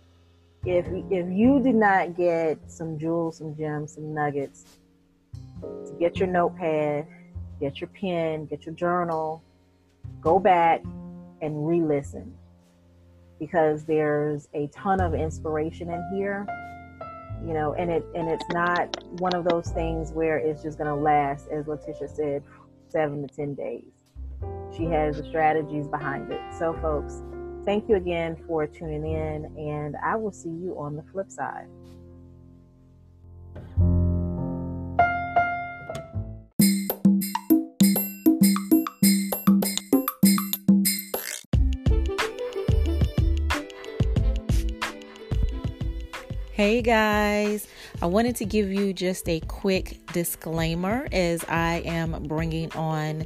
if 0.65 0.87
if 1.11 1.31
you 1.31 1.61
did 1.63 1.75
not 1.75 2.17
get 2.17 2.59
some 2.71 2.99
jewels, 2.99 3.39
some 3.39 3.57
gems, 3.57 3.95
some 3.95 4.15
nuggets, 4.15 4.65
to 5.61 5.97
get 5.99 6.19
your 6.19 6.29
notepad, 6.29 7.07
get 7.61 7.81
your 7.81 7.89
pen, 7.89 8.47
get 8.47 8.67
your 8.67 8.75
journal, 8.75 9.43
go 10.21 10.39
back 10.39 10.83
and 11.41 11.67
re-listen. 11.67 12.33
because 13.39 13.85
there's 13.85 14.49
a 14.55 14.69
ton 14.69 15.01
of 15.01 15.15
inspiration 15.15 15.91
in 15.91 16.11
here 16.15 16.47
you 17.45 17.53
know 17.53 17.75
and 17.75 17.91
it 17.91 18.05
and 18.15 18.29
it's 18.29 18.45
not 18.51 19.03
one 19.19 19.35
of 19.35 19.45
those 19.45 19.69
things 19.71 20.13
where 20.13 20.39
it's 20.39 20.63
just 20.63 20.79
to 20.79 20.95
last 20.95 21.49
as 21.49 21.67
letitia 21.67 22.09
said 22.09 22.43
seven 22.89 23.27
to 23.27 23.35
ten 23.35 23.55
days 23.55 24.05
she 24.77 24.85
has 24.85 25.17
the 25.17 25.25
strategies 25.25 25.89
behind 25.89 26.31
it 26.31 26.41
so 26.57 26.73
folks 26.81 27.23
thank 27.65 27.89
you 27.89 27.97
again 27.97 28.37
for 28.47 28.67
tuning 28.67 29.07
in 29.07 29.45
and 29.57 29.97
i 30.05 30.17
will 30.17 30.33
see 30.33 30.49
you 30.49 30.75
on 30.79 30.97
the 30.97 31.03
flip 31.13 31.31
side 31.31 31.67
Hey 46.55 46.81
guys, 46.81 47.67
I 48.03 48.07
wanted 48.07 48.37
to 48.37 48.45
give 48.45 48.71
you 48.71 48.93
just 48.93 49.29
a 49.29 49.41
quick 49.41 49.99
disclaimer 50.13 51.09
as 51.11 51.45
I 51.49 51.83
am 51.85 52.25
bringing 52.29 52.71
on 52.75 53.25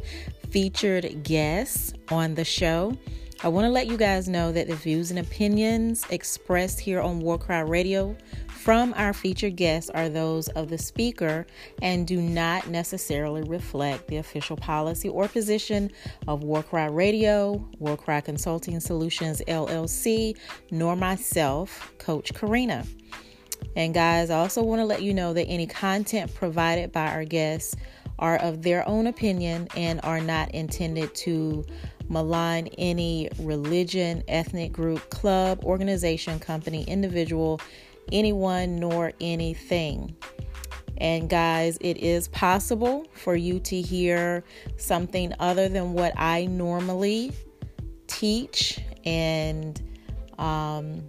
featured 0.49 1.23
guests 1.23 1.93
on 2.09 2.35
the 2.35 2.45
show. 2.45 2.97
I 3.47 3.49
want 3.49 3.65
to 3.65 3.71
let 3.71 3.87
you 3.87 3.97
guys 3.97 4.29
know 4.29 4.51
that 4.51 4.67
the 4.67 4.75
views 4.75 5.11
and 5.13 5.21
opinions 5.21 6.05
expressed 6.11 6.81
here 6.81 7.01
on 7.01 7.21
Warcry 7.21 7.63
Radio 7.63 8.17
from 8.49 8.93
our 8.97 9.13
featured 9.13 9.55
guests 9.55 9.89
are 9.91 10.09
those 10.09 10.49
of 10.49 10.69
the 10.69 10.77
speaker 10.77 11.47
and 11.81 12.09
do 12.09 12.21
not 12.21 12.67
necessarily 12.67 13.45
reflect 13.45 14.09
the 14.09 14.17
official 14.17 14.57
policy 14.57 15.09
or 15.09 15.29
position 15.29 15.93
of 16.27 16.43
Warcry 16.43 16.91
Radio, 16.91 17.65
Warcry 17.79 18.21
Consulting 18.23 18.81
Solutions 18.81 19.41
LLC, 19.47 20.37
nor 20.73 20.97
myself, 20.97 21.93
Coach 21.99 22.35
Karina. 22.35 22.85
And 23.77 23.95
guys, 23.95 24.29
I 24.29 24.39
also 24.39 24.65
want 24.65 24.81
to 24.81 24.85
let 24.85 25.03
you 25.03 25.15
know 25.15 25.33
that 25.35 25.45
any 25.45 25.69
content 25.69 26.35
provided 26.35 26.91
by 26.91 27.13
our 27.13 27.25
guests 27.25 27.77
are 28.19 28.39
of 28.39 28.63
their 28.63 28.87
own 28.89 29.07
opinion 29.07 29.69
and 29.77 30.01
are 30.03 30.21
not 30.21 30.51
intended 30.53 31.15
to 31.15 31.65
malign 32.09 32.69
any 32.79 33.29
religion, 33.41 34.23
ethnic 34.29 34.73
group, 34.73 35.09
club, 35.11 35.65
organization, 35.65 36.39
company, 36.39 36.85
individual, 36.85 37.61
anyone, 38.13 38.77
nor 38.77 39.13
anything. 39.21 40.15
And 40.99 41.29
guys, 41.29 41.77
it 41.81 41.99
is 41.99 42.29
possible 42.29 43.07
for 43.13 43.37
you 43.37 43.61
to 43.61 43.81
hear 43.81 44.45
something 44.77 45.33
other 45.39 45.69
than 45.69 45.93
what 45.93 46.15
I 46.17 46.47
normally 46.47 47.33
teach 48.07 48.81
and 49.05 49.81
um, 50.39 51.03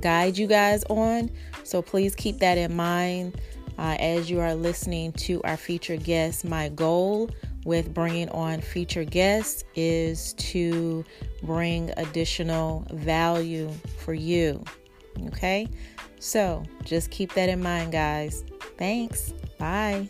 guide 0.00 0.38
you 0.38 0.46
guys 0.46 0.84
on. 0.84 1.30
So 1.64 1.82
please 1.82 2.14
keep 2.14 2.38
that 2.38 2.56
in 2.56 2.74
mind 2.74 3.40
uh, 3.78 3.96
as 3.98 4.30
you 4.30 4.40
are 4.40 4.54
listening 4.54 5.12
to 5.12 5.42
our 5.42 5.56
featured 5.56 6.04
guests. 6.04 6.44
My 6.44 6.68
goal 6.70 7.30
with 7.64 7.94
bringing 7.94 8.28
on 8.30 8.60
featured 8.60 9.10
guests 9.10 9.64
is 9.74 10.34
to 10.34 11.04
bring 11.42 11.90
additional 11.96 12.86
value 12.90 13.70
for 13.98 14.14
you. 14.14 14.62
Okay? 15.26 15.68
So 16.18 16.64
just 16.84 17.10
keep 17.10 17.32
that 17.34 17.48
in 17.48 17.62
mind, 17.62 17.92
guys. 17.92 18.44
Thanks. 18.78 19.32
Bye. 19.58 20.08